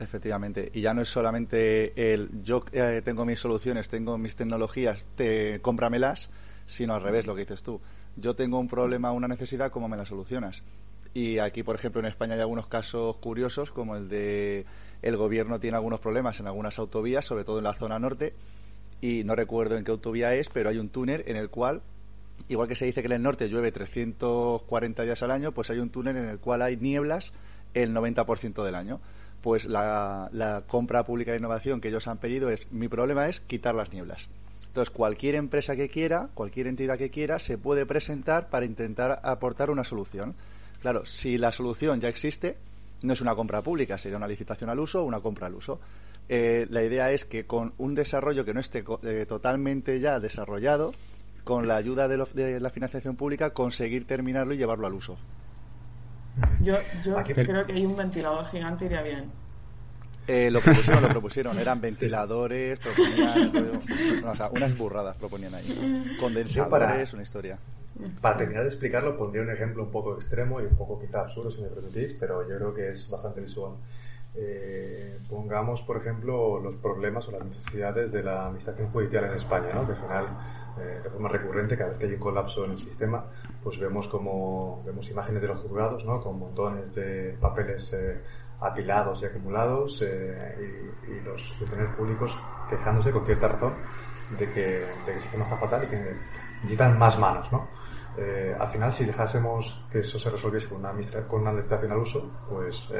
Efectivamente, 0.00 0.70
y 0.74 0.80
ya 0.80 0.92
no 0.92 1.02
es 1.02 1.08
solamente 1.08 2.12
el 2.12 2.42
yo 2.42 2.64
eh, 2.72 3.00
tengo 3.04 3.24
mis 3.24 3.38
soluciones, 3.38 3.88
tengo 3.88 4.18
mis 4.18 4.34
tecnologías, 4.34 5.04
te 5.14 5.60
cómpramelas, 5.62 6.30
sino 6.66 6.94
al 6.94 7.02
revés, 7.02 7.26
lo 7.26 7.34
que 7.34 7.42
dices 7.42 7.62
tú. 7.62 7.80
Yo 8.16 8.34
tengo 8.34 8.58
un 8.58 8.68
problema, 8.68 9.12
una 9.12 9.28
necesidad, 9.28 9.70
¿cómo 9.70 9.88
me 9.88 9.96
la 9.96 10.04
solucionas? 10.04 10.62
Y 11.12 11.38
aquí, 11.38 11.62
por 11.62 11.76
ejemplo, 11.76 12.00
en 12.00 12.06
España 12.06 12.34
hay 12.34 12.40
algunos 12.40 12.66
casos 12.66 13.16
curiosos, 13.16 13.70
como 13.70 13.96
el 13.96 14.08
de 14.08 14.66
el 15.02 15.16
gobierno 15.16 15.60
tiene 15.60 15.76
algunos 15.76 16.00
problemas 16.00 16.40
en 16.40 16.46
algunas 16.46 16.78
autovías, 16.78 17.24
sobre 17.24 17.44
todo 17.44 17.58
en 17.58 17.64
la 17.64 17.74
zona 17.74 17.98
norte, 17.98 18.34
y 19.00 19.22
no 19.24 19.34
recuerdo 19.34 19.76
en 19.76 19.84
qué 19.84 19.90
autovía 19.90 20.34
es, 20.34 20.48
pero 20.48 20.70
hay 20.70 20.78
un 20.78 20.88
túnel 20.88 21.24
en 21.26 21.36
el 21.36 21.50
cual, 21.50 21.82
igual 22.48 22.68
que 22.68 22.74
se 22.74 22.86
dice 22.86 23.02
que 23.02 23.06
en 23.06 23.12
el 23.12 23.22
norte 23.22 23.48
llueve 23.48 23.70
340 23.70 25.02
días 25.02 25.22
al 25.22 25.30
año, 25.30 25.52
pues 25.52 25.70
hay 25.70 25.78
un 25.78 25.90
túnel 25.90 26.16
en 26.16 26.24
el 26.24 26.38
cual 26.38 26.62
hay 26.62 26.76
nieblas 26.76 27.32
el 27.74 27.92
90% 27.94 28.64
del 28.64 28.74
año 28.74 29.00
pues 29.44 29.66
la, 29.66 30.62
compra 30.68 31.04
pública 31.04 31.32
de 31.32 31.36
innovación 31.36 31.82
que 31.82 31.88
ellos 31.88 32.08
han 32.08 32.16
pedido 32.16 32.48
es, 32.48 32.66
mi 32.72 32.88
problema 32.88 33.28
es 33.28 33.40
quitar 33.40 33.74
las 33.74 33.92
nieblas. 33.92 34.30
Entonces, 34.74 34.92
cualquier 34.92 35.36
empresa 35.36 35.76
que 35.76 35.88
quiera, 35.88 36.30
cualquier 36.34 36.66
entidad 36.66 36.98
que 36.98 37.08
quiera, 37.08 37.38
se 37.38 37.56
puede 37.56 37.86
presentar 37.86 38.48
para 38.48 38.66
intentar 38.66 39.20
aportar 39.22 39.70
una 39.70 39.84
solución. 39.84 40.34
Claro, 40.82 41.06
si 41.06 41.38
la 41.38 41.52
solución 41.52 42.00
ya 42.00 42.08
existe, 42.08 42.56
no 43.02 43.12
es 43.12 43.20
una 43.20 43.36
compra 43.36 43.62
pública, 43.62 43.98
sería 43.98 44.16
una 44.16 44.26
licitación 44.26 44.70
al 44.70 44.80
uso 44.80 45.02
o 45.02 45.04
una 45.04 45.20
compra 45.20 45.46
al 45.46 45.54
uso. 45.54 45.78
Eh, 46.28 46.66
la 46.70 46.82
idea 46.82 47.12
es 47.12 47.24
que 47.24 47.46
con 47.46 47.72
un 47.78 47.94
desarrollo 47.94 48.44
que 48.44 48.52
no 48.52 48.58
esté 48.58 48.82
eh, 49.04 49.26
totalmente 49.28 50.00
ya 50.00 50.18
desarrollado, 50.18 50.92
con 51.44 51.68
la 51.68 51.76
ayuda 51.76 52.08
de, 52.08 52.26
de, 52.34 52.58
la 52.58 52.70
financiación 52.70 53.14
pública, 53.14 53.50
conseguir 53.50 54.08
terminarlo 54.08 54.54
y 54.54 54.56
llevarlo 54.56 54.88
al 54.88 54.94
uso. 54.94 55.16
Yo, 56.62 56.74
yo 57.04 57.14
creo 57.22 57.64
que 57.64 57.74
hay 57.74 57.86
un 57.86 57.96
ventilador 57.96 58.44
gigante 58.44 58.86
iría 58.86 59.02
bien. 59.02 59.43
Eh, 60.26 60.50
lo 60.50 60.60
propusieron, 60.60 61.02
lo 61.02 61.08
propusieron. 61.10 61.58
Eran 61.58 61.80
ventiladores, 61.80 62.78
proponían. 62.78 63.52
o 64.26 64.36
sea, 64.36 64.48
unas 64.50 64.76
burradas 64.76 65.16
proponían 65.16 65.54
ahí. 65.54 66.16
Condensadores, 66.18 67.12
una 67.12 67.22
historia. 67.22 67.58
Para 68.20 68.38
terminar 68.38 68.62
de 68.62 68.68
explicarlo, 68.68 69.16
pondría 69.16 69.42
un 69.42 69.50
ejemplo 69.50 69.84
un 69.84 69.90
poco 69.90 70.14
extremo 70.14 70.60
y 70.60 70.64
un 70.64 70.76
poco 70.76 71.00
quizá 71.00 71.20
absurdo, 71.20 71.50
si 71.50 71.60
me 71.60 71.68
permitís, 71.68 72.12
pero 72.18 72.48
yo 72.48 72.56
creo 72.56 72.74
que 72.74 72.90
es 72.90 73.08
bastante 73.08 73.40
visual. 73.40 73.72
Eh, 74.36 75.18
pongamos, 75.28 75.82
por 75.82 75.98
ejemplo, 75.98 76.58
los 76.58 76.74
problemas 76.76 77.28
o 77.28 77.30
las 77.30 77.44
necesidades 77.44 78.10
de 78.10 78.22
la 78.22 78.46
administración 78.46 78.88
judicial 78.90 79.24
en 79.26 79.34
España, 79.34 79.68
¿no? 79.72 79.86
que 79.86 79.92
al 79.92 79.98
final, 79.98 80.26
eh, 80.80 81.00
de 81.04 81.10
forma 81.10 81.28
recurrente, 81.28 81.76
cada 81.76 81.90
vez 81.90 81.98
que 82.00 82.06
hay 82.06 82.14
un 82.14 82.18
colapso 82.18 82.64
en 82.64 82.72
el 82.72 82.78
sistema, 82.78 83.24
pues 83.62 83.78
vemos 83.78 84.08
como 84.08 84.82
vemos 84.84 85.08
imágenes 85.08 85.40
de 85.40 85.48
los 85.48 85.60
juzgados, 85.60 86.04
¿no? 86.04 86.20
Con 86.20 86.38
montones 86.38 86.92
de 86.94 87.36
papeles 87.40 87.92
eh, 87.92 88.20
apilados 88.60 89.22
y 89.22 89.26
acumulados 89.26 90.02
eh, 90.02 90.90
y, 91.08 91.20
los 91.24 91.54
funcionarios 91.54 91.94
públicos 91.96 92.38
quejándose 92.68 93.10
con 93.12 93.24
cierta 93.24 93.48
razón 93.48 93.74
de 94.38 94.50
que, 94.50 94.84
el 95.06 95.20
sistema 95.20 95.44
está 95.44 95.56
fatal 95.56 95.84
y 95.84 95.86
que 95.88 96.16
necesitan 96.62 96.98
más 96.98 97.18
manos, 97.18 97.50
¿no? 97.52 97.68
Eh, 98.16 98.56
al 98.58 98.68
final, 98.68 98.92
si 98.92 99.04
dejásemos 99.04 99.84
que 99.90 99.98
eso 99.98 100.18
se 100.18 100.30
resolviese 100.30 100.68
con 100.68 100.78
una, 100.78 100.92
con 101.26 101.42
una 101.42 101.52
licitación 101.52 101.92
al 101.92 101.98
uso, 101.98 102.30
pues 102.48 102.92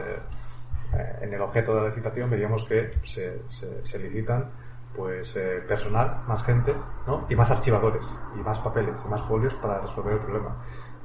en 1.20 1.32
el 1.32 1.40
objeto 1.40 1.74
de 1.74 1.80
la 1.80 1.88
licitación 1.88 2.30
veríamos 2.30 2.64
que 2.64 2.90
se, 3.04 3.42
se, 3.50 3.84
se 3.84 3.98
licitan 3.98 4.50
pues 4.94 5.34
eh, 5.36 5.62
personal, 5.66 6.22
más 6.26 6.42
gente, 6.44 6.74
¿no? 7.06 7.26
Y 7.28 7.34
más 7.34 7.50
archivadores, 7.50 8.06
y 8.36 8.38
más 8.38 8.60
papeles, 8.60 8.94
y 9.04 9.08
más 9.08 9.22
folios 9.22 9.54
para 9.54 9.80
resolver 9.80 10.14
el 10.14 10.20
problema. 10.20 10.56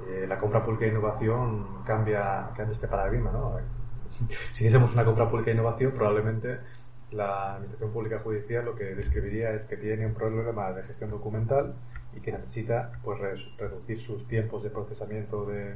Eh, 0.08 0.26
la 0.28 0.38
compra 0.38 0.64
pública 0.64 0.86
de 0.86 0.92
innovación 0.92 1.84
cambia, 1.84 2.50
cambia 2.56 2.74
este 2.74 2.88
paradigma, 2.88 3.32
¿no? 3.32 3.58
Si 4.54 4.66
hiciésemos 4.66 4.94
una 4.94 5.06
compra 5.06 5.30
pública 5.30 5.52
de 5.52 5.58
innovación, 5.58 5.92
probablemente 5.92 6.60
la 7.12 7.56
Administración 7.56 7.92
Pública 7.92 8.20
Judicial 8.20 8.66
lo 8.66 8.76
que 8.76 8.96
describiría 8.96 9.52
es 9.52 9.66
que 9.66 9.78
tiene 9.78 10.06
un 10.06 10.14
problema 10.14 10.72
de 10.74 10.84
gestión 10.84 11.10
documental 11.10 11.74
y 12.16 12.20
que 12.20 12.32
necesita 12.32 12.92
pues 13.04 13.20
reducir 13.58 14.00
sus 14.00 14.28
tiempos 14.28 14.64
de 14.64 14.70
procesamiento 14.70 15.46
de, 15.46 15.76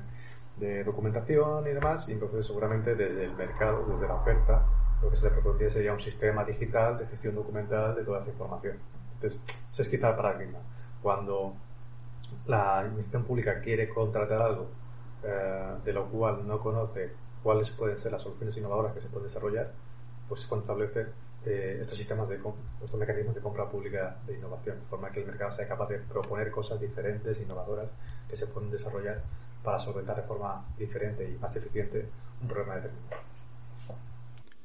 documentación 0.86 1.68
y 1.68 1.72
demás, 1.72 2.08
y 2.08 2.12
entonces 2.12 2.46
seguramente 2.46 2.94
desde 2.94 3.26
el 3.26 3.34
mercado, 3.34 3.86
desde 3.88 4.08
la 4.08 4.16
oferta, 4.16 4.62
lo 5.02 5.10
que 5.10 5.18
se 5.18 5.26
le 5.26 5.32
propondría 5.32 5.70
sería 5.72 5.94
un 5.94 6.00
sistema 6.00 6.46
digital 6.46 7.00
de 7.00 7.08
gestión 7.08 7.34
documental 7.34 7.96
de 7.96 8.04
toda 8.04 8.22
esa 8.22 8.30
información. 8.30 8.78
Entonces, 9.16 9.39
ese 9.74 9.82
es 9.82 9.88
quizá 9.88 10.12
el 10.12 10.16
paradigma. 10.16 10.60
Cuando 11.02 11.56
la 12.46 12.80
administración 12.80 13.24
pública 13.24 13.60
quiere 13.62 13.89
contratar 13.89 14.41
algo 14.44 14.68
eh, 15.24 15.76
de 15.84 15.91
lo 15.94 16.06
cual 16.06 16.48
no 16.48 16.60
conoce 16.60 17.12
cuáles 17.44 17.70
pueden 17.72 18.00
ser 18.00 18.12
las 18.12 18.22
soluciones 18.22 18.56
innovadoras 18.58 18.94
que 18.94 19.02
se 19.02 19.08
pueden 19.08 19.28
desarrollar, 19.28 19.72
pues 20.28 20.41
se 20.41 20.56
establece 20.56 21.06
eh, 21.46 21.80
estos 21.82 21.98
sistemas 21.98 22.30
de 22.30 22.36
estos 22.36 23.00
mecanismos 23.00 23.36
de 23.36 23.41
compra 23.41 23.70
pública 23.70 24.18
de 24.26 24.38
innovación, 24.38 24.80
de 24.80 24.86
forma 24.86 25.12
que 25.12 25.20
el 25.20 25.28
mercado 25.28 25.52
sea 25.52 25.68
capaz 25.68 25.89
de 25.89 26.00
proponer 26.00 26.50
cosas 26.50 26.80
diferentes, 26.80 27.39
innovadoras, 27.39 27.89
que 28.30 28.38
se 28.38 28.48
pueden 28.48 28.72
desarrollar 28.72 29.22
para 29.62 29.80
solventar 29.80 30.16
de 30.16 30.24
forma 30.24 30.66
diferente 30.78 31.30
y 31.30 31.38
más 31.38 31.56
eficiente 31.56 32.08
un 32.41 32.48
problema 32.48 32.76
determinado. 32.76 33.22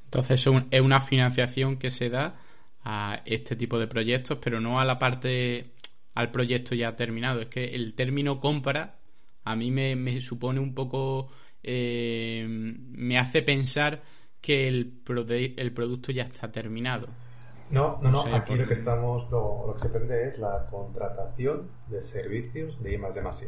Entonces 0.05 0.47
es 0.71 0.81
una 0.81 1.01
financiación 1.01 1.77
que 1.77 1.91
se 1.91 2.09
da 2.09 2.39
a 2.83 3.21
este 3.25 3.55
tipo 3.55 3.77
de 3.77 3.87
proyectos, 3.87 4.39
pero 4.41 4.59
no 4.59 4.79
a 4.79 4.85
la 4.85 4.97
parte, 4.97 5.73
al 6.15 6.31
proyecto 6.31 6.73
ya 6.73 6.95
terminado. 6.95 7.41
Es 7.41 7.47
que 7.49 7.75
el 7.75 7.93
término 7.93 8.39
compra 8.39 8.95
a 9.43 9.55
mí 9.55 9.71
me, 9.71 10.21
supone 10.21 10.59
un 10.59 10.73
poco, 10.73 11.29
eh, 11.63 12.45
me 12.47 13.17
hace 13.17 13.41
pensar 13.41 14.01
que 14.41 14.67
el, 14.67 15.01
el 15.57 15.73
producto 15.73 16.11
ya 16.11 16.23
está 16.23 16.51
terminado. 16.51 17.07
No, 17.69 17.99
no, 18.01 18.09
no. 18.09 18.35
aquí 18.35 18.55
lo 18.55 18.67
que 18.67 18.73
estamos, 18.73 19.29
lo, 19.29 19.73
que 19.75 19.81
se 19.81 19.89
pretende 19.89 20.27
es 20.27 20.39
la 20.39 20.65
contratación 20.71 21.69
de 21.87 22.01
servicios 22.03 22.81
de 22.81 22.93
I 22.93 22.97
de 22.97 23.47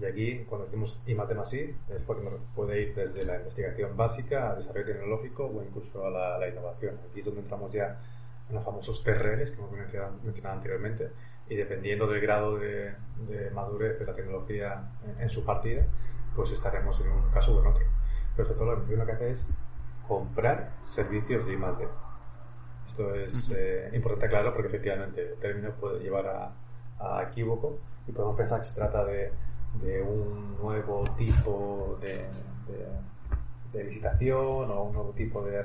Y 0.00 0.04
aquí, 0.06 0.44
cuando 0.48 0.64
decimos 0.64 0.98
I 1.06 1.14
de 1.14 1.74
es 1.94 2.02
porque 2.04 2.24
nos 2.24 2.40
puede 2.54 2.80
ir 2.80 2.94
desde 2.94 3.24
la 3.24 3.36
investigación 3.36 3.96
básica 3.96 4.50
a 4.50 4.54
desarrollo 4.56 4.86
tecnológico 4.86 5.44
o 5.44 5.62
incluso 5.62 6.06
a 6.06 6.38
la, 6.38 6.48
innovación. 6.48 6.98
Aquí 7.10 7.20
es 7.20 7.26
donde 7.26 7.42
entramos 7.42 7.70
ya 7.70 8.00
en 8.48 8.54
los 8.54 8.64
famosos 8.64 9.04
TRLs 9.04 9.50
que 9.50 9.56
hemos 9.56 9.72
mencionado, 9.72 10.14
anteriormente. 10.44 11.10
Y 11.46 11.54
dependiendo 11.54 12.06
del 12.06 12.20
grado 12.20 12.58
de, 12.58 12.94
madurez 13.52 13.98
de 13.98 14.06
la 14.06 14.14
tecnología 14.14 14.90
en, 15.18 15.28
su 15.28 15.44
partida, 15.44 15.84
pues 16.34 16.52
estaremos 16.52 16.98
en 17.00 17.10
un 17.10 17.30
caso 17.30 17.56
o 17.56 17.60
en 17.60 17.66
otro. 17.66 17.84
Pero 18.36 18.48
sobre 18.48 18.58
todo 18.58 18.72
lo 18.72 18.82
primero 18.84 19.06
que 19.06 19.12
hace 19.12 19.30
es 19.32 19.44
comprar 20.06 20.72
servicios 20.84 21.46
de 21.46 21.52
I 21.54 21.58
esto 22.90 23.14
es 23.14 23.50
eh, 23.54 23.88
importante 23.94 24.26
aclarar 24.26 24.52
porque 24.52 24.68
efectivamente 24.68 25.22
el 25.22 25.38
término 25.38 25.70
puede 25.72 26.00
llevar 26.00 26.26
a, 26.98 27.22
equívoco 27.22 27.78
y 28.06 28.12
podemos 28.12 28.36
pensar 28.36 28.60
que 28.60 28.66
se 28.66 28.74
trata 28.74 29.04
de, 29.04 29.32
un 30.02 30.58
nuevo 30.60 31.04
tipo 31.16 31.98
de, 32.02 32.26
licitación 33.72 34.70
o 34.70 34.82
un 34.82 34.92
nuevo 34.92 35.12
tipo 35.12 35.42
de, 35.42 35.64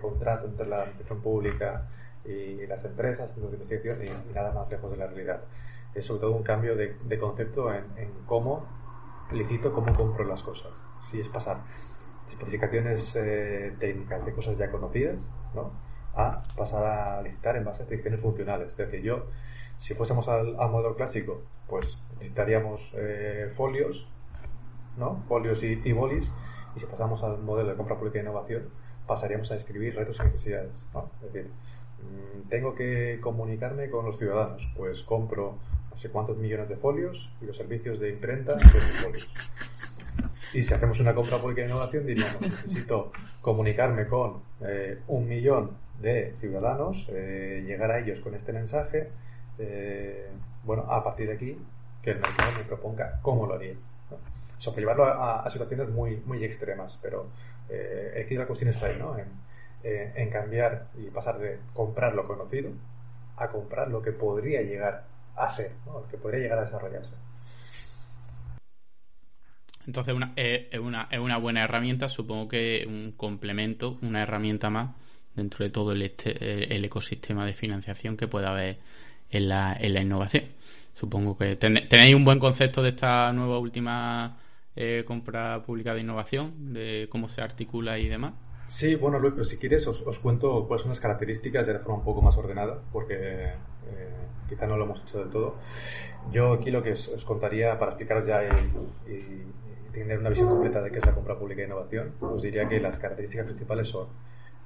contrato 0.00 0.46
entre 0.46 0.66
la 0.66 0.78
administración 0.78 1.20
pública 1.20 1.86
y 2.24 2.66
las 2.66 2.82
empresas, 2.84 3.36
de 3.36 3.42
investigación 3.42 3.98
y, 4.02 4.34
nada 4.34 4.50
más 4.52 4.68
lejos 4.70 4.90
de 4.90 4.96
la 4.96 5.06
realidad. 5.06 5.42
Es 5.94 6.06
sobre 6.06 6.22
todo 6.22 6.32
un 6.32 6.42
cambio 6.42 6.74
de, 6.74 7.18
concepto 7.20 7.72
en, 7.72 7.84
cómo 8.26 8.66
licito, 9.34 9.72
cómo 9.72 9.94
compro 9.94 10.24
las 10.24 10.42
cosas. 10.42 10.72
Si 11.10 11.20
es 11.20 11.28
pasar 11.28 11.58
especificaciones 12.28 13.14
eh, 13.16 13.74
técnicas 13.78 14.24
de 14.24 14.32
cosas 14.32 14.58
ya 14.58 14.70
conocidas, 14.70 15.20
¿no? 15.54 15.70
a 16.16 16.42
pasar 16.56 16.84
a 16.86 17.22
licitar 17.22 17.56
en 17.56 17.64
base 17.64 17.82
a 17.82 17.86
predicciones 17.86 18.20
funcionales. 18.20 18.68
Es 18.70 18.76
decir, 18.76 19.02
yo, 19.02 19.26
si 19.78 19.94
fuésemos 19.94 20.28
al, 20.28 20.54
modelo 20.54 20.94
clásico, 20.96 21.42
pues 21.68 21.98
necesitaríamos 22.14 22.92
eh, 22.94 23.50
folios, 23.52 24.06
¿no? 24.96 25.22
Folios 25.28 25.62
y, 25.62 25.92
bolis, 25.92 26.30
y 26.76 26.80
si 26.80 26.86
pasamos 26.86 27.22
al 27.24 27.38
modelo 27.38 27.70
de 27.70 27.76
compra 27.76 27.96
pública 27.96 28.18
e 28.18 28.22
innovación, 28.22 28.68
pasaríamos 29.06 29.50
a 29.50 29.56
escribir 29.56 29.96
retos 29.96 30.18
y 30.20 30.22
necesidades, 30.22 30.84
¿no? 30.92 31.10
Es 31.16 31.32
decir, 31.32 31.50
mm, 32.02 32.48
tengo 32.48 32.74
que 32.74 33.18
comunicarme 33.20 33.90
con 33.90 34.06
los 34.06 34.18
ciudadanos, 34.18 34.66
pues 34.76 35.02
compro 35.02 35.58
no 35.94 36.00
sé 36.00 36.10
cuántos 36.10 36.36
millones 36.36 36.68
de 36.68 36.76
folios 36.76 37.30
y 37.40 37.46
los 37.46 37.56
servicios 37.56 38.00
de 38.00 38.10
imprenta 38.10 38.58
folios. 38.58 39.30
Y 40.52 40.62
si 40.62 40.74
hacemos 40.74 40.98
una 41.00 41.14
compra 41.14 41.38
pública 41.38 41.62
de 41.62 41.68
innovación, 41.68 42.06
diríamos, 42.06 42.40
necesito 42.40 43.12
comunicarme 43.40 44.06
con 44.06 44.42
eh, 44.60 44.98
un 45.06 45.28
millón 45.28 45.70
de 46.00 46.34
ciudadanos, 46.40 47.06
eh, 47.10 47.62
llegar 47.64 47.90
a 47.92 48.00
ellos 48.00 48.20
con 48.20 48.34
este 48.34 48.52
mensaje, 48.52 49.10
eh, 49.58 50.28
bueno, 50.64 50.82
a 50.82 51.02
partir 51.02 51.28
de 51.28 51.34
aquí, 51.34 51.58
que 52.02 52.10
el 52.10 52.20
mercado 52.20 52.52
me 52.58 52.64
proponga 52.64 53.20
cómo 53.22 53.46
lo 53.46 53.54
haría. 53.54 53.74
¿no? 54.10 54.18
Eso 54.58 54.74
llevarlo 54.76 55.04
a, 55.06 55.48
situaciones 55.50 55.88
muy, 55.90 56.16
muy 56.26 56.44
extremas, 56.44 56.98
pero 57.00 57.28
eh, 57.68 58.22
aquí 58.24 58.34
la 58.34 58.46
cuestión 58.46 58.70
está 58.70 58.86
ahí, 58.86 58.98
¿no? 58.98 59.16
En 59.86 60.30
cambiar 60.30 60.86
y 60.96 61.10
pasar 61.10 61.38
de 61.38 61.58
comprar 61.74 62.14
lo 62.14 62.26
conocido 62.26 62.70
a 63.36 63.48
comprar 63.48 63.88
lo 63.88 64.00
que 64.00 64.12
podría 64.12 64.62
llegar 64.62 65.04
a 65.36 65.48
ser, 65.50 65.72
¿no? 65.86 66.06
que 66.08 66.16
podría 66.16 66.40
llegar 66.40 66.58
a 66.58 66.64
desarrollarse. 66.64 67.14
Entonces 69.86 70.14
una, 70.14 70.32
es, 70.36 70.78
una, 70.78 71.08
es 71.10 71.18
una 71.18 71.38
buena 71.38 71.64
herramienta, 71.64 72.08
supongo 72.08 72.48
que 72.48 72.84
un 72.86 73.12
complemento, 73.12 73.98
una 74.02 74.22
herramienta 74.22 74.70
más 74.70 74.96
dentro 75.34 75.64
de 75.64 75.70
todo 75.70 75.92
el, 75.92 76.02
este, 76.02 76.74
el 76.74 76.84
ecosistema 76.84 77.44
de 77.44 77.52
financiación 77.52 78.16
que 78.16 78.28
pueda 78.28 78.50
haber 78.50 78.78
en 79.30 79.48
la, 79.48 79.76
en 79.78 79.94
la 79.94 80.00
innovación. 80.00 80.44
Supongo 80.94 81.36
que 81.36 81.56
tenéis 81.56 82.14
un 82.14 82.24
buen 82.24 82.38
concepto 82.38 82.80
de 82.80 82.90
esta 82.90 83.32
nueva 83.32 83.58
última 83.58 84.38
eh, 84.76 85.04
compra 85.06 85.62
pública 85.64 85.92
de 85.92 86.00
innovación, 86.00 86.72
de 86.72 87.08
cómo 87.10 87.28
se 87.28 87.42
articula 87.42 87.98
y 87.98 88.08
demás. 88.08 88.34
Sí, 88.68 88.94
bueno, 88.94 89.18
Luis, 89.18 89.34
pero 89.34 89.44
si 89.44 89.56
quieres 89.58 89.86
os, 89.86 90.00
os 90.02 90.18
cuento 90.18 90.66
cuáles 90.66 90.82
son 90.82 90.90
las 90.90 91.00
características 91.00 91.66
de 91.66 91.78
forma 91.80 91.98
un 91.98 92.04
poco 92.04 92.22
más 92.22 92.36
ordenada, 92.36 92.80
porque 92.92 93.52
eh, 93.92 94.10
quizá 94.48 94.66
no 94.66 94.76
lo 94.76 94.84
hemos 94.84 95.02
hecho 95.02 95.18
del 95.18 95.30
todo. 95.30 95.56
Yo 96.30 96.54
aquí 96.54 96.70
lo 96.70 96.82
que 96.82 96.92
os, 96.92 97.24
contaría 97.24 97.78
para 97.78 97.92
explicaros 97.92 98.26
ya 98.26 98.42
y, 98.44 99.10
y, 99.10 99.52
tener 99.92 100.18
una 100.18 100.30
visión 100.30 100.48
completa 100.48 100.82
de 100.82 100.90
qué 100.90 100.98
es 100.98 101.06
la 101.06 101.14
compra 101.14 101.38
pública 101.38 101.60
de 101.60 101.68
innovación, 101.68 102.14
os 102.20 102.42
diría 102.42 102.68
que 102.68 102.80
las 102.80 102.98
características 102.98 103.46
principales 103.46 103.88
son 103.88 104.08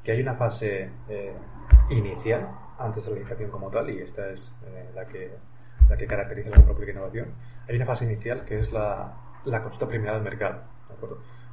que 0.08 0.12
hay 0.12 0.22
una 0.22 0.34
fase 0.34 0.88
eh, 1.10 1.34
inicial 1.90 2.48
antes 2.78 3.04
de 3.04 3.10
la 3.10 3.16
licitación 3.18 3.50
como 3.50 3.70
tal, 3.70 3.90
y 3.90 4.00
esta 4.00 4.30
es 4.30 4.50
eh, 4.64 4.88
la, 4.94 5.04
que, 5.06 5.30
la 5.86 5.96
que 5.98 6.06
caracteriza 6.06 6.48
la 6.48 6.64
propia 6.64 6.90
innovación. 6.90 7.26
Hay 7.68 7.76
una 7.76 7.84
fase 7.84 8.06
inicial 8.06 8.42
que 8.46 8.60
es 8.60 8.72
la, 8.72 9.12
la 9.44 9.62
consulta 9.62 9.86
preliminar 9.86 10.14
del 10.14 10.24
mercado. 10.24 10.62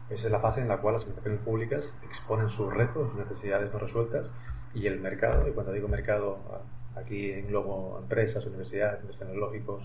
Esa 0.09 0.27
es 0.27 0.31
la 0.31 0.39
fase 0.39 0.61
en 0.61 0.69
la 0.69 0.77
cual 0.77 0.93
las 0.93 1.03
administraciones 1.03 1.41
públicas 1.41 1.93
exponen 2.03 2.49
sus 2.49 2.73
retos, 2.73 3.09
sus 3.09 3.19
necesidades 3.19 3.73
no 3.73 3.79
resueltas, 3.79 4.27
y 4.73 4.87
el 4.87 5.01
mercado, 5.01 5.47
y 5.47 5.51
cuando 5.51 5.73
digo 5.73 5.87
mercado, 5.87 6.39
aquí 6.95 7.31
englobo 7.31 7.99
empresas, 7.99 8.45
universidades, 8.45 8.99
centros 8.99 9.19
tecnológicos, 9.19 9.83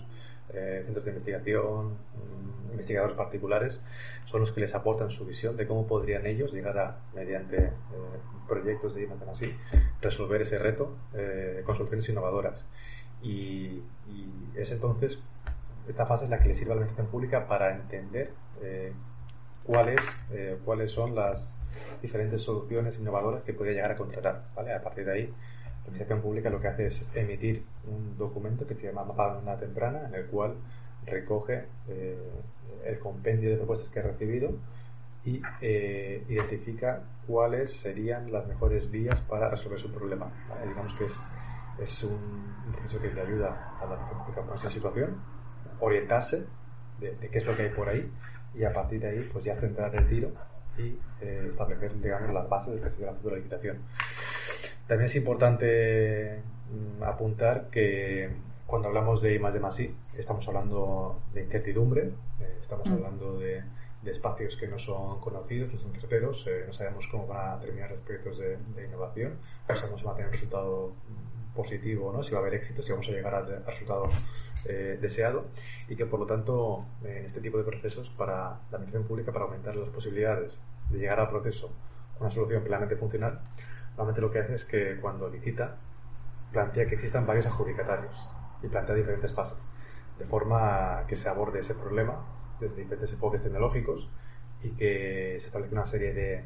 eh, 0.53 0.81
centros 0.83 1.05
de 1.05 1.11
investigación, 1.11 1.91
mm, 1.91 2.71
investigadores 2.71 3.15
particulares, 3.15 3.79
son 4.25 4.41
los 4.41 4.51
que 4.51 4.61
les 4.61 4.75
aportan 4.75 5.09
su 5.09 5.25
visión 5.25 5.55
de 5.55 5.65
cómo 5.65 5.87
podrían 5.87 6.25
ellos 6.25 6.51
llegar 6.51 6.77
a, 6.77 6.97
mediante 7.15 7.57
eh, 7.57 7.71
proyectos 8.47 8.95
de 8.95 9.07
así, 9.31 9.55
resolver 10.01 10.41
ese 10.41 10.59
reto 10.59 10.97
eh, 11.13 11.61
con 11.65 11.75
soluciones 11.75 12.07
innovadoras. 12.09 12.65
Y, 13.21 13.81
es 14.55 14.71
entonces, 14.71 15.17
esta 15.87 16.05
fase 16.05 16.25
es 16.25 16.29
la 16.29 16.39
que 16.39 16.49
le 16.49 16.55
sirve 16.55 16.73
a 16.73 16.75
la 16.75 16.81
administración 16.81 17.11
pública 17.11 17.47
para 17.47 17.73
entender 17.73 18.31
cuáles, 19.63 20.01
cuáles 20.65 20.91
son 20.91 21.15
las 21.15 21.49
diferentes 22.01 22.41
soluciones 22.41 22.97
innovadoras 22.99 23.43
que 23.43 23.53
podría 23.53 23.75
llegar 23.75 23.91
a 23.91 23.95
contratar. 23.95 24.43
¿vale? 24.55 24.73
A 24.73 24.81
partir 24.81 25.05
de 25.05 25.13
ahí, 25.13 25.33
administración 25.85 26.21
pública 26.21 26.49
lo 26.49 26.61
que 26.61 26.67
hace 26.67 26.85
es 26.87 27.07
emitir 27.15 27.63
un 27.87 28.17
documento 28.17 28.67
que 28.67 28.75
se 28.75 28.87
llama 28.87 29.03
mapa 29.03 29.35
de 29.35 29.41
una 29.41 29.57
temprana, 29.57 30.07
en 30.07 30.15
el 30.15 30.25
cual 30.27 30.55
recoge 31.05 31.65
eh, 31.89 32.17
el 32.85 32.99
compendio 32.99 33.49
de 33.49 33.57
propuestas 33.57 33.89
que 33.89 33.99
ha 33.99 34.03
recibido 34.03 34.51
y 35.23 35.41
eh, 35.61 36.23
identifica 36.29 37.01
cuáles 37.27 37.73
serían 37.73 38.31
las 38.31 38.47
mejores 38.47 38.89
vías 38.89 39.19
para 39.21 39.49
resolver 39.49 39.79
su 39.79 39.91
problema. 39.91 40.31
Digamos 40.67 40.93
que 40.95 41.05
es, 41.05 41.13
es 41.79 42.03
un 42.03 42.73
proceso 42.73 42.99
que 42.99 43.13
le 43.13 43.21
ayuda 43.21 43.77
a 43.79 43.85
la 43.85 44.09
pública 44.09 44.41
con 44.41 44.57
esa 44.57 44.69
situación, 44.69 45.21
orientarse 45.79 46.45
de, 46.99 47.29
qué 47.29 47.37
es 47.37 47.45
lo 47.45 47.55
que 47.55 47.63
hay 47.63 47.69
por 47.69 47.89
ahí 47.89 48.11
y 48.53 48.63
a 48.63 48.73
partir 48.73 48.99
de 48.99 49.09
ahí 49.09 49.29
pues 49.31 49.45
ya 49.45 49.55
centrar 49.55 49.95
el 49.95 50.07
tiro 50.07 50.31
y 50.77 50.97
eh, 51.21 51.47
establecer 51.49 51.99
digamos 51.99 52.33
las 52.33 52.47
bases 52.49 52.73
del 52.75 52.83
que 52.83 52.97
será 52.97 53.11
la 53.11 53.17
futura 53.17 53.35
licitación. 53.37 53.77
También 54.91 55.05
es 55.05 55.15
importante 55.15 56.41
mm, 56.69 57.03
apuntar 57.03 57.69
que 57.71 58.29
cuando 58.65 58.89
hablamos 58.89 59.21
de 59.21 59.33
I 59.33 59.39
más 59.39 59.53
de 59.53 59.61
más 59.61 59.79
I, 59.79 59.95
estamos 60.17 60.45
hablando 60.49 61.17
de 61.33 61.43
incertidumbre, 61.43 62.09
eh, 62.41 62.57
estamos 62.61 62.85
mm. 62.85 62.93
hablando 62.95 63.39
de, 63.39 63.63
espacios 64.03 64.57
que 64.57 64.67
no 64.67 64.77
son 64.77 65.21
conocidos, 65.21 65.71
no 65.71 65.79
son 65.79 65.93
certeros, 65.93 66.45
eh, 66.45 66.65
no 66.67 66.73
sabemos 66.73 67.07
cómo 67.09 67.25
van 67.25 67.51
a 67.51 67.59
terminar 67.61 67.89
los 67.89 68.01
proyectos 68.01 68.37
de, 68.37 68.57
innovación, 68.85 69.35
no 69.69 69.75
sabemos 69.77 70.01
si 70.01 70.05
va 70.05 70.11
a 70.11 70.15
tener 70.15 70.27
un 70.27 70.33
resultado 70.33 70.89
mm, 70.89 71.55
positivo 71.55 72.09
o 72.09 72.11
no, 72.11 72.21
si 72.21 72.31
va 72.33 72.39
a 72.39 72.41
haber 72.41 72.55
éxito, 72.55 72.83
si 72.83 72.91
vamos 72.91 73.07
a 73.07 73.11
llegar 73.11 73.33
al, 73.33 73.65
resultado 73.65 74.09
eh, 74.65 74.97
deseado 74.99 75.45
y 75.87 75.95
que 75.95 76.05
por 76.05 76.19
lo 76.19 76.25
tanto 76.25 76.83
en 77.05 77.27
este 77.27 77.39
tipo 77.39 77.57
de 77.57 77.63
procesos 77.63 78.09
para 78.09 78.35
la 78.35 78.57
administración 78.73 79.05
pública 79.05 79.31
para 79.31 79.45
aumentar 79.45 79.73
las 79.73 79.87
posibilidades 79.87 80.51
de 80.89 80.99
llegar 80.99 81.21
al 81.21 81.29
proceso 81.29 81.71
con 82.17 82.23
una 82.27 82.29
solución 82.29 82.61
plenamente 82.61 82.97
funcional 82.97 83.39
normalmente 84.01 84.21
lo 84.21 84.31
que 84.31 84.39
hace 84.39 84.55
es 84.55 84.65
que 84.65 84.97
cuando 84.99 85.29
licita 85.29 85.77
plantea 86.51 86.87
que 86.87 86.95
existan 86.95 87.25
varios 87.25 87.45
adjudicatarios 87.45 88.13
y 88.63 88.67
plantea 88.67 88.95
diferentes 88.95 89.31
fases, 89.31 89.57
de 90.17 90.25
forma 90.25 91.03
que 91.07 91.15
se 91.15 91.29
aborde 91.29 91.59
ese 91.59 91.75
problema 91.75 92.25
desde 92.59 92.75
diferentes 92.77 93.13
enfoques 93.13 93.41
tecnológicos 93.43 94.09
y 94.63 94.71
que 94.71 95.37
se 95.39 95.47
establezca 95.47 95.75
una 95.75 95.85
serie 95.85 96.13
de, 96.13 96.43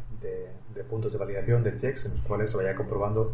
de, 0.74 0.84
puntos 0.84 1.12
de 1.14 1.18
validación, 1.18 1.64
de 1.64 1.78
checks, 1.78 2.06
en 2.06 2.12
los 2.12 2.22
cuales 2.22 2.51
se 2.51 2.58
vaya 2.58 2.76
comprobando 2.76 3.34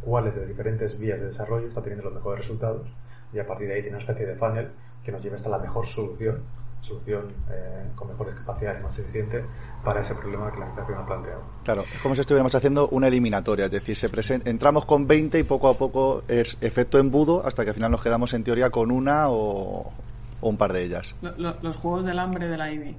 cuáles 0.00 0.34
de 0.34 0.40
las 0.40 0.48
diferentes 0.48 0.98
vías 0.98 1.20
de 1.20 1.26
desarrollo 1.26 1.68
está 1.68 1.82
teniendo 1.82 2.04
los 2.04 2.14
mejores 2.14 2.40
resultados 2.40 2.86
y 3.32 3.38
a 3.38 3.46
partir 3.46 3.68
de 3.68 3.74
ahí 3.74 3.82
tiene 3.82 3.96
una 3.96 4.04
especie 4.04 4.26
de 4.26 4.34
funnel 4.36 4.70
que 5.04 5.12
nos 5.12 5.22
lleva 5.22 5.36
hasta 5.36 5.50
la 5.50 5.58
mejor 5.58 5.86
solución 5.86 6.42
solución 6.80 7.32
eh, 7.50 7.88
con 7.94 8.08
mejores 8.08 8.34
capacidades 8.34 8.82
más 8.82 8.98
eficiente 8.98 9.44
para 9.84 10.00
ese 10.00 10.14
problema 10.14 10.50
que 10.50 10.58
la 10.58 10.66
administración 10.66 10.98
ha 10.98 11.06
planteado. 11.06 11.42
Claro, 11.64 11.84
es 11.92 12.00
como 12.00 12.14
si 12.14 12.20
estuviéramos 12.22 12.54
haciendo 12.54 12.88
una 12.88 13.08
eliminatoria, 13.08 13.66
es 13.66 13.70
decir, 13.70 13.96
se 13.96 14.08
entramos 14.44 14.84
con 14.84 15.06
20 15.06 15.38
y 15.38 15.42
poco 15.44 15.68
a 15.68 15.74
poco 15.74 16.22
es 16.28 16.58
efecto 16.60 16.98
embudo 16.98 17.44
hasta 17.46 17.64
que 17.64 17.70
al 17.70 17.74
final 17.74 17.90
nos 17.90 18.02
quedamos 18.02 18.32
en 18.34 18.44
teoría 18.44 18.70
con 18.70 18.90
una 18.90 19.28
o, 19.28 19.92
un 20.40 20.56
par 20.56 20.72
de 20.72 20.84
ellas. 20.84 21.14
los 21.20 21.76
juegos 21.76 22.04
del 22.04 22.18
hambre 22.18 22.48
de 22.48 22.56
la 22.56 22.72
IBI. 22.72 22.96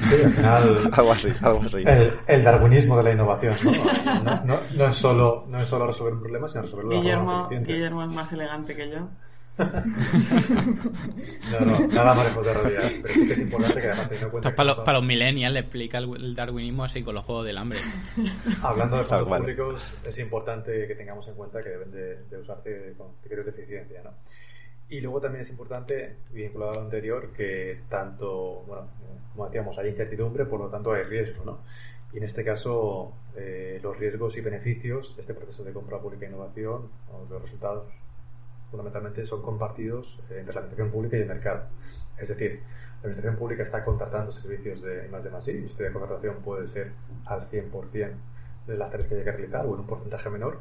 Sí, 0.00 0.14
al 0.24 0.32
final. 0.32 0.90
algo 0.92 1.12
así, 1.12 1.28
algo 1.42 1.62
así. 1.66 1.84
El, 2.26 2.44
darwinismo 2.44 2.96
de 2.96 3.02
la 3.02 3.12
innovación, 3.12 3.54
¿no? 3.64 4.44
No, 4.44 4.58
no, 4.76 4.86
es 4.86 4.94
solo, 4.94 5.44
no 5.48 5.58
es 5.58 5.68
solo 5.68 5.86
resolver 5.86 6.14
un 6.14 6.20
problema, 6.20 6.48
sino 6.48 6.62
resolverlo 6.62 6.90
Guillermo, 6.92 7.48
Guillermo 7.48 8.02
es 8.02 8.12
más 8.12 8.32
elegante 8.32 8.74
que 8.74 8.90
yo. 8.90 9.08
No, 11.50 11.60
no, 11.66 11.86
nada 11.88 12.14
más 12.14 12.24
lejos 12.24 12.46
de 12.46 12.54
realidad. 12.54 12.90
Pero 13.02 13.14
sí 13.14 13.26
que 13.26 13.32
es 13.32 13.38
importante 13.40 13.80
que 13.80 13.86
además 13.88 14.08
teniendo 14.08 14.30
cuenta. 14.30 14.54
para, 14.54 14.66
los, 14.66 14.78
para 14.80 14.98
los 14.98 15.06
millennials 15.06 15.54
le 15.54 15.60
explica 15.60 15.98
el, 15.98 16.34
darwinismo 16.34 16.84
así 16.84 17.02
con 17.02 17.14
los 17.14 17.24
juegos 17.24 17.46
del 17.46 17.58
hambre. 17.58 17.78
Hablando 18.62 18.98
de 18.98 19.04
fondos 19.04 19.38
públicos, 19.38 19.94
es 20.04 20.18
importante 20.18 20.86
que 20.86 20.94
tengamos 20.94 21.26
en 21.28 21.34
cuenta 21.34 21.60
que 21.62 21.68
deben 21.70 21.90
de, 21.90 22.24
de 22.24 22.38
usarse 22.38 22.94
con 22.96 23.14
criterios 23.20 23.46
de 23.46 23.52
eficiencia, 23.52 24.02
¿no? 24.02 24.10
Y 24.90 25.00
luego 25.00 25.20
también 25.20 25.44
es 25.44 25.50
importante, 25.50 26.16
vinculado 26.32 26.72
a 26.72 26.74
lo 26.74 26.80
anterior, 26.82 27.32
que 27.32 27.82
tanto, 27.88 28.64
bueno, 28.66 28.88
como 29.32 29.46
decíamos, 29.46 29.78
hay 29.78 29.90
incertidumbre, 29.90 30.46
por 30.46 30.58
lo 30.58 30.68
tanto 30.68 30.92
hay 30.92 31.04
riesgo, 31.04 31.44
¿no? 31.44 31.60
Y 32.12 32.18
en 32.18 32.24
este 32.24 32.44
caso, 32.44 33.12
eh, 33.36 33.78
los 33.80 33.96
riesgos 33.96 34.36
y 34.36 34.40
beneficios 34.40 35.14
de 35.14 35.22
este 35.22 35.32
proceso 35.32 35.62
de 35.62 35.72
compra 35.72 36.00
pública 36.00 36.26
e 36.26 36.28
innovación, 36.28 36.90
los 37.30 37.40
resultados, 37.40 37.84
fundamentalmente 38.70 39.26
son 39.26 39.42
compartidos 39.42 40.18
entre 40.30 40.54
la 40.54 40.60
administración 40.60 40.90
pública 40.90 41.16
y 41.16 41.20
el 41.20 41.28
mercado. 41.28 41.64
Es 42.18 42.28
decir, 42.28 42.60
la 43.02 43.08
administración 43.08 43.36
pública 43.36 43.62
está 43.62 43.84
contratando 43.84 44.32
servicios 44.32 44.82
de 44.82 45.08
más 45.08 45.24
de 45.24 45.30
más 45.30 45.48
y 45.48 45.64
este 45.64 45.84
de 45.84 45.92
contratación 45.92 46.36
puede 46.36 46.66
ser 46.66 46.92
al 47.26 47.48
100% 47.48 48.12
de 48.66 48.76
las 48.76 48.90
tareas 48.90 49.08
que 49.08 49.16
hay 49.16 49.24
que 49.24 49.32
realizar 49.32 49.66
o 49.66 49.74
en 49.74 49.80
un 49.80 49.86
porcentaje 49.86 50.28
menor 50.30 50.58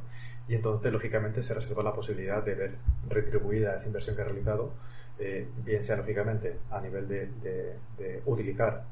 y 0.50 0.56
entonces 0.56 0.92
lógicamente 0.92 1.44
se 1.44 1.54
reserva 1.54 1.84
la 1.84 1.94
posibilidad 1.94 2.44
de 2.44 2.56
ver 2.56 2.76
retribuida 3.08 3.76
esa 3.76 3.86
inversión 3.86 4.16
que 4.16 4.24
ha 4.24 4.26
realizado, 4.26 4.74
eh, 5.20 5.48
bien 5.64 5.84
sea 5.84 5.96
lógicamente 5.96 6.58
a 6.72 6.82
nivel 6.82 7.08
de, 7.08 7.78
utilizar 8.26 8.84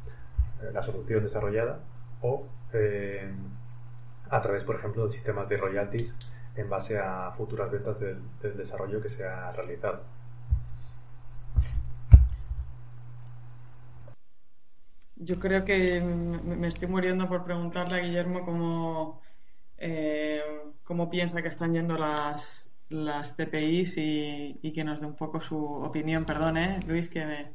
eh, 0.61 0.70
la 0.72 0.84
solución 0.84 1.24
desarrollada 1.24 1.80
o 2.22 2.45
eh, 2.74 3.32
a 4.30 4.41
través, 4.41 4.63
por 4.63 4.76
ejemplo, 4.76 5.07
de 5.07 5.11
sistemas 5.11 5.49
de 5.49 5.57
royalties 5.57 6.13
en 6.58 6.70
base 6.70 6.97
a 6.97 7.32
futuras 7.38 7.72
ventas 7.72 7.99
del, 7.99 8.20
desarrollo 8.58 9.01
que 9.01 9.10
se 9.10 9.26
ha 9.26 9.51
realizado. 9.51 10.01
Yo 15.16 15.39
creo 15.39 15.66
que 15.66 16.01
me 16.01 16.68
estoy 16.68 16.88
muriendo 16.88 17.28
por 17.28 17.43
preguntarle 17.43 17.95
a 17.95 18.03
Guillermo 18.03 18.45
cómo 18.45 19.22
eh, 19.78 20.41
cómo 20.84 21.10
piensa 21.10 21.41
que 21.41 21.49
están 21.49 21.74
yendo 21.74 21.97
las, 21.97 22.66
las 22.90 23.34
CPIs 23.34 23.98
y, 23.98 24.72
que 24.74 24.84
nos 24.84 25.02
dé 25.02 25.08
un 25.08 25.16
poco 25.16 25.42
su 25.42 25.58
opinión. 25.58 26.26
Perdón, 26.26 26.58
¿eh? 26.58 26.80
Luis, 26.88 27.10
que 27.10 27.26
me... 27.26 27.52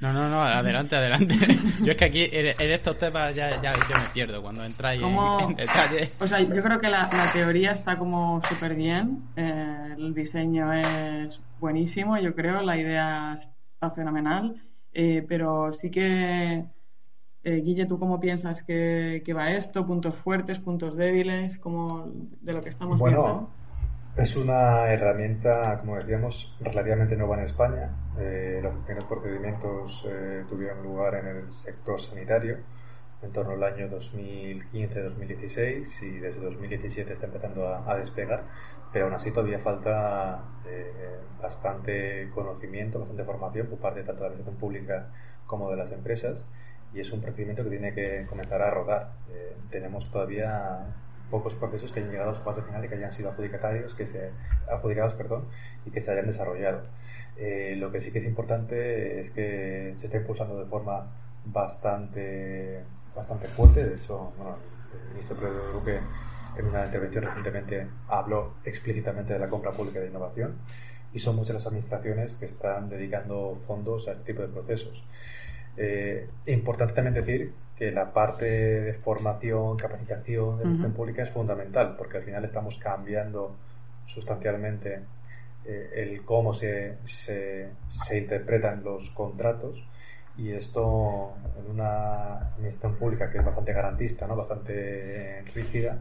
No, 0.00 0.12
no, 0.12 0.28
no, 0.28 0.42
adelante, 0.42 0.96
adelante. 0.96 1.34
Yo 1.84 1.92
es 1.92 1.96
que 1.96 2.04
aquí 2.04 2.28
en, 2.30 2.70
estos 2.70 2.98
temas 2.98 3.34
ya, 3.34 3.60
ya 3.60 3.72
yo 3.74 4.00
me 4.00 4.08
pierdo 4.12 4.42
cuando 4.42 4.64
entráis 4.64 5.02
en, 5.02 5.56
detalle. 5.56 6.12
O 6.20 6.26
sea, 6.26 6.40
yo 6.40 6.62
creo 6.62 6.78
que 6.78 6.88
la, 6.88 7.08
teoría 7.32 7.72
está 7.72 7.96
como 7.96 8.40
súper 8.42 8.74
bien, 8.74 9.24
eh, 9.36 9.94
el 9.96 10.14
diseño 10.14 10.72
es 10.72 11.40
buenísimo, 11.58 12.16
yo 12.18 12.34
creo, 12.34 12.62
la 12.62 12.76
idea 12.78 13.34
está 13.34 13.90
fenomenal, 13.90 14.56
eh, 14.92 15.24
pero 15.28 15.72
sí 15.72 15.90
que 15.90 16.64
eh, 17.42 17.62
Guille, 17.62 17.86
¿tú 17.86 17.98
cómo 17.98 18.20
piensas 18.20 18.62
que, 18.62 19.22
va 19.36 19.52
esto? 19.52 19.86
¿Puntos 19.86 20.14
fuertes, 20.14 20.58
puntos 20.58 20.96
débiles? 20.96 21.58
como 21.58 22.10
de 22.40 22.52
lo 22.52 22.62
que 22.62 22.68
estamos 22.68 23.00
viendo? 23.00 23.48
Es 24.20 24.36
una 24.36 24.92
herramienta, 24.92 25.80
como 25.80 25.96
decíamos, 25.96 26.54
relativamente 26.60 27.16
nueva 27.16 27.38
en 27.38 27.44
España. 27.44 27.88
Eh, 28.18 28.60
los 28.62 28.74
primeros 28.84 29.08
procedimientos 29.08 30.06
eh, 30.06 30.44
tuvieron 30.46 30.82
lugar 30.82 31.14
en 31.14 31.26
el 31.26 31.50
sector 31.50 31.98
sanitario 31.98 32.58
en 33.22 33.32
torno 33.32 33.52
al 33.52 33.64
año 33.64 33.88
2015-2016 33.88 36.02
y 36.02 36.18
desde 36.18 36.38
2017 36.38 37.14
está 37.14 37.24
empezando 37.24 37.66
a, 37.66 37.96
despegar, 37.96 38.44
pero 38.92 39.06
aún 39.06 39.14
así 39.14 39.30
todavía 39.30 39.60
falta 39.60 40.44
bastante 41.40 42.28
conocimiento, 42.34 42.98
bastante 42.98 43.24
formación 43.24 43.68
por 43.68 43.78
parte 43.78 44.02
tanto 44.02 44.16
de 44.16 44.20
la 44.20 44.26
administración 44.34 44.60
pública 44.60 45.08
como 45.46 45.70
de 45.70 45.78
las 45.78 45.90
empresas 45.92 46.46
y 46.92 47.00
es 47.00 47.12
un 47.12 47.20
procedimiento 47.20 47.62
que 47.64 47.70
tiene 47.70 47.94
que 47.94 48.26
comenzar 48.28 48.62
a 48.62 48.70
rodar. 48.70 49.12
Eh, 49.30 49.56
tenemos 49.70 50.10
todavía 50.10 50.86
pocos 51.30 51.54
procesos 51.54 51.92
que 51.92 52.00
hayan 52.00 52.12
llegado 52.12 52.30
a 52.30 52.34
su 52.34 52.42
fase 52.42 52.62
final 52.62 52.84
y 52.84 52.88
que 52.88 52.94
hayan 52.96 53.12
sido 53.12 53.30
adjudicatarios, 53.30 53.94
que 53.94 54.06
se, 54.06 54.30
adjudicados 54.70 55.14
perdón, 55.14 55.46
y 55.86 55.90
que 55.90 56.02
se 56.02 56.10
hayan 56.10 56.26
desarrollado. 56.26 56.82
Eh, 57.36 57.74
lo 57.78 57.90
que 57.90 58.02
sí 58.02 58.10
que 58.10 58.18
es 58.18 58.24
importante 58.24 59.20
es 59.20 59.30
que 59.30 59.94
se 59.98 60.06
está 60.06 60.18
impulsando 60.18 60.58
de 60.58 60.66
forma 60.66 61.06
bastante, 61.46 62.80
bastante 63.14 63.48
fuerte. 63.48 63.84
De 63.84 63.96
hecho, 63.96 64.32
bueno, 64.36 64.56
el 64.92 65.08
ministro 65.10 65.36
Pedro 65.36 65.72
Duque 65.72 66.00
en 66.56 66.66
una 66.66 66.84
intervención 66.84 67.24
recientemente 67.24 67.86
habló 68.08 68.54
explícitamente 68.64 69.32
de 69.32 69.38
la 69.38 69.48
compra 69.48 69.72
pública 69.72 70.00
de 70.00 70.08
innovación 70.08 70.56
y 71.12 71.20
son 71.20 71.36
muchas 71.36 71.54
las 71.54 71.66
administraciones 71.66 72.32
que 72.32 72.46
están 72.46 72.88
dedicando 72.88 73.56
fondos 73.66 74.08
a 74.08 74.12
este 74.12 74.32
tipo 74.32 74.42
de 74.42 74.48
procesos. 74.48 75.02
Eh, 75.76 76.28
importante 76.46 76.94
también 76.94 77.14
decir 77.14 77.52
que 77.76 77.90
la 77.90 78.12
parte 78.12 78.44
de 78.44 78.92
formación, 78.94 79.76
capacitación 79.76 80.58
de 80.58 80.88
la 80.88 80.94
pública 80.94 81.22
es 81.22 81.30
fundamental, 81.30 81.96
porque 81.96 82.18
al 82.18 82.24
final 82.24 82.44
estamos 82.44 82.76
cambiando 82.78 83.56
sustancialmente 84.06 85.00
eh, 85.64 85.90
el 85.94 86.22
cómo 86.24 86.52
se, 86.52 86.98
se, 87.06 87.70
interpretan 88.12 88.82
los 88.82 89.10
contratos 89.10 89.82
y 90.36 90.52
esto 90.52 91.34
en 91.58 91.70
una 91.70 92.38
administración 92.54 92.96
pública 92.96 93.30
que 93.30 93.38
es 93.38 93.44
bastante 93.44 93.72
garantista, 93.72 94.26
¿no? 94.26 94.36
bastante 94.36 95.42
rígida, 95.54 95.98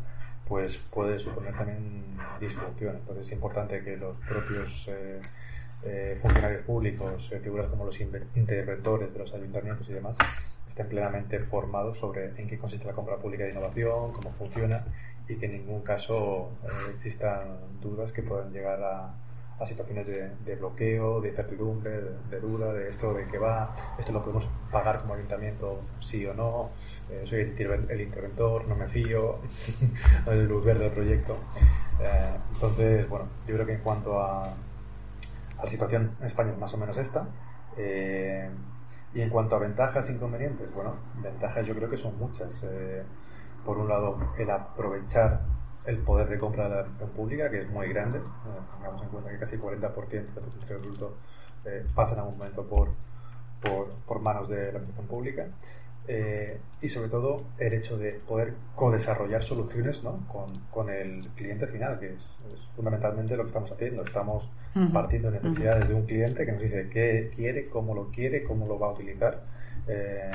pues 0.47 0.77
puede 0.77 1.19
suponer 1.19 1.53
también 1.53 2.03
disfunción. 2.39 2.95
Entonces 2.97 3.27
es 3.27 3.33
importante 3.33 3.83
que 3.83 3.97
los 3.97 4.17
propios 4.27 4.87
eh, 4.89 5.21
eh, 5.81 6.19
funcionarios 6.21 6.63
públicos, 6.63 7.29
eh, 7.31 7.39
figuras 7.39 7.67
como 7.67 7.85
los 7.85 7.97
interventores 8.01 9.13
de 9.13 9.19
los 9.19 9.33
ayuntamientos 9.33 9.89
y 9.89 9.93
demás, 9.93 10.17
estén 10.67 10.89
plenamente 10.89 11.39
formados 11.39 11.97
sobre 11.97 12.25
en 12.35 12.47
qué 12.49 12.57
consiste 12.57 12.85
la 12.85 12.93
compra 12.93 13.15
pública 13.15 13.45
de 13.45 13.51
innovación, 13.51 14.11
cómo 14.11 14.33
funciona 14.37 14.83
y 15.29 15.35
que 15.35 15.45
en 15.45 15.53
ningún 15.53 15.81
caso 15.81 16.51
eh, 16.63 16.91
existan 16.95 17.79
dudas 17.81 18.11
que 18.11 18.23
puedan 18.23 18.51
llegar 18.51 18.81
a, 18.83 19.13
situaciones 19.65 20.07
de, 20.07 20.55
bloqueo, 20.55 21.19
de 21.19 21.29
incertidumbre, 21.29 21.91
de, 22.29 22.39
duda, 22.39 22.71
de 22.71 22.91
esto 22.91 23.13
de 23.13 23.25
qué 23.25 23.37
va, 23.37 23.75
esto 23.99 24.13
lo 24.13 24.21
podemos 24.23 24.49
pagar 24.71 25.01
como 25.01 25.15
ayuntamiento 25.15 25.81
sí 25.99 26.25
o 26.25 26.33
no, 26.33 26.69
soy 27.25 27.41
el, 27.41 28.01
interventor, 28.01 28.65
no 28.69 28.75
me 28.75 28.87
fío, 28.87 29.39
el 30.27 30.45
luz 30.45 30.63
verde 30.63 30.85
del 30.85 30.93
proyecto. 30.93 31.35
entonces, 32.53 33.09
bueno, 33.09 33.25
yo 33.49 33.55
creo 33.55 33.65
que 33.65 33.73
en 33.73 33.81
cuanto 33.81 34.21
a 34.21 34.55
la 35.63 35.69
situación 35.69 36.15
en 36.19 36.27
España 36.27 36.51
es 36.51 36.57
más 36.57 36.73
o 36.73 36.77
menos 36.77 36.97
esta. 36.97 37.27
Eh, 37.77 38.49
y 39.13 39.21
en 39.21 39.29
cuanto 39.29 39.55
a 39.55 39.59
ventajas 39.59 40.07
e 40.09 40.13
inconvenientes, 40.13 40.71
bueno, 40.73 40.95
ventajas 41.21 41.65
yo 41.65 41.75
creo 41.75 41.89
que 41.89 41.97
son 41.97 42.17
muchas. 42.17 42.61
Eh, 42.63 43.03
por 43.65 43.77
un 43.77 43.89
lado, 43.89 44.17
el 44.37 44.49
aprovechar 44.49 45.41
el 45.85 45.97
poder 45.99 46.29
de 46.29 46.37
compra 46.37 46.63
de 46.65 46.69
la 46.69 46.75
administración 46.81 47.15
pública, 47.15 47.49
que 47.49 47.61
es 47.61 47.69
muy 47.69 47.87
grande. 47.89 48.19
Eh, 48.19 48.21
tengamos 48.77 49.01
en 49.01 49.09
cuenta 49.09 49.29
que 49.31 49.39
casi 49.39 49.57
40% 49.57 50.11
del 50.11 50.31
Producto 50.33 50.79
Bruto 50.79 51.17
eh, 51.65 51.85
pasa 51.95 52.13
en 52.13 52.19
algún 52.19 52.37
momento 52.37 52.63
por, 52.65 52.89
por, 53.61 53.89
por 54.05 54.19
manos 54.19 54.47
de 54.49 54.71
la 54.71 54.79
administración 54.79 55.07
pública. 55.07 55.47
Eh, 56.11 56.57
y 56.81 56.89
sobre 56.89 57.07
todo 57.07 57.43
el 57.59 57.71
hecho 57.71 57.95
de 57.95 58.13
poder 58.27 58.55
co-desarrollar 58.75 59.43
soluciones 59.43 60.03
¿no? 60.03 60.25
con, 60.27 60.59
con, 60.71 60.89
el 60.89 61.27
cliente 61.35 61.67
final, 61.67 61.99
que 61.99 62.13
es, 62.13 62.35
fundamentalmente 62.75 63.37
lo 63.37 63.43
que 63.43 63.49
estamos 63.49 63.71
haciendo. 63.71 64.03
Estamos 64.03 64.49
partiendo 64.91 65.29
de 65.29 65.39
necesidades 65.39 65.87
de 65.87 65.93
un 65.93 66.07
cliente 66.07 66.47
que 66.47 66.51
nos 66.51 66.63
dice 66.63 66.89
qué 66.91 67.31
quiere, 67.35 67.69
cómo 67.69 67.93
lo 67.93 68.07
quiere, 68.07 68.41
cómo 68.43 68.65
lo 68.65 68.79
va 68.79 68.87
a 68.87 68.93
utilizar. 68.93 69.43
Eh, 69.87 70.31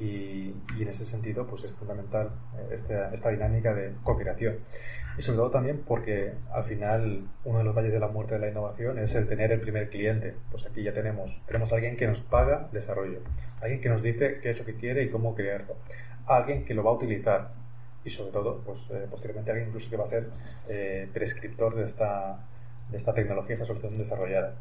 y, 0.00 0.54
y, 0.76 0.82
en 0.82 0.88
ese 0.88 1.06
sentido 1.06 1.46
pues 1.46 1.64
es 1.64 1.72
fundamental 1.72 2.30
eh, 2.58 2.74
esta, 2.74 3.14
esta 3.14 3.30
dinámica 3.30 3.72
de 3.72 3.94
co-creación. 4.02 4.56
Y 5.16 5.22
sobre 5.22 5.38
todo 5.38 5.50
también 5.50 5.82
porque 5.86 6.32
al 6.52 6.64
final 6.64 7.22
uno 7.44 7.58
de 7.58 7.64
los 7.64 7.74
valles 7.74 7.92
de 7.92 8.00
la 8.00 8.08
muerte 8.08 8.34
de 8.34 8.40
la 8.40 8.48
innovación 8.50 8.98
es 8.98 9.14
el 9.14 9.28
tener 9.28 9.52
el 9.52 9.60
primer 9.60 9.88
cliente. 9.88 10.34
Pues 10.50 10.66
aquí 10.66 10.82
ya 10.82 10.92
tenemos, 10.92 11.30
tenemos 11.46 11.72
a 11.72 11.76
alguien 11.76 11.96
que 11.96 12.06
nos 12.06 12.20
paga 12.20 12.68
desarrollo, 12.72 13.20
alguien 13.64 13.80
que 13.80 13.88
nos 13.88 14.02
dice 14.02 14.38
qué 14.42 14.50
es 14.50 14.58
lo 14.58 14.64
que 14.64 14.74
quiere 14.74 15.02
y 15.02 15.10
cómo 15.10 15.34
crearlo, 15.34 15.76
alguien 16.26 16.64
que 16.64 16.74
lo 16.74 16.84
va 16.84 16.90
a 16.90 16.94
utilizar 16.94 17.50
y 18.04 18.10
sobre 18.10 18.32
todo, 18.32 18.60
pues 18.64 18.78
eh, 18.90 19.06
posteriormente 19.10 19.50
alguien 19.50 19.68
incluso 19.68 19.90
que 19.90 19.96
va 19.96 20.04
a 20.04 20.08
ser 20.08 20.28
eh, 20.68 21.08
prescriptor 21.12 21.74
de 21.74 21.84
esta, 21.84 22.38
de 22.90 22.98
esta 22.98 23.14
tecnología, 23.14 23.54
esta 23.54 23.66
solución 23.66 23.96
desarrollada. 23.96 24.54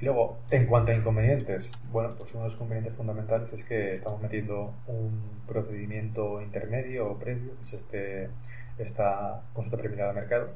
Y 0.00 0.06
luego, 0.06 0.38
en 0.50 0.66
cuanto 0.66 0.90
a 0.90 0.94
inconvenientes, 0.94 1.70
bueno, 1.92 2.14
pues 2.16 2.32
uno 2.32 2.44
de 2.44 2.48
los 2.48 2.54
inconvenientes 2.54 2.94
fundamentales 2.94 3.52
es 3.52 3.64
que 3.66 3.96
estamos 3.96 4.22
metiendo 4.22 4.72
un 4.86 5.20
procedimiento 5.46 6.40
intermedio 6.40 7.10
o 7.10 7.18
previo, 7.18 7.54
que 7.56 7.62
es 7.62 7.74
este 7.74 8.30
esta 8.78 9.42
consulta 9.52 9.76
preliminar 9.76 10.14
de 10.14 10.20
mercado. 10.20 10.50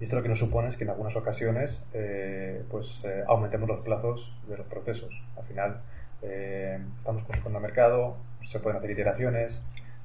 Y 0.00 0.04
esto 0.04 0.16
lo 0.16 0.22
que 0.22 0.28
nos 0.28 0.38
supone 0.38 0.68
es 0.68 0.76
que 0.76 0.84
en 0.84 0.90
algunas 0.90 1.14
ocasiones 1.16 1.82
eh, 1.92 2.62
pues, 2.70 3.02
eh, 3.04 3.22
aumentemos 3.26 3.68
los 3.68 3.80
plazos 3.80 4.32
de 4.48 4.56
los 4.56 4.66
procesos. 4.66 5.12
Al 5.36 5.44
final, 5.44 5.80
eh, 6.22 6.78
estamos 6.98 7.24
consultando 7.24 7.58
el 7.58 7.62
mercado, 7.62 8.16
se 8.42 8.60
pueden 8.60 8.78
hacer 8.78 8.90
iteraciones, 8.90 9.60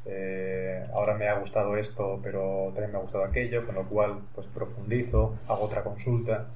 eh, 0.05 0.86
ahora 0.93 1.16
me 1.16 1.28
ha 1.28 1.39
gustado 1.39 1.78
esto, 1.78 2.20
pero 2.22 2.72
también 2.74 2.91
me 2.91 2.97
ha 2.99 3.01
gustado 3.01 3.24
aquello, 3.24 3.66
con 3.66 3.76
lo 3.76 3.86
cual 3.86 4.20
pues 4.34 4.47
profundizo, 4.47 5.36
hago 5.47 5.63
otra 5.63 5.84
consulta 5.84 6.47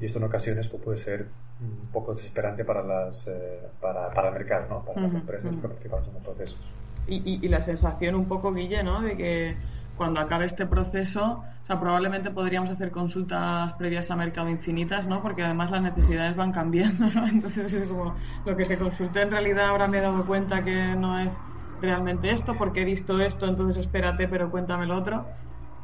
y 0.00 0.06
esto 0.06 0.18
en 0.18 0.24
ocasiones 0.24 0.68
pues, 0.68 0.82
puede 0.82 0.98
ser 0.98 1.26
un 1.60 1.88
poco 1.92 2.14
desesperante 2.14 2.64
para 2.64 2.82
las 2.82 3.28
eh, 3.28 3.60
para, 3.80 4.10
para, 4.10 4.28
el 4.28 4.34
mercado, 4.34 4.66
¿no? 4.68 4.84
para 4.84 5.02
las 5.02 5.14
empresas 5.14 5.54
que 5.54 5.62
participan 5.62 6.04
en 6.04 6.14
los 6.14 6.22
procesos. 6.22 6.58
Y, 7.06 7.40
y, 7.44 7.48
la 7.48 7.60
sensación 7.60 8.14
un 8.14 8.26
poco, 8.26 8.52
Guille, 8.52 8.84
¿no? 8.84 9.02
de 9.02 9.16
que 9.16 9.56
cuando 9.96 10.20
acabe 10.20 10.46
este 10.46 10.66
proceso, 10.66 11.44
o 11.62 11.66
sea, 11.66 11.78
probablemente 11.78 12.30
podríamos 12.30 12.70
hacer 12.70 12.90
consultas 12.90 13.72
previas 13.74 14.10
a 14.10 14.16
mercado 14.16 14.48
infinitas, 14.48 15.06
¿no? 15.06 15.22
Porque 15.22 15.42
además 15.42 15.70
las 15.70 15.82
necesidades 15.82 16.34
van 16.34 16.52
cambiando, 16.52 17.06
¿no? 17.14 17.26
Entonces 17.32 17.72
es 17.72 17.84
como 17.84 18.14
lo 18.44 18.56
que 18.56 18.64
se 18.64 18.78
consulte 18.78 19.22
en 19.22 19.30
realidad 19.30 19.66
ahora 19.66 19.86
me 19.86 19.98
he 19.98 20.00
dado 20.00 20.24
cuenta 20.24 20.62
que 20.62 20.96
no 20.96 21.18
es 21.18 21.40
realmente 21.80 22.30
esto, 22.30 22.56
porque 22.56 22.82
he 22.82 22.84
visto 22.84 23.20
esto, 23.20 23.46
entonces 23.46 23.76
espérate, 23.76 24.28
pero 24.28 24.50
cuéntame 24.50 24.86
lo 24.86 24.96
otro. 24.96 25.26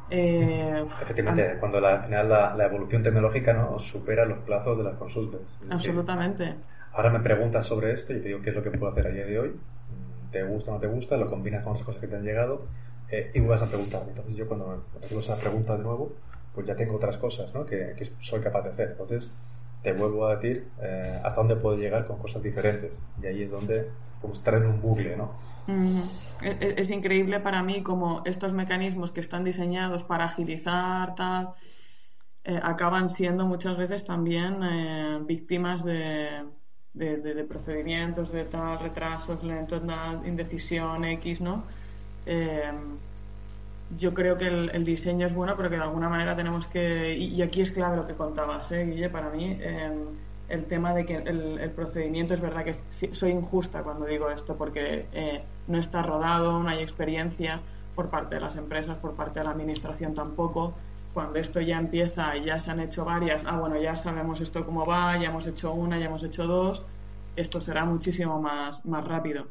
Eh, 0.09 0.83
Efectivamente, 1.01 1.57
cuando 1.59 1.79
la, 1.79 1.95
al 1.95 2.03
final 2.05 2.29
la, 2.29 2.65
evolución 2.65 3.03
tecnológica 3.03 3.53
¿no? 3.53 3.77
supera 3.79 4.25
los 4.25 4.39
plazos 4.39 4.77
de 4.77 4.83
las 4.83 4.95
consultas. 4.95 5.41
Absolutamente. 5.69 6.55
ahora 6.93 7.11
me 7.11 7.19
preguntas 7.19 7.67
sobre 7.67 7.93
esto 7.93 8.13
y 8.13 8.19
te 8.19 8.29
digo 8.29 8.41
qué 8.41 8.49
es 8.49 8.55
lo 8.55 8.63
que 8.63 8.71
puedo 8.71 8.91
hacer 8.91 9.07
a 9.07 9.11
día 9.11 9.25
de 9.25 9.39
hoy. 9.39 9.55
¿Te 10.31 10.43
gusta 10.43 10.71
o 10.71 10.73
no 10.75 10.79
te 10.79 10.87
gusta? 10.87 11.17
Lo 11.17 11.29
combinas 11.29 11.63
con 11.63 11.73
otras 11.73 11.85
cosas 11.85 12.01
que 12.01 12.07
te 12.07 12.15
han 12.15 12.23
llegado 12.23 12.65
eh, 13.11 13.31
y 13.33 13.39
vas 13.39 13.61
a 13.61 13.67
preguntar. 13.67 14.03
Entonces 14.07 14.35
yo 14.35 14.47
cuando 14.47 14.83
me 14.99 15.19
esa 15.19 15.37
pregunta 15.37 15.75
de 15.77 15.83
nuevo, 15.83 16.13
pues 16.53 16.67
ya 16.67 16.75
tengo 16.75 16.95
otras 16.95 17.17
cosas 17.17 17.53
¿no? 17.53 17.65
que, 17.65 17.95
que, 17.97 18.11
soy 18.21 18.41
capaz 18.41 18.63
de 18.63 18.69
hacer. 18.69 18.89
Entonces 18.91 19.29
te 19.83 19.93
vuelvo 19.93 20.27
a 20.27 20.35
decir 20.35 20.67
eh, 20.81 21.19
hasta 21.23 21.39
dónde 21.39 21.55
puedo 21.55 21.77
llegar 21.77 22.05
con 22.05 22.17
cosas 22.19 22.43
diferentes. 22.43 22.91
Y 23.21 23.25
ahí 23.27 23.43
es 23.43 23.51
donde 23.51 23.89
como 24.21 24.33
estar 24.33 24.53
en 24.55 24.65
un 24.65 24.81
bucle, 24.81 25.15
¿no? 25.15 25.31
es, 26.41 26.89
increíble 26.89 27.39
para 27.39 27.61
mí 27.61 27.83
como 27.83 28.23
estos 28.25 28.53
mecanismos 28.53 29.11
que 29.11 29.19
están 29.19 29.43
diseñados 29.43 30.03
para 30.03 30.25
agilizar 30.25 31.13
tal 31.15 31.49
eh, 32.43 32.59
acaban 32.63 33.09
siendo 33.09 33.45
muchas 33.45 33.77
veces 33.77 34.03
también 34.03 34.63
eh, 34.63 35.19
víctimas 35.25 35.83
de, 35.83 36.43
de, 36.93 37.43
procedimientos 37.43 38.31
de 38.31 38.45
tal 38.45 38.79
retrasos 38.79 39.43
lentos 39.43 39.83
indecisión 40.25 41.05
x 41.05 41.39
no 41.39 41.65
eh, 42.31 42.71
yo 43.97 44.13
creo 44.13 44.37
que 44.37 44.47
el, 44.47 44.85
diseño 44.85 45.25
es 45.25 45.33
bueno 45.33 45.55
pero 45.57 45.69
que 45.69 45.77
de 45.77 45.81
alguna 45.81 46.09
manera 46.09 46.35
tenemos 46.35 46.67
que 46.67 47.17
y, 47.17 47.41
aquí 47.41 47.61
es 47.61 47.71
clave 47.71 47.97
lo 47.97 48.05
que 48.05 48.13
contabas 48.13 48.71
¿eh, 48.71 48.85
Guille 48.85 49.09
para 49.09 49.29
mí 49.31 49.57
el 50.49 50.65
tema 50.65 50.93
de 50.93 51.05
que 51.05 51.15
el, 51.15 51.71
procedimiento 51.75 52.33
es 52.33 52.41
verdad 52.41 52.65
que 52.65 52.73
soy 53.13 53.31
injusta 53.31 53.83
cuando 53.83 54.05
digo 54.05 54.29
esto 54.29 54.55
porque 54.57 55.07
eh, 55.13 55.43
no 55.67 55.77
está 55.77 56.01
rodado, 56.01 56.61
no 56.61 56.69
hay 56.69 56.79
experiencia 56.79 57.61
por 57.95 58.09
parte 58.09 58.35
de 58.35 58.41
las 58.41 58.55
empresas, 58.55 58.97
por 58.97 59.13
parte 59.13 59.39
de 59.39 59.45
la 59.45 59.51
administración 59.51 60.13
tampoco. 60.13 60.73
Cuando 61.13 61.39
esto 61.39 61.61
ya 61.61 61.77
empieza 61.77 62.35
y 62.35 62.45
ya 62.45 62.59
se 62.59 62.71
han 62.71 62.79
hecho 62.79 63.05
varias, 63.05 63.45
ah, 63.45 63.57
bueno, 63.57 63.79
ya 63.79 63.95
sabemos 63.95 64.41
esto 64.41 64.65
cómo 64.65 64.85
va, 64.85 65.17
ya 65.17 65.29
hemos 65.29 65.47
hecho 65.47 65.71
una, 65.73 65.99
ya 65.99 66.05
hemos 66.05 66.23
hecho 66.23 66.45
dos, 66.45 66.83
esto 67.35 67.61
será 67.61 67.85
muchísimo 67.85 68.39
más, 68.41 68.85
más 68.85 69.05
rápido. 69.05 69.47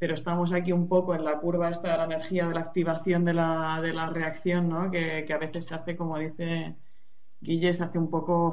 Pero 0.00 0.14
estamos 0.14 0.52
aquí 0.52 0.72
un 0.72 0.88
poco 0.88 1.14
en 1.14 1.24
la 1.24 1.38
curva 1.38 1.70
esta 1.70 1.92
de 1.92 1.98
la 1.98 2.04
energía, 2.04 2.48
de 2.48 2.54
la 2.54 2.60
activación 2.60 3.24
de 3.24 3.34
la, 3.34 3.80
de 3.80 3.92
la 3.92 4.08
reacción, 4.08 4.68
¿no? 4.68 4.90
Que, 4.90 5.24
que 5.24 5.32
a 5.32 5.38
veces 5.38 5.66
se 5.66 5.74
hace, 5.76 5.96
como 5.96 6.18
dice 6.18 6.74
Guille, 7.40 7.72
se 7.72 7.84
hace 7.84 7.98
un 7.98 8.10
poco 8.10 8.52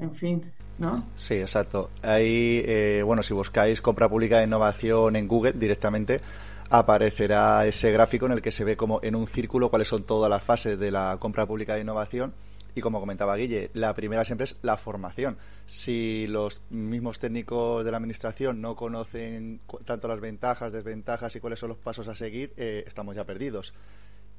en 0.00 0.14
fin, 0.14 0.52
¿no? 0.78 1.04
Sí, 1.14 1.34
exacto. 1.34 1.90
Ahí, 2.02 2.62
eh, 2.66 3.02
bueno, 3.04 3.22
si 3.22 3.34
buscáis 3.34 3.82
compra 3.82 4.08
pública 4.08 4.38
de 4.38 4.44
innovación 4.44 5.16
en 5.16 5.28
Google 5.28 5.52
directamente, 5.52 6.20
aparecerá 6.70 7.66
ese 7.66 7.92
gráfico 7.92 8.26
en 8.26 8.32
el 8.32 8.42
que 8.42 8.50
se 8.50 8.64
ve 8.64 8.76
como 8.76 9.00
en 9.02 9.14
un 9.14 9.26
círculo 9.26 9.68
cuáles 9.68 9.88
son 9.88 10.04
todas 10.04 10.30
las 10.30 10.42
fases 10.42 10.78
de 10.78 10.90
la 10.90 11.16
compra 11.20 11.46
pública 11.46 11.74
de 11.74 11.82
innovación. 11.82 12.32
Y 12.74 12.80
como 12.80 13.00
comentaba 13.00 13.36
Guille, 13.36 13.70
la 13.74 13.94
primera 13.94 14.24
siempre 14.24 14.44
es 14.44 14.56
la 14.62 14.76
formación. 14.76 15.36
Si 15.66 16.26
los 16.28 16.60
mismos 16.70 17.18
técnicos 17.18 17.84
de 17.84 17.90
la 17.90 17.96
administración 17.96 18.60
no 18.60 18.76
conocen 18.76 19.60
tanto 19.84 20.08
las 20.08 20.20
ventajas, 20.20 20.72
desventajas 20.72 21.34
y 21.36 21.40
cuáles 21.40 21.58
son 21.58 21.70
los 21.70 21.78
pasos 21.78 22.08
a 22.08 22.14
seguir, 22.14 22.52
eh, 22.56 22.84
estamos 22.86 23.16
ya 23.16 23.24
perdidos. 23.24 23.74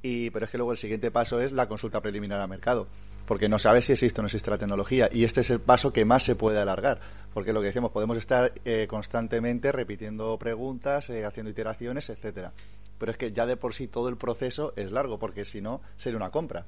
Y, 0.02 0.30
pero 0.32 0.46
es 0.46 0.52
que 0.52 0.58
luego 0.58 0.72
el 0.72 0.78
siguiente 0.78 1.12
paso 1.12 1.40
es 1.40 1.52
la 1.52 1.68
consulta 1.68 2.02
preliminar 2.02 2.42
al 2.42 2.50
mercado 2.50 2.88
porque 3.32 3.48
no 3.48 3.60
sabes 3.60 3.86
si 3.86 3.94
existe 3.94 4.20
o 4.20 4.24
no 4.24 4.28
existe 4.28 4.52
la 4.52 4.58
tecnología. 4.58 5.10
Y 5.10 5.24
este 5.24 5.40
es 5.40 5.50
el 5.50 5.62
paso 5.62 5.94
que 5.94 6.04
más 6.04 6.24
se 6.24 6.36
puede 6.36 6.60
alargar, 6.60 7.00
porque 7.34 7.54
lo 7.54 7.62
que 7.62 7.68
decimos, 7.68 7.92
podemos 7.92 8.18
estar 8.18 8.52
eh, 8.66 8.88
constantemente 8.90 9.72
repitiendo 9.72 10.38
preguntas, 10.38 11.10
eh, 11.10 11.24
haciendo 11.24 11.50
iteraciones, 11.50 12.10
etcétera. 12.10 12.52
Pero 12.98 13.12
es 13.12 13.18
que 13.18 13.32
ya 13.32 13.46
de 13.46 13.56
por 13.56 13.74
sí 13.74 13.88
todo 13.88 14.10
el 14.10 14.18
proceso 14.18 14.74
es 14.76 14.92
largo, 14.92 15.18
porque 15.18 15.46
si 15.46 15.62
no, 15.62 15.82
sería 15.96 16.18
una 16.18 16.30
compra 16.30 16.66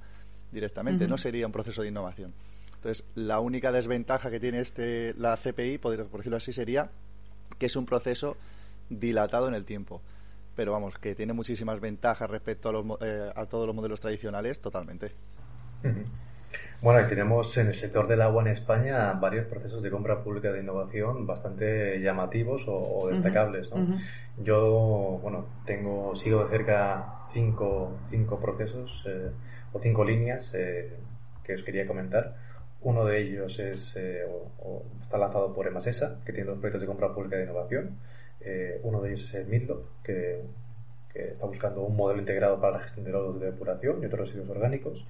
directamente, 0.53 1.07
no 1.07 1.17
sería 1.17 1.45
un 1.45 1.51
proceso 1.51 1.81
de 1.81 1.89
innovación. 1.89 2.33
Entonces, 2.75 3.05
la 3.15 3.39
única 3.39 3.71
desventaja 3.71 4.29
que 4.29 4.39
tiene 4.39 4.59
este 4.59 5.13
la 5.17 5.37
CPI, 5.37 5.77
por 5.77 5.97
decirlo 5.97 6.37
así, 6.37 6.53
sería 6.53 6.89
que 7.57 7.67
es 7.67 7.75
un 7.75 7.85
proceso 7.85 8.37
dilatado 8.89 9.47
en 9.47 9.53
el 9.53 9.65
tiempo. 9.65 10.01
Pero 10.55 10.71
vamos, 10.71 10.97
que 10.97 11.15
tiene 11.15 11.33
muchísimas 11.33 11.79
ventajas 11.79 12.29
respecto 12.29 12.69
a, 12.69 12.71
los, 12.71 12.85
eh, 13.01 13.31
a 13.35 13.45
todos 13.45 13.65
los 13.65 13.75
modelos 13.75 13.99
tradicionales, 13.99 14.59
totalmente. 14.59 15.11
Bueno, 16.81 17.07
tenemos 17.07 17.57
en 17.57 17.67
el 17.67 17.73
sector 17.73 18.07
del 18.07 18.21
agua 18.21 18.43
en 18.43 18.49
España 18.49 19.13
varios 19.13 19.47
procesos 19.47 19.81
de 19.81 19.89
compra 19.89 20.21
pública 20.21 20.51
de 20.51 20.59
innovación 20.61 21.25
bastante 21.25 21.99
llamativos 22.01 22.65
o, 22.67 23.07
destacables. 23.09 23.69
Yo, 24.37 25.19
bueno, 25.21 25.45
tengo, 25.65 26.15
sigo 26.15 26.43
de 26.43 26.49
cerca 26.49 27.27
cinco, 27.31 27.97
cinco 28.09 28.39
procesos 28.39 29.03
eh, 29.07 29.31
o 29.73 29.79
cinco 29.79 30.05
líneas 30.05 30.51
eh, 30.53 30.93
que 31.43 31.55
os 31.55 31.63
quería 31.63 31.85
comentar. 31.85 32.35
Uno 32.81 33.05
de 33.05 33.21
ellos 33.21 33.59
es, 33.59 33.95
eh, 33.95 34.25
está 35.01 35.17
lanzado 35.17 35.53
por 35.53 35.67
EMASESA, 35.67 36.19
que 36.25 36.33
tiene 36.33 36.49
dos 36.49 36.59
proyectos 36.59 36.81
de 36.81 36.87
compra 36.87 37.13
pública 37.13 37.37
de 37.37 37.43
innovación. 37.43 37.97
uno 38.83 39.01
de 39.01 39.09
ellos 39.09 39.23
es 39.23 39.35
el 39.35 39.47
MILDO, 39.47 39.87
que, 40.03 40.41
que, 41.13 41.31
está 41.31 41.45
buscando 41.45 41.81
un 41.81 41.95
modelo 41.95 42.19
integrado 42.19 42.59
para 42.59 42.77
la 42.77 42.83
gestión 42.83 43.05
de 43.05 43.11
lodos 43.11 43.39
de 43.39 43.51
depuración 43.51 44.01
y 44.01 44.05
otros 44.05 44.27
residuos 44.27 44.49
orgánicos. 44.49 45.07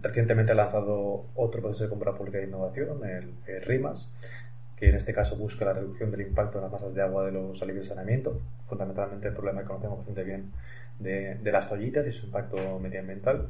Recientemente 0.00 0.52
ha 0.52 0.54
lanzado 0.54 1.26
otro 1.34 1.60
proceso 1.60 1.84
de 1.84 1.90
compra 1.90 2.14
pública 2.14 2.38
de 2.38 2.44
innovación, 2.44 3.00
el, 3.04 3.62
RIMAS, 3.62 4.08
que 4.76 4.90
en 4.90 4.94
este 4.94 5.12
caso 5.12 5.34
busca 5.36 5.64
la 5.64 5.72
reducción 5.72 6.12
del 6.12 6.20
impacto 6.20 6.58
en 6.58 6.64
las 6.64 6.72
masas 6.72 6.94
de 6.94 7.02
agua 7.02 7.26
de 7.26 7.32
los 7.32 7.60
alivios 7.62 7.86
de 7.86 7.88
saneamiento, 7.88 8.40
fundamentalmente 8.68 9.26
el 9.26 9.34
problema 9.34 9.62
que 9.62 9.66
conocemos 9.66 9.98
bastante 9.98 10.22
bien 10.22 10.52
de, 11.00 11.38
las 11.42 11.68
toallitas 11.68 12.06
y 12.06 12.12
su 12.12 12.26
impacto 12.26 12.78
medioambiental. 12.78 13.48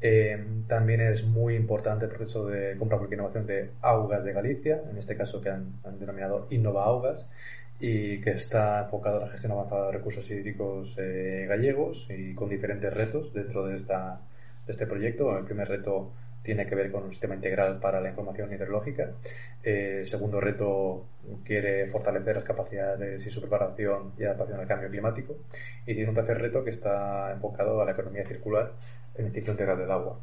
Eh, 0.00 0.44
también 0.68 1.00
es 1.00 1.24
muy 1.24 1.54
importante 1.54 2.04
el 2.04 2.10
proceso 2.10 2.46
de 2.46 2.76
compra 2.76 2.98
de 2.98 3.14
innovación 3.14 3.46
de 3.46 3.70
Augas 3.80 4.24
de 4.24 4.32
Galicia, 4.32 4.82
en 4.90 4.98
este 4.98 5.16
caso 5.16 5.40
que 5.40 5.50
han, 5.50 5.80
denominado 5.98 6.46
Innova 6.50 6.84
Augas, 6.84 7.30
y 7.80 8.20
que 8.20 8.30
está 8.30 8.82
enfocado 8.82 9.16
en 9.16 9.24
la 9.24 9.30
gestión 9.30 9.52
avanzada 9.52 9.86
de 9.86 9.92
recursos 9.92 10.30
hídricos 10.30 10.94
eh, 10.98 11.46
gallegos 11.48 12.06
y 12.10 12.34
con 12.34 12.48
diferentes 12.48 12.92
retos 12.92 13.32
dentro 13.34 13.66
de 13.66 13.76
esta 13.76 14.20
de 14.66 14.72
este 14.72 14.86
proyecto. 14.86 15.36
El 15.38 15.44
primer 15.44 15.68
reto 15.68 16.12
tiene 16.42 16.66
que 16.66 16.76
ver 16.76 16.92
con 16.92 17.04
un 17.04 17.10
sistema 17.10 17.34
integral 17.34 17.80
para 17.80 18.00
la 18.00 18.08
información 18.08 18.52
hidrológica. 18.52 19.10
Eh, 19.64 19.98
el 20.00 20.06
segundo 20.06 20.40
reto 20.40 21.06
quiere 21.44 21.88
fortalecer 21.88 22.36
las 22.36 22.44
capacidades 22.44 23.26
y 23.26 23.30
su 23.30 23.40
preparación 23.40 24.12
y 24.16 24.24
adaptación 24.24 24.60
al 24.60 24.66
cambio 24.66 24.88
climático. 24.88 25.36
Y 25.86 25.94
tiene 25.94 26.08
un 26.08 26.14
tercer 26.14 26.38
reto 26.38 26.62
que 26.62 26.70
está 26.70 27.32
enfocado 27.32 27.80
a 27.80 27.84
la 27.84 27.92
economía 27.92 28.24
circular 28.26 28.72
en 29.18 29.26
el 29.26 29.32
ciclo 29.32 29.52
integral 29.52 29.78
del 29.78 29.90
agua. 29.90 30.18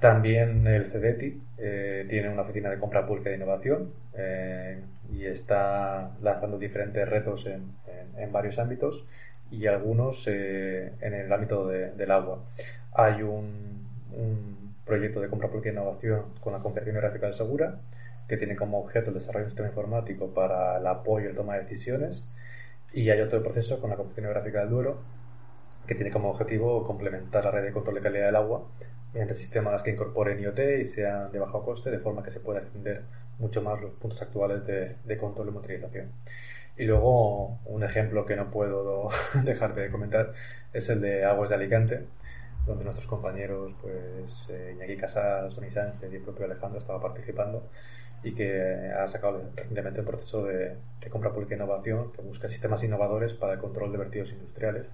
También 0.00 0.66
el 0.66 0.86
CEDETI 0.86 1.42
eh, 1.58 2.06
tiene 2.08 2.28
una 2.28 2.42
oficina 2.42 2.70
de 2.70 2.78
compra 2.78 3.06
pública 3.06 3.30
de 3.30 3.36
innovación 3.36 3.92
eh, 4.14 4.80
y 5.10 5.24
está 5.24 6.10
lanzando 6.20 6.58
diferentes 6.58 7.08
retos 7.08 7.46
en, 7.46 7.74
varios 8.30 8.58
ámbitos 8.58 9.04
y 9.50 9.66
algunos 9.66 10.26
en 10.26 11.14
el 11.14 11.32
ámbito 11.32 11.68
del 11.68 12.10
agua. 12.10 12.42
Hay 12.92 13.22
un, 13.22 14.74
proyecto 14.84 15.20
de 15.20 15.28
compra 15.28 15.48
pública 15.48 15.68
e 15.68 15.72
innovación 15.72 16.22
con 16.40 16.52
la 16.52 16.60
Confederación 16.60 16.96
Gráfica 16.96 17.26
de 17.26 17.32
Segura, 17.32 17.76
que 18.28 18.36
tiene 18.36 18.56
como 18.56 18.78
objeto 18.78 19.08
el 19.08 19.14
desarrollo 19.14 19.40
de 19.40 19.46
un 19.46 19.50
sistema 19.50 19.68
informático 19.68 20.32
para 20.32 20.78
el 20.78 20.86
apoyo 20.86 21.26
y 21.26 21.32
la 21.32 21.36
toma 21.36 21.54
de 21.54 21.62
decisiones. 21.62 22.24
Y 22.92 23.10
hay 23.10 23.20
otro 23.20 23.42
proceso 23.42 23.80
con 23.80 23.90
la 23.90 23.96
Confederación 23.96 24.32
Gráfica 24.32 24.60
del 24.60 24.70
Duero, 24.70 24.98
que 25.86 25.94
tiene 25.94 26.10
como 26.10 26.30
objetivo 26.30 26.86
complementar 26.86 27.44
la 27.44 27.50
red 27.50 27.64
de 27.64 27.72
control 27.72 27.96
de 27.96 28.02
calidad 28.02 28.26
del 28.26 28.36
agua 28.36 28.66
mediante 29.12 29.34
sistemas 29.34 29.82
que 29.82 29.90
incorporen 29.92 30.38
IoT 30.40 30.58
y 30.80 30.84
sean 30.84 31.32
de 31.32 31.38
bajo 31.38 31.64
coste, 31.64 31.90
de 31.90 31.98
forma 31.98 32.22
que 32.22 32.30
se 32.30 32.40
pueda 32.40 32.60
extender 32.60 33.02
mucho 33.38 33.62
más 33.62 33.80
los 33.80 33.92
puntos 33.92 34.20
actuales 34.20 34.66
de, 34.66 34.96
de 35.04 35.16
control 35.16 35.48
y 35.48 35.50
monitorización. 35.52 36.10
Y 36.76 36.84
luego, 36.84 37.58
un 37.64 37.82
ejemplo 37.82 38.26
que 38.26 38.36
no 38.36 38.50
puedo 38.50 39.08
dejar 39.44 39.74
de 39.74 39.90
comentar 39.90 40.34
es 40.72 40.88
el 40.90 41.00
de 41.00 41.24
Aguas 41.24 41.48
de 41.48 41.54
Alicante, 41.54 42.02
donde 42.66 42.84
nuestros 42.84 43.06
compañeros, 43.06 43.72
pues 43.80 44.46
eh, 44.50 44.72
Iñaki 44.74 44.96
Casas, 44.96 45.54
Sony 45.54 45.70
Sánchez 45.70 46.12
y 46.12 46.16
el 46.16 46.22
propio 46.22 46.44
Alejandro 46.44 46.80
estaba 46.80 47.00
participando. 47.00 47.62
y 48.22 48.32
que 48.34 48.90
ha 48.98 49.06
sacado 49.08 49.40
recientemente 49.54 50.00
un 50.00 50.06
proceso 50.06 50.44
de, 50.44 50.76
compra 51.10 51.32
pública 51.32 51.54
e 51.54 51.58
innovación 51.58 52.12
que 52.12 52.22
busca 52.22 52.48
sistemas 52.48 52.82
innovadores 52.82 53.34
para 53.34 53.54
el 53.54 53.60
control 53.60 53.92
de 53.92 53.98
vertidos 53.98 54.30
industriales, 54.32 54.86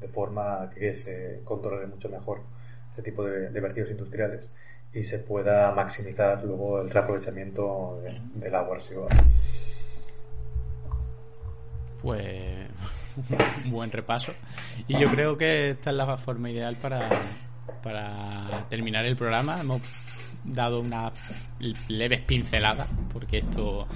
de 0.00 0.08
forma 0.08 0.70
que 0.74 0.94
se 0.94 1.40
controle 1.44 1.86
mucho 1.86 2.08
mejor 2.08 2.40
este 2.90 3.02
tipo 3.02 3.24
de, 3.24 3.48
vertidos 3.60 3.90
industriales 3.90 4.50
y 4.92 5.04
se 5.04 5.18
pueda 5.18 5.70
maximizar 5.72 6.42
luego 6.44 6.80
el 6.80 6.90
reaprovechamiento 6.90 8.00
del 8.34 8.54
agua 8.54 8.76
residual. 8.76 9.10
Pues 12.00 12.68
un 13.64 13.70
buen 13.70 13.90
repaso. 13.90 14.32
Y 14.86 14.98
yo 14.98 15.10
creo 15.10 15.36
que 15.36 15.70
esta 15.70 15.90
es 15.90 15.96
la 15.96 16.16
forma 16.16 16.50
ideal 16.50 16.76
para, 16.76 17.08
para 17.82 18.66
terminar 18.68 19.04
el 19.04 19.16
programa. 19.16 19.60
Hemos 19.60 19.82
dado 20.44 20.80
una 20.80 21.12
leves 21.88 22.20
pinceladas, 22.22 22.88
porque 23.12 23.38
esto 23.38 23.86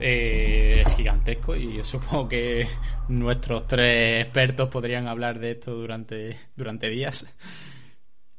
eh, 0.00 0.84
es 0.86 0.96
gigantesco 0.96 1.56
y 1.56 1.76
yo 1.76 1.84
supongo 1.84 2.28
que 2.28 2.68
nuestros 3.08 3.66
tres 3.66 4.24
expertos 4.24 4.68
podrían 4.68 5.08
hablar 5.08 5.38
de 5.38 5.52
esto 5.52 5.74
durante, 5.74 6.38
durante 6.56 6.88
días. 6.88 7.26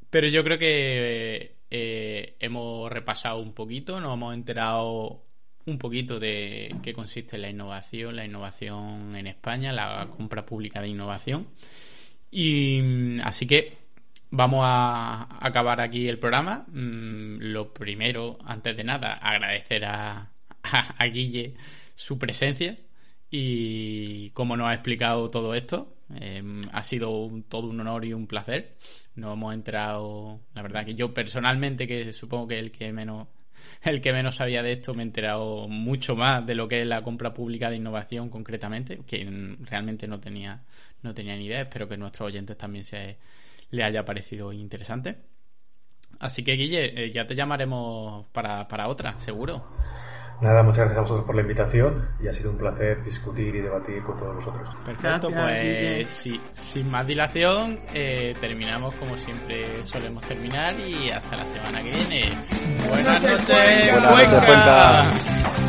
Pero 0.10 0.28
yo 0.28 0.44
creo 0.44 0.58
que 0.58 1.58
eh, 1.70 2.36
hemos 2.40 2.92
repasado 2.92 3.40
un 3.40 3.54
poquito, 3.54 4.00
nos 4.00 4.14
hemos 4.14 4.34
enterado 4.34 5.24
un 5.66 5.78
poquito 5.78 6.20
de 6.20 6.76
qué 6.82 6.94
consiste 6.94 7.38
la 7.38 7.50
innovación, 7.50 8.16
la 8.16 8.26
innovación 8.26 9.16
en 9.16 9.28
España, 9.28 9.72
la 9.72 10.08
compra 10.16 10.46
pública 10.46 10.82
de 10.82 10.88
innovación. 10.88 11.48
Y 12.32 12.82
mm, 12.82 13.22
así 13.24 13.46
que 13.46 13.78
vamos 14.32 14.62
a 14.64 15.38
acabar 15.40 15.82
aquí 15.82 16.08
el 16.08 16.20
programa. 16.20 16.66
Mm, 16.68 17.38
lo 17.40 17.74
primero, 17.74 18.38
antes 18.46 18.76
de 18.76 18.84
nada, 18.84 19.14
agradecer 19.14 19.86
a, 19.86 20.32
a, 20.64 21.06
Guille 21.06 21.56
su 21.96 22.18
presencia 22.18 22.78
y 23.32 24.30
cómo 24.32 24.58
nos 24.58 24.70
ha 24.70 24.74
explicado 24.74 25.30
todo 25.30 25.54
esto. 25.54 25.96
Em, 26.16 26.64
ha 26.72 26.84
sido 26.84 27.30
todo 27.48 27.68
un 27.68 27.80
honor 27.80 28.06
y 28.06 28.14
un 28.14 28.28
placer. 28.28 28.76
Nos 29.16 29.34
hemos 29.34 29.54
enterado, 29.54 30.42
la 30.54 30.62
verdad 30.62 30.86
que 30.86 30.96
yo 30.96 31.14
personalmente, 31.14 31.88
que 31.88 32.14
supongo 32.14 32.48
que 32.48 32.60
el 32.60 32.72
que 32.72 32.92
menos 32.92 33.28
el 33.84 34.02
que 34.02 34.14
menos 34.14 34.36
sabía 34.36 34.64
de 34.64 34.74
esto 34.74 34.94
me 34.94 35.04
he 35.04 35.06
enterado 35.06 35.68
mucho 35.68 36.16
más 36.16 36.46
de 36.46 36.56
lo 36.56 36.68
que 36.68 36.82
es 36.82 36.88
la 36.88 37.02
compra 37.02 37.34
pública 37.34 37.70
de 37.70 37.78
innovación 37.78 38.30
concretamente, 38.30 39.00
que 39.06 39.26
realmente 39.62 40.08
no 40.08 40.20
tenía, 40.20 40.64
no 41.02 41.14
tenía 41.14 41.36
ni 41.36 41.46
idea. 41.46 41.62
Espero 41.62 41.88
que 41.88 41.98
nuestros 41.98 42.28
oyentes 42.28 42.58
también 42.58 42.84
se 42.84 43.18
le 43.72 43.84
haya 43.84 44.06
parecido 44.06 44.52
interesante. 44.54 45.18
Así 46.20 46.44
que 46.44 46.54
Guille, 46.54 47.06
eh, 47.06 47.12
ya 47.14 47.26
te 47.26 47.36
llamaremos 47.36 48.26
para, 48.28 48.68
para 48.68 48.88
otra, 48.88 49.18
seguro. 49.20 49.64
Nada, 50.42 50.64
muchas 50.64 50.86
gracias 50.86 50.98
a 50.98 51.02
vosotros 51.02 51.26
por 51.26 51.36
la 51.36 51.42
invitación 51.42 52.08
y 52.22 52.28
ha 52.28 52.34
sido 52.34 52.52
un 52.52 52.58
placer 52.58 53.04
discutir 53.04 53.56
y 53.56 53.62
debatir 53.62 54.02
con 54.04 54.18
todos 54.18 54.36
vosotros. 54.38 54.70
Perfecto, 54.86 55.30
pues 55.30 56.08
sin 56.54 56.90
más 56.90 57.06
dilación, 57.06 57.78
eh, 57.94 58.34
terminamos 58.40 58.98
como 58.98 59.18
siempre 59.18 59.78
solemos 59.80 60.24
terminar 60.24 60.76
y 60.80 61.10
hasta 61.10 61.36
la 61.36 61.54
semana 61.54 61.82
que 61.82 61.92
viene. 61.92 62.38
Buenas 62.88 63.22
noches, 63.22 63.48
Buenas 63.92 64.32
noches, 64.32 65.69